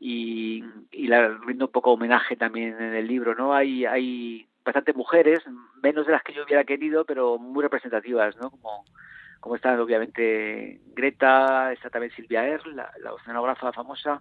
y, 0.00 0.64
y 0.90 1.06
la 1.06 1.28
rindo 1.28 1.66
un 1.66 1.72
poco 1.72 1.92
homenaje 1.92 2.36
también 2.36 2.80
en 2.80 2.94
el 2.94 3.06
libro, 3.06 3.34
¿no? 3.34 3.54
Hay, 3.54 3.84
hay 3.86 4.46
bastantes 4.64 4.94
mujeres, 4.94 5.40
menos 5.82 6.06
de 6.06 6.12
las 6.12 6.22
que 6.22 6.34
yo 6.34 6.44
hubiera 6.44 6.64
querido, 6.64 7.04
pero 7.04 7.38
muy 7.38 7.62
representativas, 7.62 8.36
¿no? 8.36 8.50
Como, 8.50 8.84
como 9.40 9.56
está 9.56 9.80
obviamente 9.80 10.80
Greta, 10.94 11.72
está 11.72 11.88
también 11.88 12.12
Silvia 12.12 12.46
Er, 12.46 12.66
la, 12.66 12.90
la 13.00 13.14
oceanógrafa 13.14 13.72
famosa. 13.72 14.20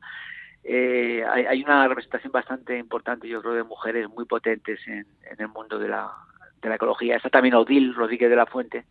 Eh, 0.64 1.24
hay, 1.32 1.46
hay, 1.46 1.64
una 1.64 1.88
representación 1.88 2.32
bastante 2.32 2.78
importante, 2.78 3.28
yo 3.28 3.42
creo, 3.42 3.54
de 3.54 3.64
mujeres 3.64 4.10
muy 4.10 4.26
potentes 4.26 4.80
en, 4.88 5.06
en 5.30 5.40
el 5.40 5.48
mundo 5.48 5.78
de 5.78 5.90
la, 5.90 6.12
de 6.62 6.70
la 6.70 6.76
ecología. 6.76 7.18
Está 7.18 7.30
también 7.30 7.56
Odil 7.56 7.94
Rodríguez 7.94 8.30
de 8.30 8.36
la 8.36 8.46
Fuente, 8.46 8.86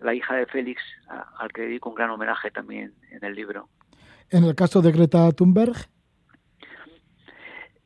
la 0.00 0.14
hija 0.14 0.36
de 0.36 0.46
Félix, 0.46 0.82
a, 1.08 1.26
al 1.38 1.52
que 1.52 1.62
dedico 1.62 1.88
un 1.88 1.96
gran 1.96 2.10
homenaje 2.10 2.50
también 2.50 2.92
en 3.10 3.24
el 3.24 3.34
libro. 3.34 3.68
En 4.30 4.44
el 4.44 4.54
caso 4.54 4.82
de 4.82 4.92
Greta 4.92 5.30
Thunberg, 5.32 5.74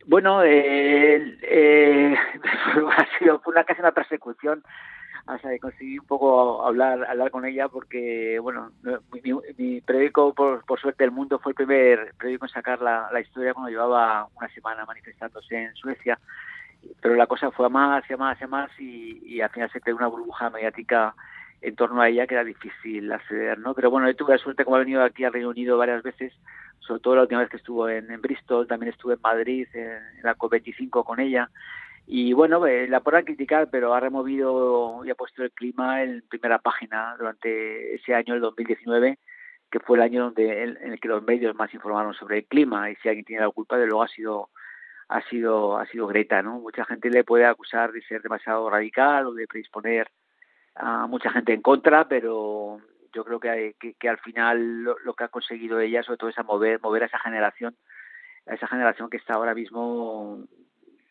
bueno, 0.07 0.42
eh, 0.42 1.38
eh, 1.42 2.14
ha 2.96 3.18
sido 3.18 3.40
una 3.46 3.64
casi 3.64 3.80
una 3.80 3.92
persecución. 3.92 4.62
Hasta 5.24 5.50
que 5.50 5.61
conseguí 5.61 6.00
un 6.00 6.07
poco 6.07 6.66
hablar 6.66 7.05
hablar 7.05 7.30
con 7.30 7.44
ella 7.44 7.68
porque 7.68 8.40
bueno 8.40 8.72
mi, 9.12 9.32
mi 9.57 9.80
periódico 9.80 10.34
por, 10.34 10.64
por 10.64 10.80
suerte 10.80 11.05
el 11.05 11.12
mundo 11.12 11.38
fue 11.38 11.53
el 11.53 11.55
primer 11.55 12.12
periódico 12.18 12.46
en 12.46 12.50
sacar 12.50 12.82
la, 12.82 13.09
la 13.12 13.20
historia 13.20 13.55
cuando 13.55 13.70
llevaba 13.70 14.26
una 14.34 14.48
semana 14.48 14.84
manifestándose 14.84 15.57
en 15.57 15.74
Suecia. 15.76 16.18
Pero 17.00 17.14
la 17.14 17.28
cosa 17.28 17.53
fue 17.53 17.66
a 17.66 17.68
más 17.68 18.03
y 18.11 18.14
a 18.14 18.16
más 18.16 18.40
y 18.40 18.44
a 18.44 18.48
más 18.48 18.70
y, 18.80 19.22
y 19.24 19.40
al 19.40 19.50
final 19.50 19.70
se 19.70 19.80
creó 19.80 19.94
una 19.94 20.09
burbuja 20.09 20.50
mediática 20.50 21.14
en 21.62 21.76
torno 21.76 22.02
a 22.02 22.08
ella 22.08 22.26
que 22.26 22.34
era 22.34 22.44
difícil 22.44 23.10
acceder 23.10 23.58
no 23.58 23.74
pero 23.74 23.90
bueno 23.90 24.08
yo 24.08 24.16
tuve 24.16 24.34
la 24.34 24.42
suerte 24.42 24.64
como 24.64 24.76
he 24.76 24.80
venido 24.80 25.02
aquí 25.02 25.24
al 25.24 25.32
Reino 25.32 25.48
Unido 25.48 25.78
varias 25.78 26.02
veces 26.02 26.32
sobre 26.86 27.00
todo 27.00 27.16
la 27.16 27.22
última 27.22 27.40
vez 27.40 27.50
que 27.50 27.56
estuvo 27.56 27.88
en, 27.88 28.10
en 28.10 28.20
Bristol, 28.20 28.66
también 28.66 28.92
estuve 28.92 29.14
en 29.14 29.20
Madrid, 29.22 29.68
en, 29.72 29.90
en 29.90 30.22
la 30.22 30.36
COP25 30.36 31.04
con 31.04 31.20
ella. 31.20 31.48
Y 32.06 32.32
bueno, 32.32 32.66
eh, 32.66 32.88
la 32.88 33.00
podrán 33.00 33.24
criticar, 33.24 33.68
pero 33.70 33.94
ha 33.94 34.00
removido 34.00 35.02
y 35.04 35.10
ha 35.10 35.14
puesto 35.14 35.44
el 35.44 35.52
clima 35.52 36.02
en 36.02 36.22
primera 36.28 36.58
página 36.58 37.14
durante 37.16 37.94
ese 37.94 38.14
año, 38.14 38.34
el 38.34 38.40
2019, 38.40 39.18
que 39.70 39.80
fue 39.80 39.96
el 39.96 40.02
año 40.02 40.24
donde 40.24 40.64
en 40.64 40.92
el 40.92 41.00
que 41.00 41.08
los 41.08 41.22
medios 41.22 41.54
más 41.54 41.72
informaron 41.72 42.14
sobre 42.14 42.38
el 42.38 42.46
clima. 42.46 42.90
Y 42.90 42.96
si 42.96 43.08
alguien 43.08 43.24
tiene 43.24 43.42
la 43.42 43.50
culpa, 43.50 43.78
de 43.78 43.86
luego 43.86 44.02
ha 44.02 44.08
sido 44.08 44.50
ha 45.08 45.20
sido 45.28 45.78
ha 45.78 45.86
sido 45.86 46.06
Greta, 46.06 46.42
¿no? 46.42 46.58
Mucha 46.60 46.84
gente 46.84 47.10
le 47.10 47.24
puede 47.24 47.44
acusar 47.44 47.92
de 47.92 48.02
ser 48.02 48.22
demasiado 48.22 48.68
radical 48.68 49.26
o 49.26 49.34
de 49.34 49.46
predisponer 49.46 50.08
a 50.75 51.07
mucha 51.07 51.31
gente 51.31 51.53
en 51.53 51.62
contra, 51.62 52.09
pero 52.09 52.81
yo 53.12 53.25
creo 53.25 53.41
que, 53.41 53.77
que, 53.99 54.09
al 54.09 54.18
final 54.18 54.83
lo, 54.83 55.14
que 55.14 55.25
ha 55.25 55.29
conseguido 55.29 55.81
ella 55.81 56.03
sobre 56.03 56.16
todo 56.18 56.31
es 56.31 56.39
a 56.39 56.43
mover 56.43 56.81
mover 56.81 57.03
a 57.03 57.07
esa 57.07 57.18
generación 57.18 57.77
a 58.47 58.55
esa 58.55 58.66
generación 58.66 59.11
que 59.11 59.18
está 59.18 59.35
ahora 59.35 59.55
mismo 59.55 60.47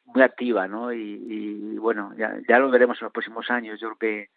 muy 0.05 0.21
activa, 0.23 0.67
¿no? 0.67 0.91
Y, 0.91 1.77
bueno, 1.77 2.13
ya, 2.17 2.37
ya 2.47 2.59
lo 2.59 2.69
veremos 2.69 2.97
en 2.99 3.05
los 3.05 3.13
próximos 3.13 3.49
años. 3.49 3.79
Yo 3.79 3.95
creo 3.95 3.97
que, 3.97 4.29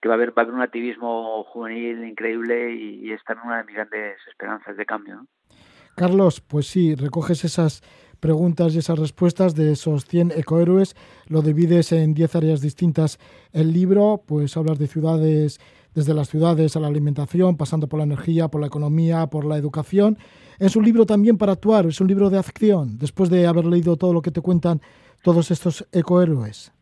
que 0.00 0.08
va 0.08 0.14
a 0.14 0.16
haber 0.16 0.30
va 0.30 0.42
a 0.42 0.44
haber 0.44 0.54
un 0.54 0.62
activismo 0.62 1.42
juvenil 1.44 2.04
increíble 2.04 2.72
y, 2.72 3.08
y 3.08 3.10
en 3.10 3.18
una 3.44 3.58
de 3.58 3.64
mis 3.64 3.74
grandes 3.74 4.18
esperanzas 4.28 4.76
de 4.76 4.86
cambio. 4.86 5.16
¿no? 5.16 5.26
Carlos, 5.96 6.40
pues 6.40 6.68
sí, 6.68 6.94
recoges 6.94 7.44
esas 7.44 7.82
preguntas 8.20 8.74
y 8.74 8.78
esas 8.78 8.98
respuestas 8.98 9.54
de 9.54 9.72
esos 9.72 10.04
100 10.06 10.32
ecohéroes, 10.36 10.96
lo 11.28 11.42
divides 11.42 11.92
en 11.92 12.14
10 12.14 12.36
áreas 12.36 12.60
distintas. 12.60 13.18
El 13.52 13.72
libro, 13.72 14.22
pues 14.26 14.56
hablas 14.56 14.78
de 14.78 14.86
ciudades, 14.86 15.60
desde 15.94 16.14
las 16.14 16.28
ciudades 16.28 16.76
a 16.76 16.80
la 16.80 16.88
alimentación, 16.88 17.56
pasando 17.56 17.88
por 17.88 17.98
la 17.98 18.04
energía, 18.04 18.48
por 18.48 18.60
la 18.60 18.66
economía, 18.66 19.26
por 19.26 19.44
la 19.44 19.56
educación. 19.56 20.18
Es 20.58 20.76
un 20.76 20.84
libro 20.84 21.06
también 21.06 21.38
para 21.38 21.52
actuar, 21.52 21.86
es 21.86 22.00
un 22.00 22.08
libro 22.08 22.30
de 22.30 22.38
acción, 22.38 22.98
después 22.98 23.30
de 23.30 23.46
haber 23.46 23.64
leído 23.64 23.96
todo 23.96 24.12
lo 24.12 24.22
que 24.22 24.30
te 24.30 24.40
cuentan 24.40 24.80
todos 25.22 25.50
estos 25.50 25.86
ecohéroes. 25.92 26.72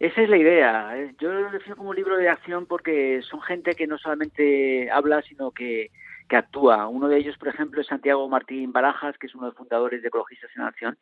Esa 0.00 0.22
es 0.22 0.28
la 0.28 0.36
idea. 0.36 0.94
Yo 1.20 1.32
lo 1.32 1.50
defino 1.50 1.76
como 1.76 1.90
un 1.90 1.96
libro 1.96 2.16
de 2.16 2.28
acción 2.28 2.66
porque 2.66 3.20
son 3.22 3.40
gente 3.42 3.74
que 3.74 3.86
no 3.86 3.96
solamente 3.96 4.90
habla, 4.90 5.22
sino 5.22 5.50
que 5.50 5.90
que 6.28 6.36
actúa. 6.36 6.88
Uno 6.88 7.08
de 7.08 7.18
ellos, 7.18 7.36
por 7.38 7.48
ejemplo, 7.48 7.80
es 7.80 7.86
Santiago 7.86 8.28
Martín 8.28 8.72
Barajas, 8.72 9.16
que 9.18 9.26
es 9.26 9.34
uno 9.34 9.44
de 9.44 9.50
los 9.50 9.58
fundadores 9.58 10.02
de 10.02 10.08
Ecologistas 10.08 10.50
en 10.56 10.62
Acción, 10.62 10.98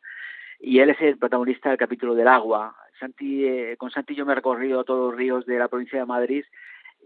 y 0.59 0.79
él 0.79 0.89
es 0.89 1.01
el 1.01 1.17
protagonista 1.17 1.69
del 1.69 1.77
capítulo 1.77 2.15
del 2.15 2.27
agua. 2.27 2.75
Santi, 2.99 3.45
eh, 3.45 3.75
con 3.77 3.91
Santi 3.91 4.15
yo 4.15 4.25
me 4.25 4.33
he 4.33 4.35
recorrido 4.35 4.83
todos 4.83 5.11
los 5.11 5.17
ríos 5.17 5.45
de 5.45 5.59
la 5.59 5.67
provincia 5.67 5.99
de 5.99 6.05
Madrid 6.05 6.45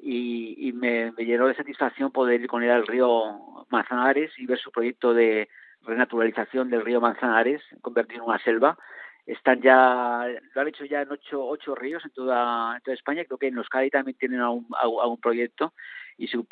y, 0.02 0.72
me, 0.76 1.12
llenó 1.18 1.48
de 1.48 1.56
satisfacción 1.56 2.12
poder 2.12 2.42
ir 2.42 2.48
con 2.48 2.64
él 2.64 2.70
al 2.70 2.86
río 2.86 3.66
Manzanares 3.70 4.32
y 4.38 4.46
ver 4.46 4.60
su 4.60 4.72
proyecto 4.72 5.14
de 5.14 5.50
renaturalización 5.84 6.70
del 6.70 6.86
río 6.86 7.02
Manzanares, 7.02 7.62
convertido 7.82 8.24
en 8.24 8.30
una 8.30 8.40
selva. 8.40 8.78
Están 9.26 9.62
ya, 9.62 10.26
lo 10.54 10.62
han 10.62 10.68
hecho 10.68 10.86
ya 10.86 11.02
en 11.02 11.12
ocho, 11.12 11.44
ocho 11.44 11.76
ríos 11.76 12.06
en 12.06 12.12
toda, 12.12 12.80
España, 12.86 13.26
creo 13.26 13.38
que 13.38 13.48
en 13.48 13.58
Euskadi 13.58 13.90
también 13.90 14.18
tienen 14.18 14.40
algún 14.40 15.20
proyecto 15.20 15.74
y 16.18 16.28
su, 16.28 16.46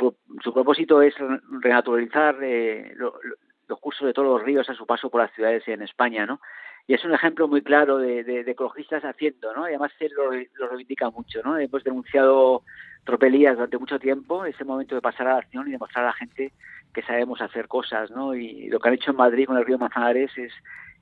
su 0.44 0.54
propósito 0.54 1.02
es 1.02 1.16
renaturalizar 1.62 2.38
eh, 2.44 2.94
los 2.98 3.80
cursos 3.80 4.06
de 4.06 4.14
todos 4.14 4.28
los 4.28 4.44
ríos 4.44 4.70
a 4.70 4.76
su 4.76 4.86
paso 4.86 5.10
por 5.10 5.22
las 5.22 5.34
ciudades 5.34 5.68
en 5.68 5.82
España, 5.82 6.26
¿no? 6.26 6.40
Y 6.88 6.94
es 6.94 7.04
un 7.04 7.14
ejemplo 7.14 7.48
muy 7.48 7.64
claro 7.64 7.98
de, 7.98 8.42
ecologistas 8.42 9.04
haciendo, 9.04 9.54
¿no? 9.56 9.64
Y 9.68 9.70
además 9.70 9.92
él 10.00 10.12
lo, 10.16 10.32
lo, 10.32 10.68
reivindica 10.70 11.10
mucho, 11.10 11.42
¿no? 11.44 11.58
Hemos 11.58 11.84
denunciado 11.84 12.62
tropelías 13.04 13.56
durante 13.56 13.80
mucho 13.80 13.98
tiempo, 13.98 14.46
es 14.46 14.60
el 14.60 14.68
momento 14.68 14.94
de 14.94 15.02
pasar 15.02 15.28
a 15.28 15.34
la 15.34 15.40
acción 15.40 15.68
y 15.68 15.72
demostrar 15.72 16.06
a 16.06 16.10
la 16.10 16.14
gente 16.14 16.54
que 16.94 17.02
sabemos 17.02 17.42
hacer 17.42 17.68
cosas, 17.68 18.12
¿no? 18.12 18.36
Y 18.36 18.70
lo 18.70 18.80
que 18.80 18.88
han 18.88 18.96
hecho 18.96 19.12
en 19.12 19.18
Madrid 19.18 19.48
con 19.48 19.58
el 19.58 19.66
río 19.66 19.80
Manzanares 19.80 20.32
es, 20.38 20.54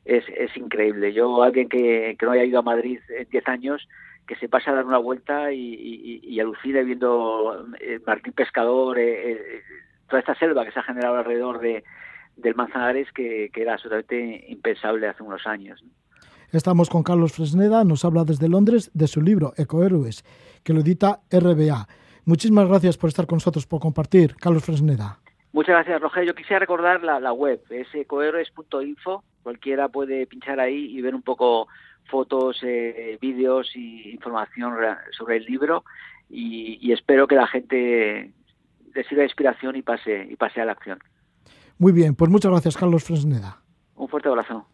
es, 0.06 0.24
es 0.30 0.56
increíble. 0.56 1.12
Yo, 1.12 1.44
alguien 1.44 1.68
que, 1.68 2.16
que 2.18 2.26
no 2.26 2.32
haya 2.32 2.46
ido 2.46 2.60
a 2.60 2.64
Madrid 2.64 3.00
en 3.10 3.28
10 3.30 3.48
años, 3.50 3.88
que 4.28 4.36
se 4.36 4.50
pasa 4.50 4.72
a 4.72 4.76
dar 4.76 4.86
una 4.86 4.98
vuelta 4.98 5.52
y, 5.52 5.60
y, 5.60 6.20
y 6.24 6.40
alucina 6.40 6.82
viendo 6.82 7.66
eh, 7.80 8.00
Martín 8.06 8.34
Pescador, 8.34 8.98
eh, 8.98 9.32
eh, 9.32 9.62
toda 10.08 10.20
esta 10.20 10.36
selva 10.36 10.66
que 10.66 10.72
se 10.72 10.80
ha 10.80 10.84
generado 10.84 11.18
alrededor 11.18 11.60
de, 11.60 11.84
del 12.38 12.56
Manzanares 12.56 13.12
que, 13.14 13.50
que 13.54 13.62
era 13.62 13.74
absolutamente 13.74 14.46
impensable 14.48 15.08
hace 15.08 15.24
unos 15.24 15.46
años. 15.46 15.84
Estamos 16.52 16.90
con 16.90 17.04
Carlos 17.04 17.34
Fresneda, 17.34 17.84
nos 17.84 18.06
habla 18.06 18.24
desde 18.24 18.48
Londres 18.48 18.92
de 18.94 19.08
su 19.08 19.22
libro 19.22 19.54
Ecohéroes, 19.58 20.24
que 20.64 20.74
lo 20.74 20.82
edita 20.82 21.22
RBA. 21.32 21.88
Muchísimas 22.26 22.68
gracias 22.68 22.98
por 22.98 23.10
estar 23.10 23.26
con 23.26 23.38
nosotros, 23.38 23.66
por 23.66 23.82
compartir. 23.82 24.36
Carlos 24.36 24.64
Fresneda. 24.64 25.23
Muchas 25.54 25.76
gracias, 25.76 26.02
Roger. 26.02 26.26
Yo 26.26 26.34
quisiera 26.34 26.60
recordar 26.60 27.04
la, 27.04 27.20
la 27.20 27.32
web, 27.32 27.62
es 27.70 27.88
ecohéroes.info. 27.94 29.24
Cualquiera 29.44 29.88
puede 29.88 30.26
pinchar 30.26 30.60
ahí 30.60 30.98
y 30.98 31.02
ver 31.02 31.14
un 31.14 31.22
poco 31.22 31.68
fotos, 32.10 32.60
eh, 32.64 33.18
vídeos 33.22 33.72
y 33.76 34.10
información 34.12 34.74
sobre 35.12 35.38
el 35.38 35.46
libro 35.46 35.84
y, 36.30 36.80
y, 36.82 36.92
espero 36.92 37.28
que 37.28 37.36
la 37.36 37.48
gente 37.48 38.34
le 38.94 39.04
sirva 39.04 39.22
de 39.22 39.28
inspiración 39.28 39.76
y 39.76 39.82
pase, 39.82 40.28
y 40.30 40.36
pase 40.36 40.60
a 40.60 40.66
la 40.66 40.74
acción. 40.74 41.00
Muy 41.78 41.92
bien, 41.92 42.16
pues 42.16 42.30
muchas 42.32 42.52
gracias 42.52 42.76
Carlos 42.76 43.04
Fresneda. 43.04 43.62
Un 43.96 44.08
fuerte 44.08 44.30
abrazo. 44.30 44.66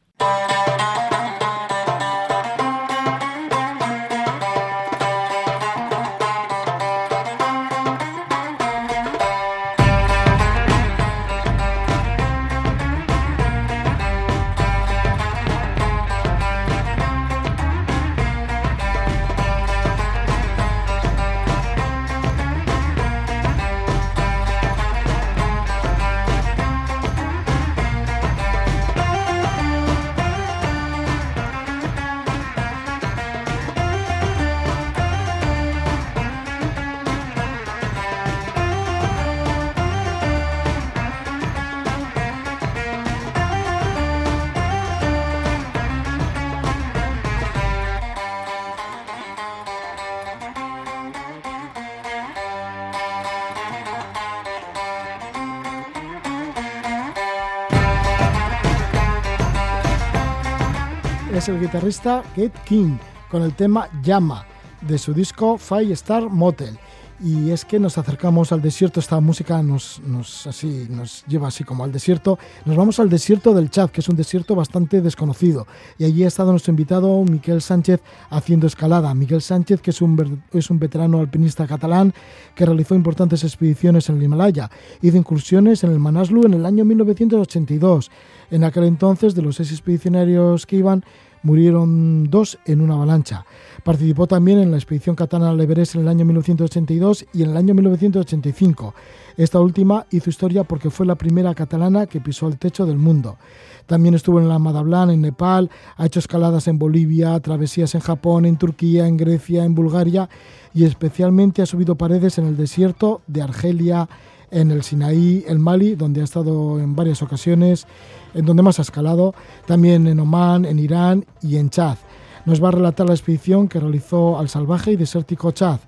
El 61.49 61.59
guitarrista 61.59 62.23
Kate 62.35 62.51
King 62.65 62.97
con 63.29 63.41
el 63.41 63.55
tema 63.55 63.89
Llama 64.03 64.45
de 64.81 64.97
su 64.97 65.13
disco 65.13 65.57
Five 65.57 65.93
Star 65.93 66.29
Motel. 66.29 66.77
Y 67.21 67.49
es 67.51 67.65
que 67.65 67.79
nos 67.79 67.97
acercamos 67.97 68.53
al 68.53 68.61
desierto, 68.61 69.01
esta 69.01 69.19
música 69.19 69.61
nos, 69.61 69.99
nos, 70.05 70.47
así, 70.47 70.87
nos 70.89 71.25
lleva 71.25 71.49
así 71.49 71.65
como 71.65 71.83
al 71.83 71.91
desierto. 71.91 72.39
Nos 72.63 72.77
vamos 72.77 72.97
al 73.01 73.09
desierto 73.09 73.53
del 73.53 73.69
Chad, 73.69 73.89
que 73.89 73.99
es 73.99 74.07
un 74.07 74.15
desierto 74.15 74.55
bastante 74.55 75.01
desconocido. 75.01 75.67
Y 75.97 76.05
allí 76.05 76.23
ha 76.23 76.27
estado 76.27 76.51
nuestro 76.51 76.71
invitado 76.71 77.21
Miquel 77.25 77.61
Sánchez 77.61 77.99
haciendo 78.29 78.67
escalada. 78.67 79.13
Miguel 79.13 79.41
Sánchez, 79.41 79.81
que 79.81 79.89
es 79.89 80.01
un, 80.01 80.41
es 80.53 80.69
un 80.69 80.79
veterano 80.79 81.19
alpinista 81.19 81.67
catalán 81.67 82.13
que 82.55 82.65
realizó 82.65 82.95
importantes 82.95 83.43
expediciones 83.43 84.07
en 84.07 84.15
el 84.15 84.23
Himalaya. 84.23 84.69
Hizo 85.01 85.17
incursiones 85.17 85.83
en 85.83 85.91
el 85.91 85.99
Manaslu 85.99 86.45
en 86.45 86.53
el 86.53 86.65
año 86.65 86.85
1982. 86.85 88.11
En 88.51 88.63
aquel 88.63 88.85
entonces, 88.85 89.35
de 89.35 89.41
los 89.41 89.57
seis 89.57 89.71
expedicionarios 89.71 90.65
que 90.65 90.77
iban, 90.77 91.03
murieron 91.43 92.25
dos 92.29 92.57
en 92.65 92.81
una 92.81 92.95
avalancha. 92.95 93.45
Participó 93.83 94.27
también 94.27 94.59
en 94.59 94.71
la 94.71 94.77
expedición 94.77 95.15
catalana 95.15 95.51
al 95.51 95.61
Everest 95.61 95.95
en 95.95 96.01
el 96.01 96.07
año 96.07 96.25
1982 96.25 97.25
y 97.33 97.43
en 97.43 97.51
el 97.51 97.57
año 97.57 97.73
1985. 97.73 98.93
Esta 99.37 99.59
última 99.59 100.05
hizo 100.11 100.29
historia 100.29 100.63
porque 100.63 100.89
fue 100.89 101.05
la 101.05 101.15
primera 101.15 101.55
catalana 101.55 102.07
que 102.07 102.19
pisó 102.19 102.47
el 102.47 102.57
techo 102.57 102.85
del 102.85 102.97
mundo. 102.97 103.37
También 103.85 104.13
estuvo 104.13 104.39
en 104.39 104.49
la 104.49 104.59
Madablan, 104.59 105.09
en 105.09 105.21
Nepal, 105.21 105.69
ha 105.97 106.05
hecho 106.05 106.19
escaladas 106.19 106.67
en 106.67 106.77
Bolivia, 106.77 107.39
travesías 107.39 107.95
en 107.95 108.01
Japón, 108.01 108.45
en 108.45 108.57
Turquía, 108.57 109.07
en 109.07 109.17
Grecia, 109.17 109.63
en 109.63 109.75
Bulgaria 109.75 110.29
y 110.73 110.83
especialmente 110.83 111.61
ha 111.61 111.65
subido 111.65 111.95
paredes 111.95 112.37
en 112.37 112.45
el 112.45 112.57
desierto 112.57 113.21
de 113.27 113.41
Argelia, 113.41 114.07
en 114.51 114.71
el 114.71 114.83
Sinaí, 114.83 115.43
el 115.47 115.59
Mali, 115.59 115.95
donde 115.95 116.21
ha 116.21 116.23
estado 116.23 116.79
en 116.79 116.95
varias 116.95 117.21
ocasiones, 117.21 117.87
en 118.33 118.45
donde 118.45 118.63
más 118.63 118.79
ha 118.79 118.83
escalado, 118.83 119.33
también 119.65 120.07
en 120.07 120.19
Omán, 120.19 120.65
en 120.65 120.79
Irán 120.79 121.25
y 121.41 121.57
en 121.57 121.69
Chad. 121.69 121.97
Nos 122.45 122.63
va 122.63 122.69
a 122.69 122.71
relatar 122.71 123.07
la 123.07 123.13
expedición 123.13 123.67
que 123.67 123.79
realizó 123.79 124.39
al 124.39 124.49
salvaje 124.49 124.91
y 124.91 124.95
desértico 124.95 125.51
Chad. 125.51 125.79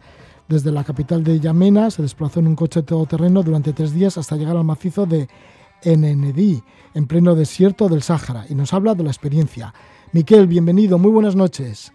Desde 0.47 0.71
la 0.71 0.83
capital 0.83 1.23
de 1.23 1.39
Yamena 1.39 1.89
se 1.91 2.01
desplazó 2.01 2.39
en 2.39 2.47
un 2.47 2.55
coche 2.55 2.83
todoterreno 2.83 3.41
durante 3.41 3.73
tres 3.73 3.93
días 3.93 4.17
hasta 4.17 4.35
llegar 4.35 4.57
al 4.57 4.65
macizo 4.65 5.05
de 5.05 5.27
Enenedi, 5.83 6.61
en 6.93 7.07
pleno 7.07 7.35
desierto 7.35 7.87
del 7.87 8.01
Sáhara, 8.01 8.45
y 8.49 8.55
nos 8.55 8.73
habla 8.73 8.93
de 8.93 9.03
la 9.03 9.09
experiencia. 9.09 9.73
Miquel, 10.11 10.47
bienvenido, 10.47 10.97
muy 10.97 11.11
buenas 11.11 11.35
noches. 11.35 11.93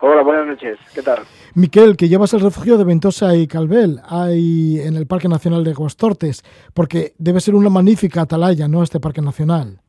Hola, 0.00 0.22
buenas 0.22 0.46
noches. 0.46 0.78
¿Qué 0.94 1.02
tal? 1.02 1.18
Miquel, 1.58 1.96
que 1.96 2.08
llevas 2.08 2.32
el 2.34 2.40
refugio 2.40 2.78
de 2.78 2.84
Ventosa 2.84 3.34
y 3.34 3.48
Calvel 3.48 3.98
ahí 4.08 4.78
en 4.78 4.94
el 4.94 5.08
Parque 5.08 5.28
Nacional 5.28 5.64
de 5.64 5.74
Guastortes, 5.74 6.44
porque 6.72 7.14
debe 7.18 7.40
ser 7.40 7.56
una 7.56 7.68
magnífica 7.68 8.20
atalaya, 8.20 8.68
¿no? 8.68 8.84
Este 8.84 9.00
Parque 9.00 9.20
Nacional. 9.20 9.80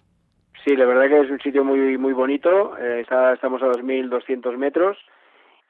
Sí, 0.66 0.76
la 0.76 0.86
verdad 0.86 1.08
que 1.08 1.22
es 1.22 1.30
un 1.30 1.40
sitio 1.40 1.64
muy 1.64 1.96
muy 2.00 2.14
bonito. 2.14 2.76
Eh, 2.80 3.02
está, 3.02 3.34
estamos 3.34 3.62
a 3.62 3.68
2.200 3.68 4.58
metros 4.58 4.98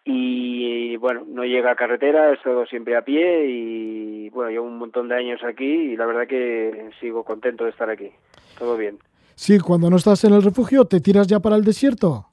y 0.06 0.96
bueno, 0.98 1.26
no 1.28 1.44
llega 1.44 1.72
a 1.72 1.76
carretera, 1.76 2.32
es 2.32 2.42
todo 2.44 2.66
siempre 2.66 2.96
a 2.96 3.02
pie 3.02 3.48
y 3.50 4.30
bueno, 4.30 4.52
llevo 4.52 4.68
un 4.68 4.78
montón 4.78 5.10
de 5.10 5.16
años 5.16 5.42
aquí 5.44 5.66
y 5.66 5.98
la 5.98 6.06
verdad 6.06 6.28
que 6.28 6.92
sigo 7.02 7.26
contento 7.26 7.66
de 7.66 7.72
estar 7.72 7.90
aquí. 7.90 8.10
Todo 8.58 8.78
bien. 8.78 9.00
Sí, 9.36 9.60
cuando 9.60 9.90
no 9.90 9.98
estás 9.98 10.24
en 10.24 10.34
el 10.34 10.44
refugio, 10.44 10.86
¿te 10.86 11.02
tiras 11.02 11.28
ya 11.28 11.42
para 11.42 11.58
el 11.58 11.66
desierto? 11.66 12.30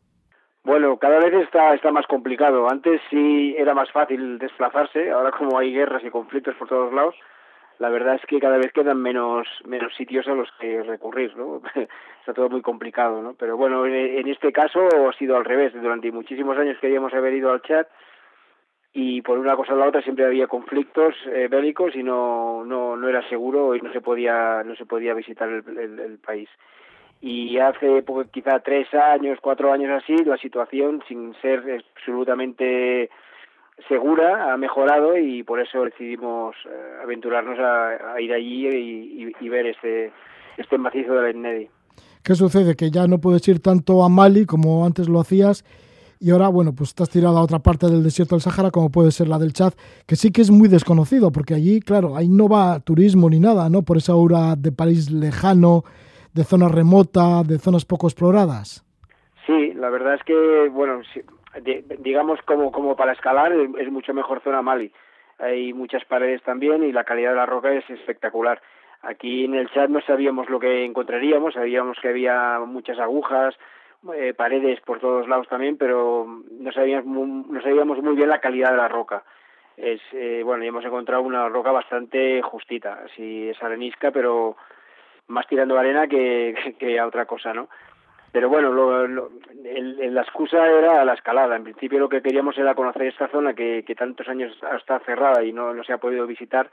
Bueno, 0.66 0.96
cada 0.96 1.20
vez 1.20 1.32
está, 1.32 1.74
está 1.74 1.92
más 1.92 2.08
complicado. 2.08 2.68
Antes 2.68 3.00
sí 3.08 3.54
era 3.56 3.72
más 3.72 3.88
fácil 3.92 4.36
desplazarse, 4.36 5.12
ahora 5.12 5.30
como 5.30 5.56
hay 5.56 5.72
guerras 5.72 6.02
y 6.02 6.10
conflictos 6.10 6.56
por 6.56 6.66
todos 6.66 6.92
lados, 6.92 7.14
la 7.78 7.88
verdad 7.88 8.16
es 8.16 8.26
que 8.26 8.40
cada 8.40 8.56
vez 8.56 8.72
quedan 8.72 9.00
menos 9.00 9.46
menos 9.64 9.94
sitios 9.94 10.26
a 10.26 10.34
los 10.34 10.50
que 10.58 10.82
recurrir, 10.82 11.36
¿no? 11.36 11.62
Está 12.18 12.34
todo 12.34 12.48
muy 12.48 12.62
complicado, 12.62 13.22
¿no? 13.22 13.34
Pero 13.34 13.56
bueno, 13.56 13.86
en, 13.86 14.26
este 14.26 14.50
caso 14.50 15.08
ha 15.08 15.12
sido 15.12 15.36
al 15.36 15.44
revés. 15.44 15.72
Durante 15.72 16.10
muchísimos 16.10 16.58
años 16.58 16.78
queríamos 16.80 17.14
haber 17.14 17.34
ido 17.34 17.52
al 17.52 17.62
chat 17.62 17.86
y 18.92 19.22
por 19.22 19.38
una 19.38 19.54
cosa 19.54 19.72
o 19.72 19.76
la 19.76 19.86
otra 19.86 20.02
siempre 20.02 20.24
había 20.24 20.48
conflictos 20.48 21.14
eh, 21.26 21.46
bélicos 21.48 21.94
y 21.94 22.02
no, 22.02 22.64
no 22.64 22.96
no 22.96 23.08
era 23.08 23.22
seguro 23.28 23.76
y 23.76 23.80
no 23.82 23.92
se 23.92 24.00
podía 24.00 24.64
no 24.64 24.74
se 24.74 24.84
podía 24.84 25.14
visitar 25.14 25.48
el, 25.48 25.78
el, 25.78 26.18
país. 26.18 26.48
Y 27.26 27.58
hace 27.58 28.04
quizá 28.30 28.60
tres 28.60 28.86
años, 28.94 29.40
cuatro 29.42 29.72
años 29.72 29.90
así, 30.00 30.14
la 30.24 30.36
situación, 30.36 31.02
sin 31.08 31.34
ser 31.42 31.82
absolutamente 31.96 33.10
segura, 33.88 34.52
ha 34.52 34.56
mejorado 34.56 35.18
y 35.18 35.42
por 35.42 35.60
eso 35.60 35.82
decidimos 35.82 36.54
eh, 36.66 37.02
aventurarnos 37.02 37.58
a, 37.58 38.20
ir 38.20 38.32
allí 38.32 38.68
y, 39.40 39.48
ver 39.48 39.66
este, 39.66 40.12
este 40.56 40.78
macizo 40.78 41.14
del 41.14 41.34
Ennedi. 41.34 41.68
¿Qué 42.22 42.36
sucede? 42.36 42.76
Que 42.76 42.92
ya 42.92 43.08
no 43.08 43.18
puedes 43.18 43.46
ir 43.48 43.58
tanto 43.60 44.04
a 44.04 44.08
Mali 44.08 44.46
como 44.46 44.86
antes 44.86 45.08
lo 45.08 45.18
hacías 45.18 45.64
y 46.20 46.30
ahora, 46.30 46.46
bueno, 46.46 46.74
pues 46.76 46.90
estás 46.90 47.10
tirado 47.10 47.38
a 47.38 47.42
otra 47.42 47.58
parte 47.58 47.88
del 47.88 48.04
desierto 48.04 48.36
del 48.36 48.42
Sahara, 48.42 48.70
como 48.70 48.90
puede 48.90 49.10
ser 49.10 49.26
la 49.26 49.40
del 49.40 49.52
Chad, 49.52 49.72
que 50.06 50.14
sí 50.14 50.30
que 50.30 50.42
es 50.42 50.50
muy 50.52 50.68
desconocido, 50.68 51.32
porque 51.32 51.54
allí, 51.54 51.80
claro, 51.80 52.16
ahí 52.16 52.28
no 52.28 52.48
va 52.48 52.78
turismo 52.78 53.28
ni 53.28 53.40
nada, 53.40 53.68
¿no? 53.68 53.82
Por 53.82 53.96
esa 53.96 54.12
aura 54.12 54.54
de 54.54 54.70
país 54.70 55.10
lejano, 55.10 55.84
de 56.36 56.44
zona 56.44 56.68
remota, 56.68 57.42
de 57.42 57.58
zonas 57.58 57.86
poco 57.86 58.06
exploradas. 58.06 58.84
Sí, 59.46 59.72
la 59.72 59.88
verdad 59.88 60.14
es 60.14 60.22
que, 60.24 60.68
bueno, 60.70 61.00
digamos 62.00 62.40
como, 62.42 62.70
como 62.70 62.94
para 62.94 63.12
escalar 63.12 63.52
es 63.52 63.90
mucho 63.90 64.12
mejor 64.12 64.42
zona 64.42 64.60
Mali. 64.60 64.92
Hay 65.38 65.72
muchas 65.72 66.04
paredes 66.04 66.42
también 66.42 66.84
y 66.84 66.92
la 66.92 67.04
calidad 67.04 67.30
de 67.30 67.36
la 67.36 67.46
roca 67.46 67.72
es 67.72 67.88
espectacular. 67.88 68.60
Aquí 69.02 69.44
en 69.44 69.54
el 69.54 69.70
chat 69.70 69.88
no 69.88 70.00
sabíamos 70.02 70.50
lo 70.50 70.58
que 70.58 70.84
encontraríamos, 70.84 71.54
sabíamos 71.54 71.98
que 72.00 72.08
había 72.08 72.58
muchas 72.66 72.98
agujas, 72.98 73.54
eh, 74.14 74.34
paredes 74.34 74.80
por 74.80 75.00
todos 75.00 75.28
lados 75.28 75.48
también, 75.48 75.76
pero 75.78 76.26
no 76.50 76.72
sabíamos, 76.72 77.06
muy, 77.06 77.26
no 77.48 77.62
sabíamos 77.62 78.02
muy 78.02 78.14
bien 78.14 78.28
la 78.28 78.40
calidad 78.40 78.72
de 78.72 78.76
la 78.76 78.88
roca. 78.88 79.24
Es, 79.76 80.00
eh, 80.12 80.42
bueno, 80.44 80.64
y 80.64 80.68
hemos 80.68 80.84
encontrado 80.84 81.22
una 81.22 81.48
roca 81.48 81.70
bastante 81.70 82.42
justita, 82.42 83.00
así 83.04 83.48
es 83.48 83.62
arenisca, 83.62 84.10
pero 84.10 84.56
más 85.28 85.46
tirando 85.46 85.78
arena 85.78 86.06
que, 86.06 86.74
que 86.78 86.98
a 86.98 87.06
otra 87.06 87.26
cosa, 87.26 87.52
¿no? 87.52 87.68
pero 88.36 88.50
bueno, 88.50 88.70
lo, 88.70 89.08
la 89.08 90.20
excusa 90.20 90.66
era 90.66 91.06
la 91.06 91.14
escalada. 91.14 91.56
En 91.56 91.64
principio 91.64 91.98
lo 91.98 92.10
que 92.10 92.20
queríamos 92.20 92.58
era 92.58 92.74
conocer 92.74 93.06
esta 93.06 93.28
zona 93.28 93.54
que, 93.54 93.82
que 93.86 93.94
tantos 93.94 94.28
años 94.28 94.54
está 94.76 94.98
cerrada 94.98 95.42
y 95.42 95.54
no, 95.54 95.72
no 95.72 95.82
se 95.84 95.94
ha 95.94 95.96
podido 95.96 96.26
visitar. 96.26 96.70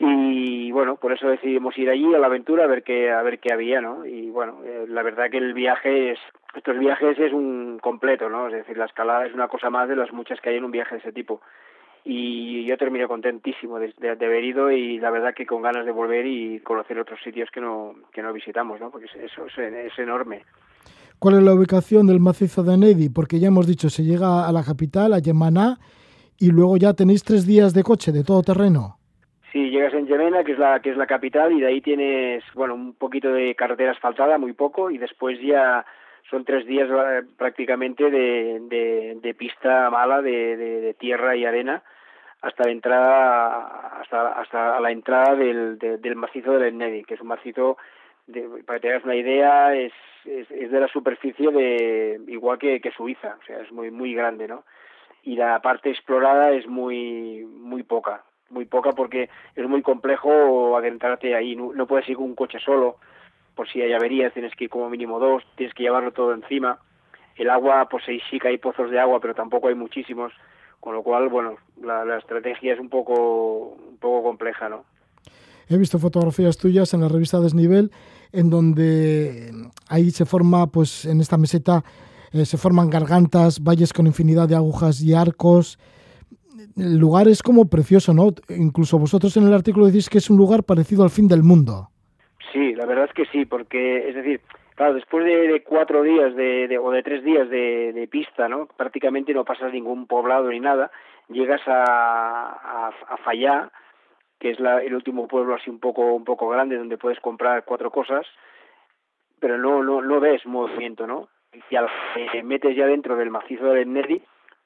Y 0.00 0.72
bueno, 0.72 0.96
por 0.96 1.12
eso 1.12 1.28
decidimos 1.28 1.78
ir 1.78 1.88
allí 1.88 2.12
a 2.12 2.18
la 2.18 2.26
aventura 2.26 2.64
a 2.64 2.66
ver 2.66 2.82
qué, 2.82 3.12
a 3.12 3.22
ver 3.22 3.38
qué 3.38 3.52
había, 3.52 3.80
¿no? 3.80 4.04
Y 4.04 4.30
bueno, 4.30 4.62
eh, 4.64 4.86
la 4.88 5.04
verdad 5.04 5.30
que 5.30 5.38
el 5.38 5.54
viaje 5.54 6.10
es, 6.10 6.18
estos 6.56 6.76
viajes 6.76 7.16
es 7.20 7.32
un 7.32 7.78
completo, 7.80 8.28
¿no? 8.28 8.48
Es 8.48 8.54
decir, 8.54 8.76
la 8.76 8.86
escalada 8.86 9.26
es 9.26 9.34
una 9.34 9.46
cosa 9.46 9.70
más 9.70 9.88
de 9.88 9.94
las 9.94 10.12
muchas 10.12 10.40
que 10.40 10.50
hay 10.50 10.56
en 10.56 10.64
un 10.64 10.72
viaje 10.72 10.96
de 10.96 11.02
ese 11.02 11.12
tipo 11.12 11.40
y 12.04 12.64
yo 12.64 12.76
terminé 12.76 13.06
contentísimo 13.06 13.78
de, 13.78 13.92
haber 14.10 14.44
ido 14.44 14.70
y 14.70 14.98
la 14.98 15.10
verdad 15.10 15.34
que 15.34 15.46
con 15.46 15.62
ganas 15.62 15.86
de 15.86 15.92
volver 15.92 16.26
y 16.26 16.60
conocer 16.60 16.98
otros 16.98 17.20
sitios 17.22 17.48
que 17.52 17.60
no, 17.60 17.94
que 18.12 18.22
no 18.22 18.32
visitamos, 18.32 18.80
¿no? 18.80 18.90
porque 18.90 19.06
eso 19.06 19.46
es, 19.46 19.98
enorme. 19.98 20.42
¿Cuál 21.18 21.36
es 21.36 21.42
la 21.42 21.54
ubicación 21.54 22.06
del 22.08 22.18
macizo 22.18 22.64
de 22.64 22.76
Nedi? 22.76 23.08
Porque 23.08 23.38
ya 23.38 23.48
hemos 23.48 23.66
dicho, 23.66 23.88
se 23.88 24.02
llega 24.02 24.48
a 24.48 24.52
la 24.52 24.64
capital, 24.64 25.12
a 25.12 25.20
Yemaná, 25.20 25.78
y 26.38 26.50
luego 26.50 26.76
ya 26.76 26.94
tenéis 26.94 27.22
tres 27.22 27.46
días 27.46 27.72
de 27.74 27.84
coche, 27.84 28.10
de 28.10 28.24
todo 28.24 28.42
terreno. 28.42 28.96
Sí, 29.52 29.70
llegas 29.70 29.94
en 29.94 30.08
Yemena, 30.08 30.42
que 30.42 30.52
es 30.52 30.58
la 30.58 30.80
que 30.80 30.90
es 30.90 30.96
la 30.96 31.06
capital, 31.06 31.52
y 31.52 31.60
de 31.60 31.68
ahí 31.68 31.80
tienes, 31.80 32.42
bueno, 32.54 32.74
un 32.74 32.94
poquito 32.94 33.32
de 33.32 33.54
carretera 33.54 33.92
asfaltada, 33.92 34.38
muy 34.38 34.52
poco, 34.52 34.90
y 34.90 34.98
después 34.98 35.38
ya 35.40 35.84
son 36.30 36.44
tres 36.44 36.66
días 36.66 36.88
eh, 36.90 37.22
prácticamente 37.36 38.10
de, 38.10 39.18
de, 39.20 39.34
pista 39.34 39.90
mala, 39.90 40.22
de, 40.22 40.56
de, 40.56 40.94
tierra 40.94 41.36
y 41.36 41.44
arena, 41.44 41.82
hasta 42.40 42.64
la 42.64 42.72
entrada, 42.72 44.00
hasta, 44.00 44.28
hasta 44.40 44.80
la 44.80 44.90
entrada 44.90 45.34
del, 45.36 45.78
del 45.78 46.16
macizo 46.16 46.52
del 46.52 46.74
Ennedi, 46.74 47.04
que 47.04 47.14
es 47.14 47.20
un 47.20 47.28
macizo, 47.28 47.76
para 48.66 48.78
que 48.78 48.80
te 48.80 48.90
hagas 48.90 49.04
una 49.04 49.14
idea, 49.14 49.74
es, 49.74 49.92
es, 50.24 50.48
de 50.48 50.80
la 50.80 50.88
superficie 50.88 51.50
de 51.50 52.20
igual 52.28 52.58
que, 52.58 52.80
que 52.80 52.90
Suiza, 52.92 53.36
o 53.40 53.44
sea, 53.44 53.60
es 53.60 53.70
muy, 53.70 53.90
muy 53.90 54.14
grande, 54.14 54.48
¿no? 54.48 54.64
Y 55.24 55.36
la 55.36 55.60
parte 55.60 55.90
explorada 55.90 56.50
es 56.50 56.66
muy, 56.66 57.44
muy 57.44 57.84
poca, 57.84 58.24
muy 58.50 58.64
poca 58.64 58.92
porque 58.92 59.28
es 59.54 59.68
muy 59.68 59.82
complejo 59.82 60.76
adentrarte 60.76 61.34
ahí, 61.34 61.54
no 61.54 61.86
puedes 61.86 62.08
ir 62.08 62.16
con 62.16 62.26
un 62.26 62.34
coche 62.34 62.58
solo, 62.58 62.96
por 63.54 63.68
si 63.68 63.80
hay 63.80 63.92
averías 63.92 64.32
tienes 64.32 64.54
que 64.56 64.64
ir 64.64 64.70
como 64.70 64.88
mínimo 64.88 65.18
dos, 65.18 65.42
tienes 65.56 65.74
que 65.74 65.82
llevarlo 65.82 66.12
todo 66.12 66.32
encima. 66.32 66.78
El 67.36 67.50
agua, 67.50 67.88
pues 67.90 68.04
sí 68.06 68.38
que 68.38 68.48
hay 68.48 68.58
pozos 68.58 68.90
de 68.90 69.00
agua, 69.00 69.20
pero 69.20 69.34
tampoco 69.34 69.68
hay 69.68 69.74
muchísimos, 69.74 70.32
con 70.80 70.94
lo 70.94 71.02
cual, 71.02 71.28
bueno, 71.28 71.56
la, 71.82 72.18
estrategia 72.18 72.74
es 72.74 72.80
un 72.80 72.88
poco, 72.88 73.76
un 73.88 73.96
poco 73.98 74.22
compleja, 74.22 74.68
¿no? 74.68 74.84
He 75.68 75.78
visto 75.78 75.98
fotografías 75.98 76.58
tuyas 76.58 76.92
en 76.92 77.00
la 77.00 77.08
revista 77.08 77.40
Desnivel, 77.40 77.90
en 78.32 78.50
donde 78.50 79.50
ahí 79.88 80.10
se 80.10 80.26
forma, 80.26 80.66
pues 80.66 81.06
en 81.06 81.20
esta 81.20 81.38
meseta, 81.38 81.82
eh, 82.32 82.44
se 82.44 82.58
forman 82.58 82.90
gargantas, 82.90 83.62
valles 83.62 83.92
con 83.92 84.06
infinidad 84.06 84.48
de 84.48 84.56
agujas 84.56 85.00
y 85.02 85.14
arcos. 85.14 85.78
El 86.76 86.98
lugar 86.98 87.28
es 87.28 87.42
como 87.42 87.66
precioso, 87.66 88.12
¿no? 88.12 88.34
Incluso 88.48 88.98
vosotros 88.98 89.36
en 89.36 89.44
el 89.44 89.54
artículo 89.54 89.86
decís 89.86 90.08
que 90.08 90.18
es 90.18 90.28
un 90.28 90.36
lugar 90.36 90.64
parecido 90.64 91.04
al 91.04 91.10
fin 91.10 91.28
del 91.28 91.42
mundo. 91.42 91.91
Sí, 92.52 92.74
la 92.74 92.86
verdad 92.86 93.06
es 93.06 93.12
que 93.12 93.24
sí, 93.26 93.46
porque 93.46 94.08
es 94.08 94.14
decir, 94.14 94.40
claro, 94.74 94.94
después 94.94 95.24
de, 95.24 95.62
cuatro 95.64 96.02
días 96.02 96.34
de, 96.34 96.78
o 96.78 96.90
de 96.90 97.02
tres 97.02 97.24
días 97.24 97.48
de, 97.48 98.08
pista, 98.10 98.48
¿no? 98.48 98.66
Prácticamente 98.66 99.32
no 99.32 99.44
pasas 99.44 99.72
ningún 99.72 100.06
poblado 100.06 100.50
ni 100.50 100.60
nada. 100.60 100.90
Llegas 101.28 101.62
a, 101.66 102.90
a, 103.08 103.16
Fallá, 103.18 103.70
que 104.38 104.50
es 104.50 104.60
la, 104.60 104.82
el 104.82 104.94
último 104.94 105.28
pueblo 105.28 105.54
así 105.54 105.70
un 105.70 105.80
poco 105.80 106.12
un 106.12 106.24
poco 106.24 106.48
grande 106.48 106.76
donde 106.76 106.98
puedes 106.98 107.20
comprar 107.20 107.64
cuatro 107.64 107.90
cosas, 107.90 108.26
pero 109.40 109.56
no 109.56 109.82
no, 109.82 110.02
no 110.02 110.20
ves 110.20 110.44
movimiento, 110.44 111.06
¿no? 111.06 111.28
Y 111.70 111.76
al 111.76 111.88
te 112.32 112.42
metes 112.42 112.76
ya 112.76 112.86
dentro 112.86 113.16
del 113.16 113.30
macizo 113.30 113.66
del 113.66 113.92
Nerdi, 113.92 114.22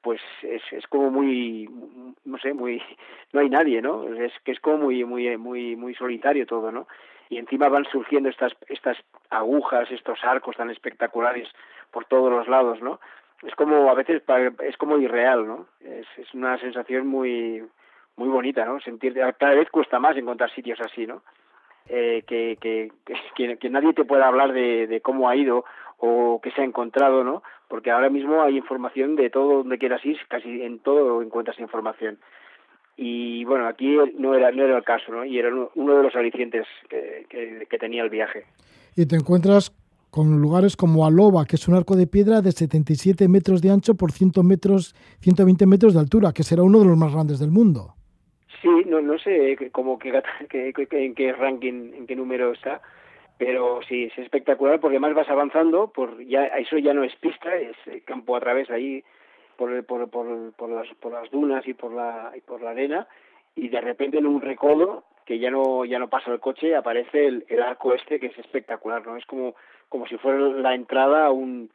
pues 0.07 0.21
es, 0.41 0.61
es 0.71 0.87
como 0.87 1.11
muy 1.11 1.69
no 2.23 2.37
sé 2.37 2.53
muy 2.53 2.81
no 3.33 3.41
hay 3.41 3.49
nadie 3.49 3.81
no 3.81 4.05
es 4.13 4.31
que 4.45 4.53
es 4.53 4.59
como 4.61 4.77
muy 4.85 5.03
muy 5.03 5.35
muy 5.35 5.75
muy 5.75 5.93
solitario 5.95 6.45
todo 6.45 6.71
no 6.71 6.87
y 7.27 7.37
encima 7.37 7.67
van 7.67 7.83
surgiendo 7.91 8.29
estas 8.29 8.53
estas 8.69 8.95
agujas 9.29 9.91
estos 9.91 10.23
arcos 10.23 10.55
tan 10.55 10.69
espectaculares 10.69 11.49
por 11.91 12.05
todos 12.05 12.31
los 12.31 12.47
lados 12.47 12.81
no 12.81 13.01
es 13.45 13.53
como 13.55 13.91
a 13.91 13.95
veces 13.95 14.23
es 14.63 14.77
como 14.77 14.97
irreal 14.97 15.45
no 15.45 15.65
es, 15.81 16.07
es 16.15 16.33
una 16.33 16.57
sensación 16.57 17.05
muy 17.05 17.61
muy 18.15 18.29
bonita 18.29 18.63
no 18.63 18.79
sentir 18.79 19.13
cada 19.37 19.55
vez 19.55 19.69
cuesta 19.69 19.99
más 19.99 20.15
encontrar 20.15 20.49
sitios 20.51 20.79
así 20.79 21.05
no 21.05 21.21
eh, 21.89 22.23
que, 22.25 22.57
que, 22.61 23.57
que, 23.57 23.69
nadie 23.69 23.93
te 23.93 24.05
pueda 24.05 24.27
hablar 24.27 24.53
de 24.53 25.01
cómo 25.01 25.27
ha 25.27 25.35
ido 25.35 25.65
o 25.97 26.39
qué 26.41 26.51
se 26.51 26.61
ha 26.61 26.65
encontrado, 26.65 27.23
¿no? 27.23 27.43
Porque 27.67 27.91
ahora 27.91 28.09
mismo 28.09 28.41
hay 28.41 28.57
información 28.57 29.15
de 29.15 29.29
todo 29.29 29.57
donde 29.59 29.77
quieras 29.77 30.05
ir, 30.05 30.17
casi 30.29 30.61
en 30.61 30.79
todo 30.79 31.21
encuentras 31.21 31.59
información. 31.59 32.17
Y 32.95 33.43
bueno 33.45 33.67
aquí 33.67 33.95
no 34.17 34.33
era 34.33 34.51
no 34.51 34.63
era 34.63 34.77
el 34.77 34.83
caso 34.83 35.11
no 35.11 35.23
y 35.23 35.37
era 35.37 35.49
uno 35.75 35.97
de 35.97 36.03
los 36.03 36.15
alicientes 36.15 36.65
que, 36.89 37.27
que, 37.29 37.77
tenía 37.77 38.03
el 38.03 38.09
viaje. 38.09 38.45
Y 38.95 39.05
te 39.05 39.15
encuentras 39.15 39.71
con 40.09 40.41
lugares 40.41 40.75
como 40.75 41.05
Aloba 41.05 41.45
que 41.45 41.57
es 41.57 41.67
un 41.67 41.75
arco 41.75 41.95
de 41.95 42.07
piedra 42.07 42.41
de 42.41 42.51
77 42.51 43.27
metros 43.27 43.61
de 43.61 43.69
ancho 43.69 43.93
por 43.93 44.11
100 44.11 44.31
metros 44.43 44.95
120 45.19 45.67
metros 45.67 45.93
de 45.93 45.99
altura 45.99 46.33
que 46.33 46.41
será 46.41 46.63
uno 46.63 46.79
de 46.79 46.85
los 46.85 46.97
más 46.97 47.13
grandes 47.13 47.37
del 47.37 47.51
mundo. 47.51 47.93
Sí 48.63 48.69
no 48.87 48.99
no 48.99 49.19
sé 49.19 49.55
cómo 49.71 49.99
que, 49.99 50.11
en 50.49 51.13
qué 51.13 51.33
ranking 51.33 51.93
en 51.93 52.07
qué 52.07 52.15
número 52.15 52.51
está 52.51 52.81
pero 53.37 53.81
sí 53.87 54.05
es 54.05 54.17
espectacular 54.17 54.79
porque 54.79 54.99
más 54.99 55.13
vas 55.13 55.29
avanzando 55.29 55.87
por 55.87 56.23
ya 56.23 56.45
eso 56.45 56.77
ya 56.77 56.93
no 56.93 57.03
es 57.03 57.15
pista 57.17 57.55
es 57.55 57.75
campo 58.03 58.35
a 58.35 58.39
través 58.39 58.69
ahí 58.69 59.03
por, 59.57 59.85
por, 59.85 60.09
por, 60.09 60.53
por, 60.53 60.69
las, 60.69 60.87
por 60.95 61.11
las 61.11 61.29
dunas 61.31 61.67
y 61.67 61.73
por 61.73 61.91
la, 61.91 62.31
y 62.35 62.41
por 62.41 62.61
la 62.61 62.71
arena 62.71 63.07
y 63.55 63.69
de 63.69 63.81
repente 63.81 64.17
en 64.17 64.27
un 64.27 64.41
recodo 64.41 65.03
que 65.25 65.39
ya 65.39 65.51
no 65.51 65.85
ya 65.85 65.99
no 65.99 66.09
pasa 66.09 66.31
el 66.31 66.39
coche 66.39 66.75
aparece 66.75 67.25
el, 67.25 67.45
el 67.47 67.61
arco 67.61 67.93
este 67.93 68.19
que 68.19 68.27
es 68.27 68.37
espectacular 68.37 69.05
no 69.05 69.17
es 69.17 69.25
como 69.25 69.55
como 69.89 70.07
si 70.07 70.17
fuera 70.17 70.39
la 70.39 70.73
entrada 70.73 71.25
a 71.25 71.31
un 71.31 71.69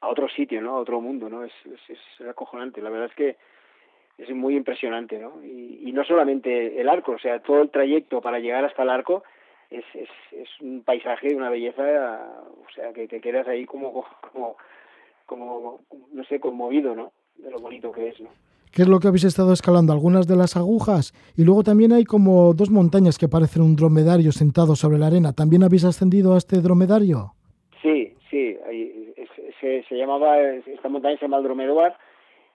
a 0.00 0.08
otro 0.08 0.28
sitio 0.28 0.62
no 0.62 0.76
a 0.76 0.80
otro 0.80 1.00
mundo 1.00 1.28
no 1.28 1.44
es, 1.44 1.52
es, 1.66 1.90
es 1.90 2.28
acojonante 2.28 2.80
la 2.80 2.90
verdad 2.90 3.08
es 3.10 3.16
que 3.16 3.36
es 4.18 4.30
muy 4.30 4.54
impresionante 4.54 5.18
no 5.18 5.42
y, 5.42 5.80
y 5.88 5.92
no 5.92 6.04
solamente 6.04 6.80
el 6.80 6.88
arco 6.88 7.12
o 7.12 7.18
sea 7.18 7.40
todo 7.40 7.62
el 7.62 7.70
trayecto 7.70 8.20
para 8.20 8.38
llegar 8.38 8.64
hasta 8.64 8.82
el 8.82 8.90
arco 8.90 9.24
es, 9.72 9.84
es, 9.94 10.08
es 10.32 10.48
un 10.60 10.82
paisaje 10.82 11.28
de 11.28 11.36
una 11.36 11.50
belleza 11.50 11.82
o 12.48 12.72
sea 12.74 12.92
que 12.92 13.08
te 13.08 13.20
quedas 13.20 13.46
ahí 13.48 13.64
como 13.64 14.04
como 14.32 14.56
como 15.26 15.80
no 16.12 16.24
sé 16.24 16.40
conmovido 16.40 16.94
no 16.94 17.12
de 17.36 17.50
lo 17.50 17.58
bonito 17.58 17.92
que 17.92 18.08
es 18.08 18.20
no 18.20 18.28
¿Qué 18.72 18.82
es 18.82 18.88
lo 18.88 19.00
que 19.00 19.08
habéis 19.08 19.24
estado 19.24 19.52
escalando? 19.52 19.92
Algunas 19.92 20.26
de 20.26 20.34
las 20.34 20.56
agujas. 20.56 21.12
Y 21.36 21.44
luego 21.44 21.62
también 21.62 21.92
hay 21.92 22.04
como 22.04 22.54
dos 22.54 22.70
montañas 22.70 23.18
que 23.18 23.28
parecen 23.28 23.60
un 23.60 23.76
dromedario 23.76 24.32
sentado 24.32 24.76
sobre 24.76 24.96
la 24.96 25.08
arena. 25.08 25.34
¿También 25.34 25.62
habéis 25.62 25.84
ascendido 25.84 26.32
a 26.32 26.38
este 26.38 26.62
dromedario? 26.62 27.34
Sí, 27.82 28.14
sí. 28.30 28.56
Se, 29.60 29.82
se 29.82 29.94
llamaba, 29.94 30.40
esta 30.40 30.88
montaña 30.88 31.18
se 31.18 31.26
llama 31.26 31.36
el 31.36 31.42
dromedario. 31.42 31.92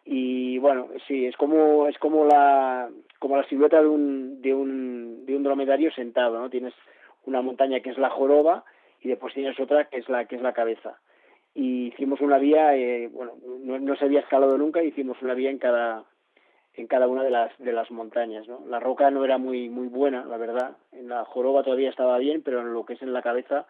Y 0.05 0.57
bueno, 0.57 0.87
sí, 1.07 1.27
es 1.27 1.37
como, 1.37 1.87
es 1.87 1.99
como 1.99 2.25
la, 2.25 2.89
como 3.19 3.37
la 3.37 3.47
silueta 3.47 3.79
de 3.79 3.87
un, 3.87 4.41
de 4.41 4.55
un, 4.55 5.23
de 5.23 5.35
un 5.35 5.43
dromedario 5.43 5.91
sentado, 5.91 6.39
¿no? 6.39 6.49
Tienes 6.49 6.73
una 7.27 7.41
montaña 7.41 7.81
que 7.81 7.91
es 7.91 7.97
la 7.97 8.09
joroba 8.09 8.65
y 9.01 9.09
después 9.09 9.33
tienes 9.33 9.59
otra 9.59 9.85
que 9.85 9.97
es 9.97 10.09
la, 10.09 10.25
que 10.25 10.37
es 10.37 10.41
la 10.41 10.53
cabeza 10.53 10.97
y 11.57 11.87
hicimos 11.87 12.21
una 12.21 12.37
vía, 12.37 12.75
eh, 12.75 13.09
bueno, 13.11 13.33
no, 13.63 13.79
no, 13.79 13.95
se 13.95 14.05
había 14.05 14.19
escalado 14.19 14.59
nunca, 14.59 14.83
hicimos 14.83 15.19
una 15.23 15.33
vía 15.33 15.49
en 15.49 15.57
cada 15.57 16.05
en 16.75 16.85
cada 16.85 17.07
una 17.07 17.23
de 17.23 17.31
las 17.31 17.51
de 17.57 17.73
las 17.73 17.89
montañas, 17.89 18.47
¿no? 18.47 18.61
La 18.67 18.79
roca 18.79 19.09
no 19.09 19.25
era 19.25 19.39
muy 19.39 19.67
muy 19.67 19.87
buena, 19.87 20.23
la 20.23 20.37
verdad. 20.37 20.77
En 20.91 21.09
la 21.09 21.25
joroba 21.25 21.63
todavía 21.63 21.89
estaba 21.89 22.19
bien, 22.19 22.43
pero 22.43 22.61
en 22.61 22.75
lo 22.75 22.85
que 22.85 22.93
es 22.93 23.01
en 23.01 23.11
la 23.11 23.23
cabeza, 23.23 23.65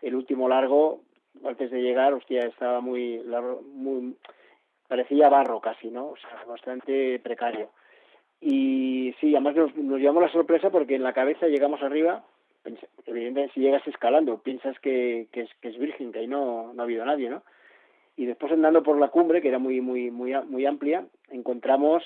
el 0.00 0.14
último 0.14 0.48
largo 0.48 1.02
antes 1.44 1.70
de 1.70 1.82
llegar, 1.82 2.14
hostia, 2.14 2.46
estaba 2.46 2.80
muy 2.80 3.22
muy 3.74 4.16
parecía 4.88 5.28
barro 5.28 5.60
casi, 5.60 5.90
¿no? 5.90 6.06
O 6.06 6.16
sea, 6.16 6.44
bastante 6.48 7.18
precario. 7.18 7.68
Y 8.40 9.14
sí, 9.20 9.34
además 9.34 9.54
nos, 9.54 9.76
nos 9.76 10.00
llamó 10.00 10.22
la 10.22 10.32
sorpresa 10.32 10.70
porque 10.70 10.94
en 10.94 11.02
la 11.02 11.12
cabeza 11.12 11.46
llegamos 11.46 11.82
arriba 11.82 12.24
evidentemente 13.06 13.52
si 13.54 13.60
llegas 13.60 13.86
escalando 13.86 14.42
piensas 14.42 14.78
que, 14.80 15.28
que, 15.32 15.42
es, 15.42 15.50
que 15.60 15.68
es 15.68 15.78
virgen, 15.78 16.12
que 16.12 16.20
ahí 16.20 16.26
no, 16.26 16.74
ha 16.76 16.82
habido 16.82 17.04
nadie, 17.04 17.30
¿no? 17.30 17.42
Y 18.16 18.26
después 18.26 18.52
andando 18.52 18.82
por 18.82 18.98
la 18.98 19.08
cumbre, 19.08 19.40
que 19.40 19.48
era 19.48 19.58
muy 19.58 19.80
muy 19.80 20.10
muy 20.10 20.34
muy 20.46 20.66
amplia, 20.66 21.06
encontramos 21.30 22.02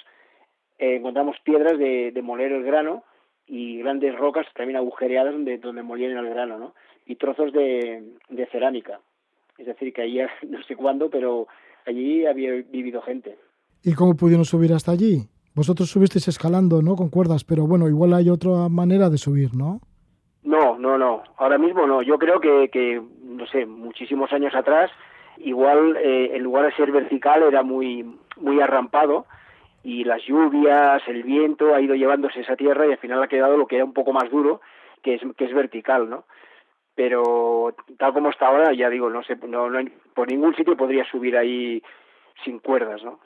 eh, 0.78 0.96
encontramos 0.96 1.36
piedras 1.44 1.78
de, 1.78 2.12
moler 2.22 2.52
el 2.52 2.64
grano 2.64 3.04
y 3.46 3.78
grandes 3.78 4.16
rocas 4.16 4.46
también 4.54 4.76
agujereadas 4.76 5.32
donde 5.32 5.58
donde 5.58 5.82
molían 5.82 6.16
el 6.16 6.28
grano, 6.28 6.58
¿no? 6.58 6.74
Y 7.06 7.16
trozos 7.16 7.52
de, 7.52 8.12
de 8.28 8.46
cerámica. 8.46 9.00
Es 9.58 9.66
decir, 9.66 9.92
que 9.92 10.02
allí 10.02 10.20
no 10.48 10.62
sé 10.64 10.76
cuándo, 10.76 11.10
pero 11.10 11.48
allí 11.86 12.26
había 12.26 12.52
vivido 12.52 13.00
gente. 13.02 13.38
¿Y 13.82 13.94
cómo 13.94 14.14
pudieron 14.14 14.44
subir 14.44 14.72
hasta 14.72 14.92
allí? 14.92 15.28
Vosotros 15.54 15.90
subisteis 15.90 16.28
escalando, 16.28 16.80
¿no? 16.80 16.94
Con 16.96 17.10
cuerdas, 17.10 17.44
pero 17.44 17.66
bueno, 17.66 17.88
igual 17.88 18.14
hay 18.14 18.30
otra 18.30 18.68
manera 18.68 19.10
de 19.10 19.18
subir, 19.18 19.54
¿no? 19.54 19.80
No, 20.82 20.98
no. 20.98 21.22
Ahora 21.36 21.58
mismo 21.58 21.86
no. 21.86 22.02
Yo 22.02 22.18
creo 22.18 22.40
que, 22.40 22.68
que 22.68 23.00
no 23.22 23.46
sé, 23.46 23.66
muchísimos 23.66 24.32
años 24.32 24.52
atrás, 24.52 24.90
igual 25.38 25.96
eh, 25.96 26.32
en 26.34 26.42
lugar 26.42 26.64
de 26.64 26.74
ser 26.74 26.90
vertical 26.90 27.44
era 27.44 27.62
muy, 27.62 28.18
muy 28.36 28.60
arrampado 28.60 29.26
y 29.84 30.02
las 30.02 30.20
lluvias, 30.26 31.00
el 31.06 31.22
viento 31.22 31.72
ha 31.72 31.80
ido 31.80 31.94
llevándose 31.94 32.40
esa 32.40 32.56
tierra 32.56 32.84
y 32.88 32.90
al 32.90 32.98
final 32.98 33.22
ha 33.22 33.28
quedado 33.28 33.56
lo 33.56 33.68
que 33.68 33.76
era 33.76 33.84
un 33.84 33.92
poco 33.92 34.12
más 34.12 34.28
duro, 34.28 34.60
que 35.04 35.14
es, 35.14 35.22
que 35.36 35.44
es 35.44 35.54
vertical, 35.54 36.10
¿no? 36.10 36.24
Pero 36.96 37.76
tal 37.96 38.12
como 38.12 38.30
está 38.30 38.48
ahora, 38.48 38.74
ya 38.74 38.90
digo, 38.90 39.08
no 39.08 39.22
sé, 39.22 39.36
no, 39.36 39.70
no 39.70 39.88
por 40.14 40.28
ningún 40.28 40.56
sitio 40.56 40.76
podría 40.76 41.04
subir 41.04 41.36
ahí 41.36 41.80
sin 42.44 42.58
cuerdas, 42.58 43.04
¿no? 43.04 43.20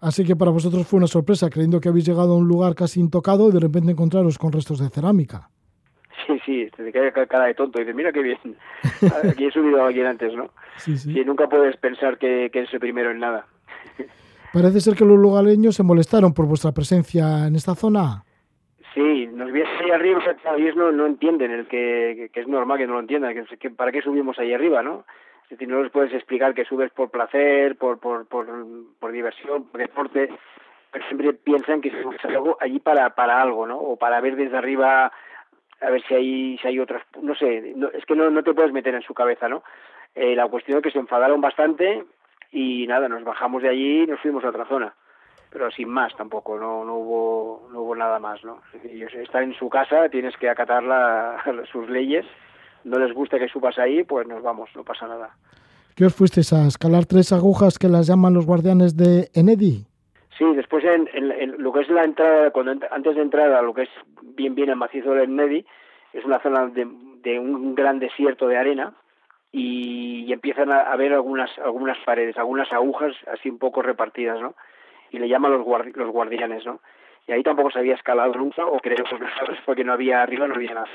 Así 0.00 0.24
que 0.24 0.36
para 0.36 0.52
vosotros 0.52 0.86
fue 0.86 0.98
una 0.98 1.08
sorpresa, 1.08 1.50
creyendo 1.50 1.80
que 1.80 1.88
habéis 1.88 2.06
llegado 2.06 2.34
a 2.34 2.36
un 2.36 2.46
lugar 2.46 2.76
casi 2.76 3.00
intocado 3.00 3.48
y 3.48 3.52
de 3.52 3.60
repente 3.60 3.90
encontraros 3.90 4.38
con 4.38 4.52
restos 4.52 4.78
de 4.78 4.90
cerámica. 4.90 5.50
Sí, 6.44 6.68
te 6.76 6.92
cae 6.92 7.26
cara 7.26 7.46
de 7.46 7.54
tonto 7.54 7.78
y 7.78 7.82
dices, 7.82 7.96
mira 7.96 8.12
qué 8.12 8.20
bien, 8.20 8.38
aquí 9.30 9.46
he 9.46 9.50
subido 9.50 9.82
a 9.82 9.86
alguien 9.86 10.06
antes, 10.06 10.34
¿no? 10.34 10.50
Sí, 10.76 10.96
sí. 10.98 11.18
Y 11.18 11.24
nunca 11.24 11.48
puedes 11.48 11.76
pensar 11.76 12.18
que, 12.18 12.50
que 12.52 12.60
es 12.60 12.72
el 12.72 12.80
primero 12.80 13.10
en 13.10 13.20
nada. 13.20 13.46
Parece 14.52 14.80
ser 14.80 14.94
que 14.94 15.04
los 15.04 15.18
lugareños 15.18 15.74
se 15.74 15.82
molestaron 15.82 16.32
por 16.32 16.46
vuestra 16.46 16.72
presencia 16.72 17.46
en 17.46 17.56
esta 17.56 17.74
zona. 17.74 18.24
Sí, 18.94 19.26
nos 19.26 19.50
vienes 19.50 19.72
ahí 19.80 19.90
arriba 19.90 20.20
ellos 20.56 20.76
no, 20.76 20.92
no 20.92 21.06
entienden, 21.06 21.50
el 21.50 21.66
que, 21.66 22.30
que, 22.32 22.40
es 22.40 22.46
normal 22.46 22.78
que 22.78 22.86
no 22.86 22.94
lo 22.94 23.00
entiendan, 23.00 23.34
que, 23.34 23.56
que 23.56 23.70
para 23.70 23.90
qué 23.90 24.00
subimos 24.00 24.38
ahí 24.38 24.52
arriba, 24.54 24.82
¿no? 24.82 25.04
Es 25.44 25.50
decir, 25.50 25.68
no 25.68 25.82
les 25.82 25.90
puedes 25.90 26.12
explicar 26.12 26.54
que 26.54 26.64
subes 26.64 26.92
por 26.92 27.10
placer, 27.10 27.76
por, 27.76 27.98
por, 27.98 28.26
por, 28.26 28.46
por 29.00 29.12
diversión, 29.12 29.64
por 29.64 29.80
deporte, 29.80 30.30
pero 30.92 31.04
siempre 31.06 31.32
piensan 31.32 31.80
que 31.80 31.90
subes 31.90 32.24
algo 32.24 32.56
allí 32.60 32.78
para, 32.78 33.10
para 33.16 33.42
algo, 33.42 33.66
¿no? 33.66 33.78
O 33.78 33.96
para 33.96 34.20
ver 34.20 34.36
desde 34.36 34.56
arriba 34.56 35.12
a 35.84 35.90
ver 35.90 36.02
si 36.06 36.14
hay 36.14 36.58
si 36.58 36.68
hay 36.68 36.78
otras 36.78 37.02
no 37.20 37.34
sé 37.34 37.72
no, 37.76 37.88
es 37.88 38.04
que 38.04 38.14
no, 38.14 38.30
no 38.30 38.42
te 38.42 38.54
puedes 38.54 38.72
meter 38.72 38.94
en 38.94 39.02
su 39.02 39.14
cabeza 39.14 39.48
no 39.48 39.62
eh, 40.14 40.36
la 40.36 40.46
cuestión 40.48 40.78
es 40.78 40.84
que 40.84 40.90
se 40.90 40.98
enfadaron 40.98 41.40
bastante 41.40 42.04
y 42.52 42.86
nada 42.86 43.08
nos 43.08 43.24
bajamos 43.24 43.62
de 43.62 43.68
allí 43.68 44.02
y 44.02 44.06
nos 44.06 44.20
fuimos 44.20 44.44
a 44.44 44.50
otra 44.50 44.66
zona. 44.66 44.94
Pero 45.50 45.70
sin 45.70 45.88
más 45.88 46.14
tampoco 46.16 46.58
no 46.58 46.84
no 46.84 46.94
hubo 46.96 47.68
no 47.72 47.80
hubo 47.80 47.96
nada 47.96 48.18
más 48.18 48.42
no 48.44 48.60
están 48.82 49.44
en 49.44 49.54
su 49.54 49.68
casa 49.68 50.08
tienes 50.08 50.36
que 50.36 50.48
acatar 50.48 50.82
la, 50.82 51.42
sus 51.72 51.88
leyes. 51.88 52.24
No 52.84 52.98
les 52.98 53.14
gusta 53.14 53.38
que 53.38 53.48
subas 53.48 53.78
ahí 53.78 54.04
pues 54.04 54.26
nos 54.26 54.42
vamos 54.42 54.70
no 54.74 54.84
pasa 54.84 55.06
nada. 55.06 55.30
¿Qué 55.96 56.06
os 56.06 56.14
fuisteis 56.14 56.52
a 56.52 56.66
escalar 56.66 57.06
tres 57.06 57.32
agujas 57.32 57.78
que 57.78 57.88
las 57.88 58.06
llaman 58.08 58.34
los 58.34 58.46
guardianes 58.46 58.96
de 58.96 59.30
Enedi? 59.32 59.86
Sí, 60.38 60.44
después 60.54 60.84
en, 60.84 61.08
en, 61.12 61.62
lo 61.62 61.72
que 61.72 61.80
es 61.80 61.88
la 61.88 62.02
entrada, 62.02 62.50
cuando 62.50 62.72
antes 62.90 63.14
de 63.14 63.22
entrar 63.22 63.52
a 63.52 63.62
lo 63.62 63.72
que 63.72 63.82
es 63.82 63.90
bien 64.22 64.54
bien 64.54 64.68
el 64.68 64.76
macizo 64.76 65.12
del 65.12 65.34
Nedi, 65.34 65.64
es 66.12 66.24
una 66.24 66.40
zona 66.40 66.66
de, 66.66 66.88
de 67.22 67.38
un 67.38 67.74
gran 67.74 68.00
desierto 68.00 68.48
de 68.48 68.56
arena 68.56 68.94
y, 69.52 70.32
empiezan 70.32 70.72
a, 70.72 70.80
a, 70.80 70.96
ver 70.96 71.12
algunas 71.12 71.56
algunas 71.58 71.96
paredes, 72.04 72.36
algunas 72.36 72.72
agujas 72.72 73.14
así 73.32 73.48
un 73.48 73.58
poco 73.58 73.82
repartidas, 73.82 74.40
¿no? 74.40 74.54
Y 75.10 75.18
le 75.18 75.28
llaman 75.28 75.52
los, 75.52 75.62
guardi 75.62 75.92
los 75.92 76.10
guardianes, 76.10 76.66
¿no? 76.66 76.80
Y 77.28 77.32
ahí 77.32 77.42
tampoco 77.44 77.70
se 77.70 77.78
había 77.78 77.94
escalado 77.94 78.34
nunca, 78.34 78.66
o 78.66 78.80
creo 78.80 79.04
que 79.04 79.16
porque 79.64 79.84
no 79.84 79.92
había 79.92 80.22
arriba, 80.22 80.48
no 80.48 80.56
había 80.56 80.74
nada. 80.74 80.88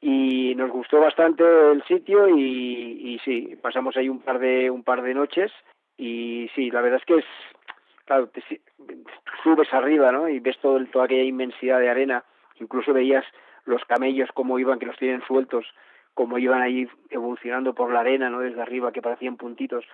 Y 0.00 0.54
nos 0.54 0.70
gustó 0.70 1.00
bastante 1.00 1.42
el 1.72 1.82
sitio 1.84 2.28
y, 2.28 3.14
y 3.14 3.18
sí, 3.24 3.56
pasamos 3.60 3.96
ahí 3.96 4.08
un 4.08 4.20
par 4.20 4.38
de 4.38 4.70
un 4.70 4.84
par 4.84 5.02
de 5.02 5.14
noches 5.14 5.52
y 5.96 6.48
sí, 6.54 6.70
la 6.70 6.80
verdad 6.80 7.00
es 7.00 7.04
que 7.04 7.18
es 7.18 7.24
claro, 8.04 8.28
te, 8.28 8.42
subes 9.42 9.72
arriba, 9.72 10.12
¿no? 10.12 10.28
Y 10.28 10.40
ves 10.40 10.56
todo 10.60 10.76
el, 10.76 10.90
toda 10.90 11.06
aquella 11.06 11.24
inmensidad 11.24 11.80
de 11.80 11.90
arena. 11.90 12.24
Incluso 12.60 12.92
veías 12.92 13.24
los 13.64 13.82
camellos 13.84 14.28
cómo 14.34 14.58
iban, 14.58 14.78
que 14.78 14.86
los 14.86 14.98
tienen 14.98 15.22
sueltos, 15.26 15.64
cómo 16.14 16.38
iban 16.38 16.62
ahí 16.62 16.88
evolucionando 17.10 17.74
por 17.74 17.92
la 17.92 18.00
arena, 18.00 18.30
¿no? 18.30 18.40
Desde 18.40 18.60
arriba, 18.60 18.92
que 18.92 19.02
parecían 19.02 19.36
puntitos. 19.36 19.84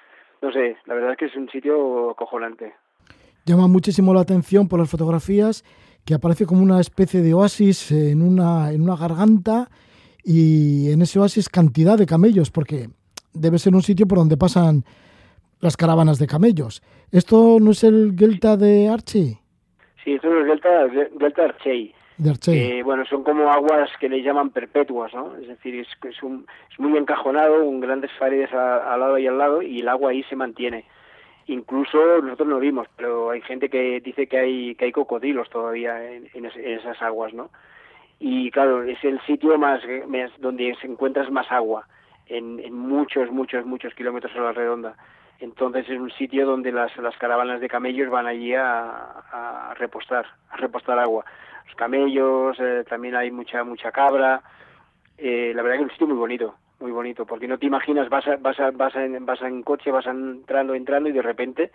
No 0.42 0.52
sé, 0.52 0.76
la 0.86 0.94
verdad 0.94 1.12
es 1.12 1.18
que 1.18 1.24
es 1.26 1.36
un 1.36 1.48
sitio 1.50 2.14
cojonante. 2.16 2.74
Llama 3.44 3.66
muchísimo 3.66 4.12
la 4.12 4.20
atención 4.20 4.68
por 4.68 4.78
las 4.78 4.90
fotografías 4.90 5.64
que 6.04 6.14
aparece 6.14 6.46
como 6.46 6.62
una 6.62 6.80
especie 6.80 7.20
de 7.20 7.34
oasis 7.34 7.90
en 7.90 8.22
una, 8.22 8.72
en 8.72 8.82
una 8.82 8.96
garganta 8.96 9.68
y 10.22 10.90
en 10.90 11.02
ese 11.02 11.18
oasis 11.18 11.48
cantidad 11.48 11.98
de 11.98 12.06
camellos, 12.06 12.50
porque 12.50 12.88
debe 13.32 13.59
ser 13.59 13.74
un 13.74 13.82
sitio 13.82 14.06
por 14.06 14.18
donde 14.18 14.36
pasan 14.36 14.84
las 15.61 15.76
caravanas 15.76 16.18
de 16.18 16.26
camellos. 16.26 16.82
¿Esto 17.11 17.59
no 17.61 17.70
es 17.72 17.84
el 17.84 18.14
Delta 18.16 18.56
de 18.56 18.88
Archie? 18.88 19.38
Sí, 20.04 20.14
esto 20.14 20.28
es 20.28 20.40
el 20.42 20.46
Delta, 20.46 20.86
Delta 21.18 21.44
Archei. 21.44 21.94
De 22.16 22.30
Archei. 22.30 22.59
Eh, 22.59 22.82
bueno, 22.82 23.04
son 23.06 23.22
como 23.22 23.50
aguas 23.50 23.90
que 24.00 24.09
le 24.09 24.22
llaman 24.22 24.50
perpetuas, 24.50 25.12
¿no? 25.14 25.36
Es 25.36 25.48
decir, 25.48 25.74
es, 25.74 25.88
es, 26.09 26.22
un, 26.22 26.46
es 26.70 26.78
muy 26.78 26.96
encajonado, 26.96 27.64
con 27.64 27.80
grandes 27.80 28.11
paredes 28.18 28.52
al 28.52 29.00
lado 29.00 29.18
y 29.18 29.26
al 29.26 29.38
lado, 29.38 29.62
y 29.62 29.80
el 29.80 29.88
agua 29.88 30.11
ahí 30.11 30.22
se 30.24 30.36
mantiene. 30.36 30.84
Incluso 31.46 32.20
nosotros 32.20 32.48
no 32.48 32.59
vimos, 32.59 32.88
pero 32.96 33.30
hay 33.30 33.40
gente 33.40 33.68
que 33.68 34.00
dice 34.00 34.26
que 34.26 34.38
hay 34.38 34.74
que 34.74 34.84
hay 34.84 34.92
cocodrilos 34.92 35.48
todavía 35.48 36.12
en, 36.12 36.28
en, 36.34 36.44
en 36.44 36.78
esas 36.78 37.00
aguas, 37.00 37.32
¿no? 37.32 37.50
Y 38.20 38.50
claro, 38.50 38.82
es 38.82 39.02
el 39.04 39.20
sitio 39.22 39.56
más, 39.59 39.80
más 40.09 40.30
donde 40.40 40.74
se 40.80 40.86
encuentras 40.88 41.30
más 41.30 41.50
agua 41.50 41.86
en, 42.26 42.59
en 42.61 42.74
muchos, 42.74 43.30
muchos, 43.30 43.64
muchos 43.64 43.94
kilómetros 43.94 44.34
a 44.36 44.40
la 44.40 44.52
redonda. 44.52 44.96
Entonces 45.41 45.89
es 45.89 45.99
un 45.99 46.11
sitio 46.11 46.47
donde 46.47 46.72
las, 46.72 46.97
las 46.97 47.16
caravanas 47.16 47.61
de 47.61 47.68
camellos 47.68 48.11
van 48.11 48.26
allí 48.26 48.55
a, 48.55 49.74
repostar, 49.78 50.26
a 50.51 50.57
repostar 50.57 50.99
agua. 50.99 51.24
Los 51.66 51.76
camellos, 51.76 52.57
eh, 52.59 52.84
también 52.89 53.14
hay 53.14 53.30
mucha 53.30 53.62
mucha 53.62 53.93
cabra. 53.93 54.43
Eh, 55.16 55.53
la 55.55 55.62
verdad 55.62 55.78
que 55.78 55.84
es 55.84 55.91
un 55.91 55.93
sitio 55.93 56.07
muy 56.09 56.16
bonito, 56.16 56.55
muy 56.80 56.91
bonito, 56.91 57.24
porque 57.24 57.47
no 57.47 57.59
te 57.59 57.66
imaginas, 57.66 58.09
vas 58.09 58.26
a, 58.26 58.36
vas 58.36 58.59
a, 58.59 58.70
vas 58.70 58.95
en, 58.97 59.24
vas 59.24 59.41
en 59.43 59.62
coche, 59.62 59.91
vas 59.91 60.07
entrando, 60.07 60.74
entrando 60.74 61.09
y 61.09 61.12
de 61.12 61.22
repente 61.22 61.70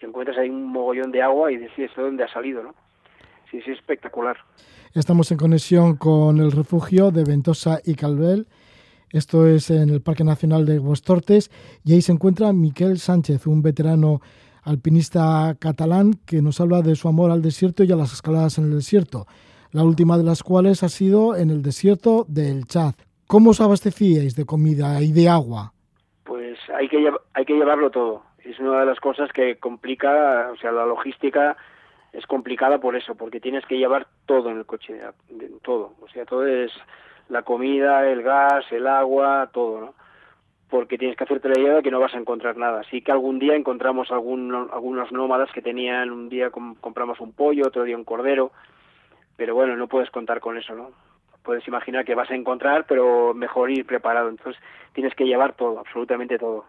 encuentras 0.00 0.38
ahí 0.38 0.48
un 0.48 0.66
mogollón 0.66 1.10
de 1.10 1.22
agua 1.22 1.50
y 1.50 1.56
decides 1.56 1.94
de 1.96 2.02
dónde 2.02 2.24
ha 2.24 2.28
salido, 2.28 2.62
¿no? 2.62 2.74
sí, 3.50 3.60
sí, 3.62 3.70
espectacular. 3.70 4.36
Estamos 4.94 5.30
en 5.30 5.38
conexión 5.38 5.96
con 5.96 6.38
el 6.38 6.52
refugio 6.52 7.10
de 7.10 7.24
Ventosa 7.24 7.80
y 7.84 7.94
Calvel. 7.94 8.46
Esto 9.12 9.46
es 9.46 9.70
en 9.70 9.88
el 9.88 10.02
Parque 10.02 10.22
Nacional 10.22 10.66
de 10.66 10.78
Huestortes 10.78 11.50
y 11.82 11.94
ahí 11.94 12.02
se 12.02 12.12
encuentra 12.12 12.52
Miquel 12.52 12.98
Sánchez, 12.98 13.46
un 13.46 13.62
veterano 13.62 14.20
alpinista 14.64 15.56
catalán 15.58 16.12
que 16.26 16.42
nos 16.42 16.60
habla 16.60 16.82
de 16.82 16.94
su 16.94 17.08
amor 17.08 17.30
al 17.30 17.40
desierto 17.40 17.84
y 17.84 17.92
a 17.92 17.96
las 17.96 18.12
escaladas 18.12 18.58
en 18.58 18.64
el 18.64 18.74
desierto, 18.74 19.26
la 19.72 19.82
última 19.82 20.18
de 20.18 20.24
las 20.24 20.42
cuales 20.42 20.82
ha 20.82 20.90
sido 20.90 21.36
en 21.36 21.48
el 21.48 21.62
desierto 21.62 22.26
del 22.28 22.66
Chad. 22.66 22.94
¿Cómo 23.26 23.50
os 23.50 23.60
abastecíais 23.62 24.36
de 24.36 24.44
comida 24.44 25.00
y 25.00 25.12
de 25.12 25.28
agua? 25.28 25.72
Pues 26.24 26.58
hay 26.74 26.88
que, 26.88 27.10
hay 27.32 27.44
que 27.46 27.54
llevarlo 27.54 27.90
todo. 27.90 28.22
Es 28.44 28.58
una 28.58 28.80
de 28.80 28.86
las 28.86 29.00
cosas 29.00 29.30
que 29.32 29.56
complica, 29.56 30.50
o 30.52 30.56
sea, 30.56 30.70
la 30.70 30.84
logística 30.84 31.56
es 32.12 32.26
complicada 32.26 32.78
por 32.78 32.96
eso, 32.96 33.14
porque 33.14 33.40
tienes 33.40 33.64
que 33.66 33.78
llevar 33.78 34.06
todo 34.26 34.50
en 34.50 34.58
el 34.58 34.66
coche, 34.66 35.00
todo. 35.62 35.94
O 36.00 36.08
sea, 36.08 36.24
todo 36.24 36.46
es 36.46 36.72
la 37.28 37.42
comida, 37.42 38.08
el 38.08 38.22
gas, 38.22 38.64
el 38.70 38.86
agua, 38.86 39.50
todo, 39.52 39.80
¿no? 39.80 39.94
Porque 40.70 40.98
tienes 40.98 41.16
que 41.16 41.24
hacerte 41.24 41.48
la 41.48 41.60
idea 41.60 41.74
de 41.76 41.82
que 41.82 41.90
no 41.90 42.00
vas 42.00 42.14
a 42.14 42.18
encontrar 42.18 42.56
nada. 42.56 42.82
Sí 42.90 43.00
que 43.00 43.12
algún 43.12 43.38
día 43.38 43.54
encontramos 43.54 44.10
algún, 44.10 44.54
algunos 44.54 45.10
nómadas 45.12 45.50
que 45.52 45.62
tenían, 45.62 46.10
un 46.10 46.28
día 46.28 46.50
compramos 46.50 47.20
un 47.20 47.32
pollo, 47.32 47.66
otro 47.66 47.84
día 47.84 47.96
un 47.96 48.04
cordero, 48.04 48.52
pero 49.36 49.54
bueno, 49.54 49.76
no 49.76 49.88
puedes 49.88 50.10
contar 50.10 50.40
con 50.40 50.58
eso, 50.58 50.74
¿no? 50.74 50.90
Puedes 51.42 51.66
imaginar 51.66 52.04
que 52.04 52.14
vas 52.14 52.30
a 52.30 52.34
encontrar, 52.34 52.84
pero 52.86 53.32
mejor 53.32 53.70
ir 53.70 53.86
preparado. 53.86 54.28
Entonces 54.28 54.60
tienes 54.92 55.14
que 55.14 55.24
llevar 55.24 55.54
todo, 55.54 55.78
absolutamente 55.78 56.38
todo. 56.38 56.64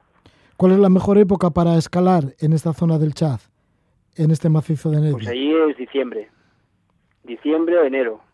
¿Cuál 0.56 0.74
es 0.74 0.80
la 0.80 0.90
mejor 0.90 1.18
época 1.18 1.50
para 1.50 1.76
escalar 1.76 2.24
en 2.40 2.54
esta 2.54 2.72
zona 2.74 2.98
del 2.98 3.14
Chad, 3.14 3.40
en 4.16 4.32
este 4.32 4.48
macizo 4.48 4.90
de 4.92 5.02
Nedi? 5.02 5.14
Pues 5.14 5.28
allí 5.28 5.54
es 5.70 5.76
diciembre, 5.76 6.30
diciembre 7.24 7.78
o 7.78 7.84
enero 7.84 8.29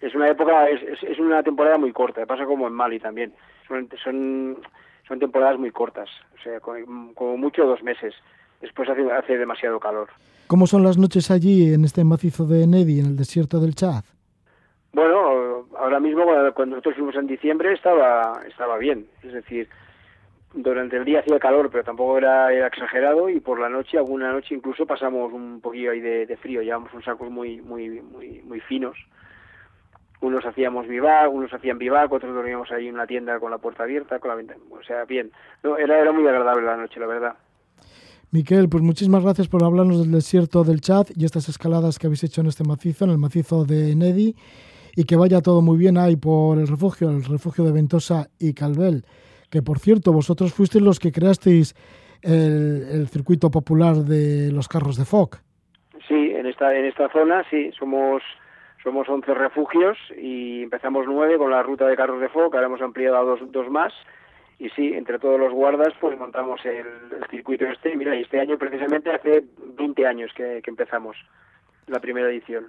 es 0.00 0.14
una 0.14 0.28
época, 0.28 0.68
es, 0.68 1.02
es, 1.02 1.18
una 1.18 1.42
temporada 1.42 1.78
muy 1.78 1.92
corta, 1.92 2.26
pasa 2.26 2.44
como 2.44 2.66
en 2.66 2.74
Mali 2.74 3.00
también. 3.00 3.32
Son, 3.66 3.88
son, 4.02 4.58
son 5.08 5.18
temporadas 5.18 5.58
muy 5.58 5.70
cortas, 5.70 6.08
o 6.38 6.42
sea, 6.42 6.60
como, 6.60 7.36
mucho 7.36 7.64
dos 7.64 7.82
meses. 7.82 8.14
Después 8.60 8.88
hace, 8.88 9.10
hace 9.10 9.38
demasiado 9.38 9.80
calor. 9.80 10.08
¿Cómo 10.46 10.66
son 10.66 10.82
las 10.82 10.98
noches 10.98 11.30
allí 11.30 11.72
en 11.72 11.84
este 11.84 12.04
macizo 12.04 12.46
de 12.46 12.66
Nedi, 12.66 13.00
en 13.00 13.06
el 13.06 13.16
desierto 13.16 13.58
del 13.58 13.74
Chad? 13.74 14.04
Bueno, 14.92 15.66
ahora 15.78 16.00
mismo 16.00 16.24
cuando 16.54 16.76
nosotros 16.76 16.94
fuimos 16.94 17.16
en 17.16 17.26
diciembre 17.26 17.72
estaba, 17.72 18.40
estaba 18.48 18.78
bien, 18.78 19.06
es 19.22 19.32
decir, 19.32 19.68
durante 20.54 20.96
el 20.96 21.04
día 21.04 21.20
hacía 21.20 21.38
calor, 21.38 21.68
pero 21.70 21.84
tampoco 21.84 22.16
era, 22.16 22.50
era, 22.50 22.68
exagerado 22.68 23.28
y 23.28 23.40
por 23.40 23.60
la 23.60 23.68
noche, 23.68 23.98
alguna 23.98 24.32
noche 24.32 24.54
incluso 24.54 24.86
pasamos 24.86 25.34
un 25.34 25.60
poquillo 25.60 25.90
ahí 25.90 26.00
de, 26.00 26.24
de 26.24 26.36
frío, 26.38 26.62
llevamos 26.62 26.90
unos 26.92 27.04
sacos 27.04 27.30
muy, 27.30 27.60
muy, 27.60 28.00
muy, 28.00 28.40
muy 28.42 28.60
finos 28.60 28.96
unos 30.20 30.44
hacíamos 30.44 30.86
vivac, 30.86 31.32
unos 31.32 31.52
hacían 31.52 31.78
vivac, 31.78 32.10
otros 32.12 32.34
dormíamos 32.34 32.70
ahí 32.72 32.88
en 32.88 32.94
una 32.94 33.06
tienda 33.06 33.38
con 33.38 33.50
la 33.50 33.58
puerta 33.58 33.84
abierta, 33.84 34.18
con 34.18 34.30
la 34.30 34.34
ventana, 34.34 34.60
o 34.70 34.82
sea, 34.82 35.04
bien. 35.04 35.30
era, 35.78 36.00
era 36.00 36.12
muy 36.12 36.26
agradable 36.26 36.66
la 36.66 36.76
noche, 36.76 37.00
la 37.00 37.06
verdad. 37.06 37.36
Miquel, 38.32 38.68
pues 38.68 38.82
muchísimas 38.82 39.22
gracias 39.22 39.48
por 39.48 39.62
hablarnos 39.62 40.00
del 40.00 40.10
desierto 40.12 40.64
del 40.64 40.80
Chad 40.80 41.06
y 41.14 41.24
estas 41.24 41.48
escaladas 41.48 41.98
que 41.98 42.06
habéis 42.06 42.24
hecho 42.24 42.40
en 42.40 42.48
este 42.48 42.64
macizo, 42.64 43.04
en 43.04 43.12
el 43.12 43.18
macizo 43.18 43.64
de 43.64 43.94
Nedi, 43.94 44.34
y 44.96 45.04
que 45.04 45.16
vaya 45.16 45.40
todo 45.40 45.62
muy 45.62 45.78
bien 45.78 45.96
ahí 45.96 46.16
por 46.16 46.58
el 46.58 46.66
refugio, 46.66 47.10
el 47.10 47.24
refugio 47.24 47.64
de 47.64 47.72
Ventosa 47.72 48.28
y 48.38 48.52
Calvel, 48.52 49.04
que 49.50 49.62
por 49.62 49.78
cierto, 49.78 50.12
vosotros 50.12 50.52
fuisteis 50.52 50.82
los 50.82 50.98
que 50.98 51.12
creasteis 51.12 51.74
el, 52.22 52.88
el 52.90 53.08
circuito 53.08 53.50
popular 53.50 53.96
de 53.96 54.50
los 54.50 54.68
carros 54.68 54.96
de 54.96 55.04
FOC. 55.04 55.38
Sí, 56.08 56.32
en 56.34 56.46
esta, 56.46 56.76
en 56.76 56.86
esta 56.86 57.08
zona 57.10 57.44
sí, 57.48 57.70
somos 57.78 58.22
somos 58.86 59.08
11 59.08 59.34
refugios 59.34 59.98
y 60.16 60.62
empezamos 60.62 61.06
nueve 61.08 61.38
con 61.38 61.50
la 61.50 61.60
ruta 61.60 61.88
de 61.88 61.96
carros 61.96 62.20
de 62.20 62.28
fuego, 62.28 62.52
que 62.52 62.56
ahora 62.56 62.68
hemos 62.68 62.80
ampliado 62.80 63.16
a 63.16 63.22
dos, 63.22 63.40
dos 63.50 63.68
más. 63.68 63.92
Y 64.60 64.68
sí, 64.70 64.92
entre 64.94 65.18
todos 65.18 65.40
los 65.40 65.52
guardas, 65.52 65.92
pues 66.00 66.16
montamos 66.16 66.60
el, 66.64 66.86
circuito 67.28 67.64
este. 67.66 67.92
Y 67.92 67.96
mira, 67.96 68.14
y 68.14 68.22
este 68.22 68.38
año 68.38 68.56
precisamente 68.56 69.10
hace 69.10 69.42
20 69.76 70.06
años 70.06 70.30
que, 70.36 70.62
empezamos 70.64 71.16
la 71.88 71.98
primera 71.98 72.30
edición. 72.30 72.66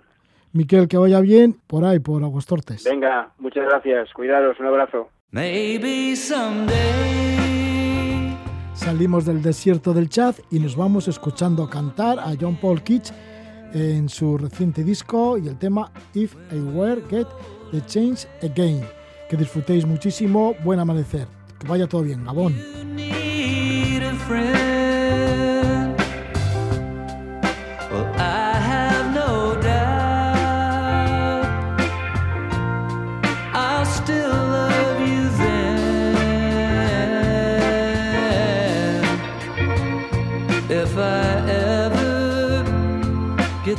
Miquel, 0.53 0.87
que 0.87 0.97
vaya 0.97 1.21
bien 1.21 1.55
por 1.67 1.85
ahí, 1.85 1.99
por 1.99 2.23
Aguastortes. 2.23 2.83
Venga, 2.83 3.29
muchas 3.37 3.65
gracias. 3.65 4.11
Cuidaros, 4.13 4.59
un 4.59 4.65
abrazo. 4.65 5.09
Salimos 8.73 9.23
del 9.27 9.43
desierto 9.43 9.93
del 9.93 10.09
Chad 10.09 10.33
y 10.49 10.59
nos 10.59 10.75
vamos 10.75 11.07
escuchando 11.07 11.69
cantar 11.69 12.17
a 12.17 12.33
John 12.39 12.55
Paul 12.59 12.81
Kitsch 12.81 13.13
en 13.77 14.09
su 14.09 14.37
reciente 14.37 14.83
disco 14.83 15.37
y 15.37 15.47
el 15.47 15.57
tema 15.57 15.91
If 16.13 16.35
I 16.51 16.59
Were 16.59 17.01
Get 17.09 17.27
the 17.71 17.81
Change 17.85 18.27
Again. 18.43 18.81
Que 19.29 19.37
disfrutéis 19.37 19.85
muchísimo, 19.85 20.55
buen 20.63 20.79
amanecer, 20.79 21.27
que 21.59 21.67
vaya 21.67 21.87
todo 21.87 22.01
bien, 22.01 22.23
Gabón. 22.25 22.55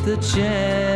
The 0.05 0.17
chance 0.19 0.88